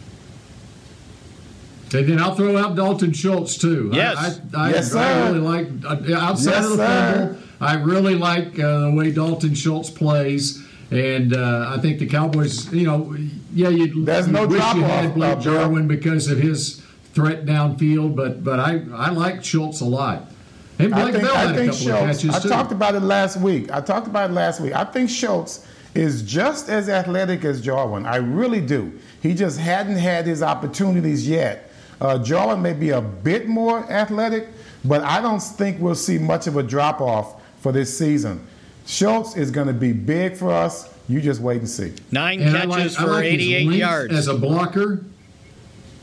And 1.94 2.08
then 2.08 2.18
I'll 2.20 2.34
throw 2.34 2.56
out 2.56 2.74
Dalton 2.74 3.12
Schultz 3.12 3.56
too. 3.56 3.90
I- 3.92 3.96
Yes. 3.96 4.40
I, 4.54 4.58
I, 4.66 4.70
Yes, 4.70 4.94
I 4.94 5.02
sir. 5.12 5.26
really 5.26 5.38
like 5.40 5.68
uh, 5.84 6.16
outside 6.18 6.50
Yes, 6.50 6.64
of 6.64 6.70
the 6.72 6.76
sir. 6.76 7.24
fumble. 7.26 7.42
I 7.60 7.74
really 7.74 8.14
like 8.16 8.58
uh, 8.58 8.80
the 8.80 8.92
way 8.94 9.10
Dalton 9.12 9.54
Schultz 9.54 9.88
plays, 9.88 10.62
and 10.90 11.34
uh, 11.34 11.72
I 11.74 11.78
think 11.80 11.98
the 12.00 12.06
Cowboys. 12.06 12.70
You 12.72 12.86
know, 12.86 13.16
yeah, 13.54 13.68
you 13.70 14.04
There's 14.04 14.26
you 14.26 14.32
no 14.32 14.42
wish 14.46 14.52
you 14.52 14.58
drop-off, 14.58 14.82
had 14.90 15.14
Blake 15.14 15.42
Bill. 15.42 15.54
Jarwin 15.54 15.88
because 15.88 16.28
of 16.28 16.38
his 16.38 16.82
threat 17.14 17.46
downfield, 17.46 18.14
but 18.14 18.44
but 18.44 18.60
I 18.60 18.82
I 18.92 19.10
like 19.10 19.42
Schultz 19.42 19.80
a 19.80 19.86
lot. 19.86 20.30
And 20.78 20.92
Blake 20.92 21.04
I 21.06 21.12
think, 21.12 21.24
Bell 21.24 21.34
I 21.34 21.38
had 21.38 21.50
a 21.50 21.54
think 21.54 21.72
couple 21.72 21.92
of 21.92 21.98
Schultz. 21.98 22.22
catches 22.34 22.44
I 22.44 22.48
talked 22.50 22.72
about 22.72 22.94
it 22.94 23.00
last 23.00 23.38
week. 23.40 23.72
I 23.72 23.80
talked 23.80 24.06
about 24.06 24.28
it 24.28 24.34
last 24.34 24.60
week. 24.60 24.74
I 24.74 24.84
think 24.84 25.08
Schultz 25.08 25.66
is 25.96 26.22
just 26.22 26.68
as 26.68 26.88
athletic 26.88 27.44
as 27.44 27.60
Jarwin. 27.60 28.04
I 28.06 28.16
really 28.16 28.60
do. 28.60 28.98
He 29.22 29.34
just 29.34 29.58
hadn't 29.58 29.96
had 29.96 30.26
his 30.26 30.42
opportunities 30.42 31.26
yet. 31.28 31.70
Uh, 32.00 32.18
Jarwin 32.18 32.60
may 32.62 32.74
be 32.74 32.90
a 32.90 33.00
bit 33.00 33.48
more 33.48 33.78
athletic, 33.90 34.48
but 34.84 35.02
I 35.02 35.20
don't 35.22 35.40
think 35.40 35.80
we'll 35.80 35.94
see 35.94 36.18
much 36.18 36.46
of 36.46 36.56
a 36.56 36.62
drop 36.62 37.00
off 37.00 37.42
for 37.60 37.72
this 37.72 37.96
season. 37.96 38.46
Schultz 38.86 39.36
is 39.36 39.50
going 39.50 39.66
to 39.66 39.72
be 39.72 39.92
big 39.92 40.36
for 40.36 40.52
us. 40.52 40.92
You 41.08 41.20
just 41.20 41.40
wait 41.40 41.58
and 41.58 41.68
see. 41.68 41.92
Nine 42.12 42.40
And 42.40 42.54
catches 42.54 42.96
like- 42.98 43.06
for 43.06 43.12
like 43.12 43.24
88 43.24 43.62
yards. 43.72 44.12
as 44.14 44.28
a 44.28 44.34
blocker. 44.34 45.04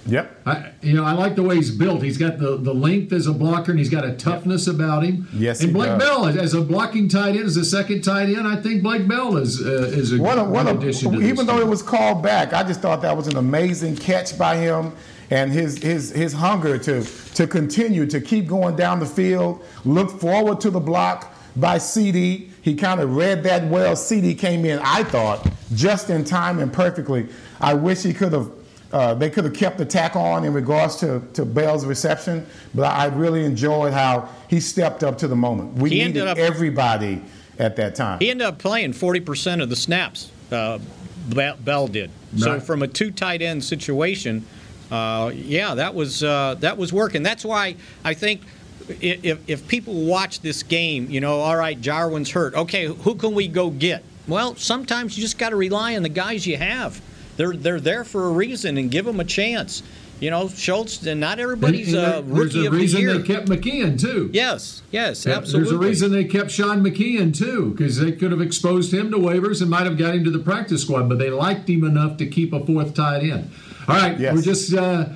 Yep. 0.06 0.42
I, 0.46 0.72
you 0.82 0.94
know, 0.94 1.06
I 1.06 1.14
like 1.14 1.36
the 1.36 1.44
way 1.44 1.56
he's 1.56 1.72
built. 1.72 2.04
He's 2.04 2.18
got 2.18 2.38
the, 2.38 2.58
the 2.58 2.74
length 2.74 3.14
as 3.14 3.26
a 3.28 3.32
blocker, 3.34 3.72
and 3.72 3.80
he's 3.80 3.90
got 3.90 4.04
a 4.04 4.14
toughness 4.14 4.68
about 4.68 5.04
him. 5.04 5.30
Yes, 5.34 5.62
and 5.62 5.70
he 5.70 5.74
Blake 5.74 5.92
does. 5.92 6.00
Bell 6.04 6.26
as- 6.26 6.36
as 6.36 6.54
a 6.54 6.62
blocking 6.62 7.08
tight 7.08 7.36
end, 7.38 7.46
as 7.46 7.56
a 7.56 7.64
second 7.64 8.02
tight 8.04 8.28
end, 8.28 8.46
I 8.48 8.58
think 8.58 8.84
Blake 8.84 9.08
Bell 9.08 9.38
is 9.38 9.62
uh, 9.66 9.70
is 9.94 10.12
a 10.12 10.18
What 10.18 10.38
a, 10.38 10.44
what 10.44 10.66
good 10.66 10.76
a, 10.76 10.80
addition 10.80 11.12
to 11.14 11.20
this 11.20 11.30
even 11.30 11.46
though 11.46 11.54
team. 11.60 11.68
it 11.68 11.70
was 11.70 11.82
called 11.82 12.22
back, 12.22 12.52
I 12.52 12.64
just 12.64 12.82
thought 12.82 13.02
that 13.04 13.16
was 13.16 13.28
an 13.28 13.38
amazing 13.38 13.96
catch 13.96 14.38
by 14.38 14.58
him 14.58 14.92
and 15.32 15.52
his 15.54 15.78
his 15.82 16.12
his 16.12 16.34
hunger 16.34 16.78
to 16.80 17.04
to 17.36 17.48
continue 17.48 18.06
to 18.08 18.20
keep 18.20 18.46
going 18.46 18.76
down 18.76 19.00
the 19.00 19.06
field, 19.06 19.64
look 19.86 20.12
forward 20.20 20.60
to 20.62 20.70
the 20.70 20.82
block 20.82 21.34
by 21.56 21.78
CeeDee. 21.78 22.50
He 22.62 22.76
kind 22.76 23.00
of 23.00 23.16
read 23.16 23.44
that 23.44 23.66
well. 23.70 23.94
CeeDee 23.96 24.38
came 24.38 24.66
in, 24.66 24.80
I 24.84 25.04
thought, 25.04 25.48
just 25.74 26.10
in 26.10 26.26
time 26.26 26.60
and 26.60 26.74
perfectly. 26.74 27.28
I 27.62 27.74
wish 27.74 28.04
he 28.04 28.14
could 28.14 28.34
have. 28.34 28.52
Uh, 28.94 29.16
they 29.16 29.28
could 29.28 29.44
have 29.44 29.56
kept 29.56 29.80
the 29.80 29.86
tack 29.86 30.16
on 30.16 30.46
in 30.46 30.54
regards 30.54 30.98
to, 30.98 31.20
to 31.34 31.44
Bell's 31.44 31.84
reception, 31.84 32.46
but 32.76 32.84
I 32.84 33.06
really 33.08 33.44
enjoyed 33.44 33.92
how 33.92 34.30
he 34.48 34.60
stepped 34.60 35.04
up 35.04 35.18
to 35.18 35.28
the 35.28 35.36
moment. 35.36 35.74
We 35.74 35.90
He 35.90 36.02
ended 36.02 36.24
needed 36.26 36.28
up- 36.30 36.38
everybody 36.38 37.20
at 37.58 37.76
that 37.78 37.96
time. 37.96 38.20
He 38.20 38.30
ended 38.30 38.46
up 38.46 38.60
playing 38.60 38.94
40% 38.94 39.64
of 39.64 39.70
the 39.70 39.76
snaps. 39.76 40.30
Uh, 40.52 40.78
Bell 41.28 41.88
did. 41.88 42.12
So 42.38 42.54
Right. 42.54 42.62
from 42.62 42.84
a 42.84 42.88
two 42.88 43.10
tight 43.10 43.42
end 43.42 43.64
situation, 43.64 44.46
uh, 44.92 45.32
yeah, 45.34 45.74
that 45.74 45.96
was 45.96 46.22
uh, 46.22 46.56
that 46.60 46.78
was 46.78 46.94
working. 46.94 47.24
That's 47.24 47.44
why 47.46 47.76
I 48.04 48.14
think 48.14 48.42
if 49.02 49.40
if 49.48 49.68
people 49.68 49.94
watch 50.06 50.42
this 50.42 50.62
game, 50.62 51.10
you 51.10 51.22
know, 51.22 51.40
all 51.40 51.56
right, 51.56 51.80
Jarwin's 51.80 52.30
hurt. 52.32 52.54
Okay, 52.56 52.86
who 52.88 53.16
can 53.16 53.34
we 53.34 53.48
go 53.48 53.70
get? 53.72 54.04
Well, 54.28 54.56
sometimes 54.58 55.18
you 55.18 55.24
just 55.24 55.38
got 55.40 55.50
to 55.50 55.56
rely 55.56 55.96
on 55.96 56.04
the 56.04 56.10
guys 56.10 56.46
you 56.46 56.58
have. 56.58 57.02
They're 57.38 57.54
they're 57.56 57.80
there 57.80 58.04
for 58.04 58.28
a 58.28 58.32
reason 58.32 58.78
and 58.78 58.90
give 58.92 59.06
them 59.06 59.20
a 59.20 59.26
chance. 59.26 59.84
You 60.20 60.30
know, 60.30 60.48
Schultz, 60.48 61.06
and 61.06 61.20
not 61.20 61.40
everybody's 61.40 61.90
And- 61.94 61.98
a 61.98 62.18
and 62.20 62.28
there- 62.30 62.36
rookie 62.36 62.54
There's 62.54 62.56
a 62.56 62.68
of 62.68 62.72
the 62.74 62.80
reason 62.80 63.06
they 63.08 63.22
kept 63.24 63.48
McKeon 63.50 64.00
too. 64.00 64.30
Yes, 64.32 64.82
yes, 64.92 65.26
Yeah, 65.26 65.34
absolutely. 65.36 65.72
There's 65.72 65.84
a 65.84 65.88
reason 65.90 66.12
they 66.14 66.24
kept 66.24 66.52
Sean 66.52 66.82
McKeon 66.86 67.36
too, 67.36 67.74
because 67.76 67.98
they 67.98 68.14
could 68.14 68.32
have 68.32 68.40
exposed 68.40 68.94
him 68.94 69.12
to 69.12 69.18
waivers 69.18 69.60
and 69.62 69.70
might 69.70 69.84
have 69.86 69.98
got 69.98 70.16
him 70.16 70.24
to 70.24 70.30
the 70.32 70.40
practice 70.40 70.84
squad, 70.84 71.10
but 71.10 71.18
they 71.20 71.30
liked 71.30 71.70
him 71.70 71.84
enough 71.84 72.16
to 72.18 72.26
keep 72.26 72.54
a 72.54 72.66
fourth 72.66 72.94
tight 72.94 73.24
end. 73.24 73.50
All 73.88 73.96
right, 73.98 74.18
we're 74.18 74.42
just 74.42 74.74
uh, 74.74 75.08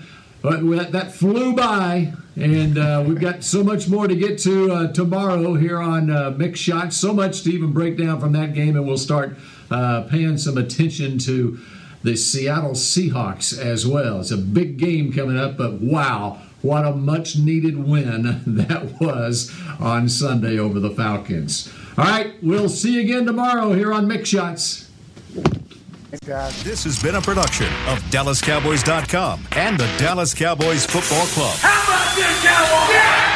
but 0.41 0.59
that, 0.71 0.91
that 0.91 1.13
flew 1.13 1.53
by, 1.53 2.11
and 2.35 2.77
uh, 2.77 3.03
we've 3.07 3.19
got 3.21 3.43
so 3.45 3.63
much 3.63 3.87
more 3.87 4.07
to 4.09 4.15
get 4.15 4.37
to 4.39 4.71
uh, 4.73 4.91
tomorrow 4.91 5.53
here 5.53 5.79
on 5.79 6.09
uh, 6.09 6.31
Mick 6.31 6.55
Shots. 6.57 6.97
So 6.97 7.13
much 7.13 7.43
to 7.43 7.51
even 7.51 7.71
break 7.71 7.97
down 7.97 8.19
from 8.19 8.33
that 8.33 8.53
game, 8.53 8.75
and 8.75 8.85
we'll 8.85 8.97
start 8.97 9.37
uh, 9.71 10.01
paying 10.09 10.37
some 10.37 10.57
attention 10.57 11.17
to 11.19 11.59
the 12.07 12.15
Seattle 12.15 12.71
Seahawks 12.71 13.57
as 13.59 13.85
well. 13.85 14.21
It's 14.21 14.31
a 14.31 14.37
big 14.37 14.77
game 14.77 15.11
coming 15.11 15.37
up, 15.37 15.57
but 15.57 15.81
wow, 15.81 16.41
what 16.61 16.85
a 16.85 16.93
much 16.93 17.37
needed 17.37 17.85
win 17.85 18.41
that 18.47 19.01
was 19.01 19.53
on 19.77 20.07
Sunday 20.07 20.57
over 20.57 20.79
the 20.79 20.89
Falcons. 20.89 21.71
All 21.97 22.05
right, 22.05 22.33
we'll 22.41 22.69
see 22.69 22.93
you 22.93 23.01
again 23.01 23.25
tomorrow 23.25 23.73
here 23.73 23.91
on 23.91 24.05
Mick 24.05 24.25
Shots. 24.25 24.89
This 26.63 26.85
has 26.85 27.03
been 27.03 27.15
a 27.15 27.21
production 27.21 27.67
of 27.87 27.99
DallasCowboys.com 28.09 29.45
and 29.57 29.77
the 29.77 29.93
Dallas 29.97 30.33
Cowboys 30.33 30.85
Football 30.85 31.25
Club. 31.27 31.57
How 31.57 31.83
about 31.83 32.15
this, 32.15 32.41
Cowboys? 32.41 33.26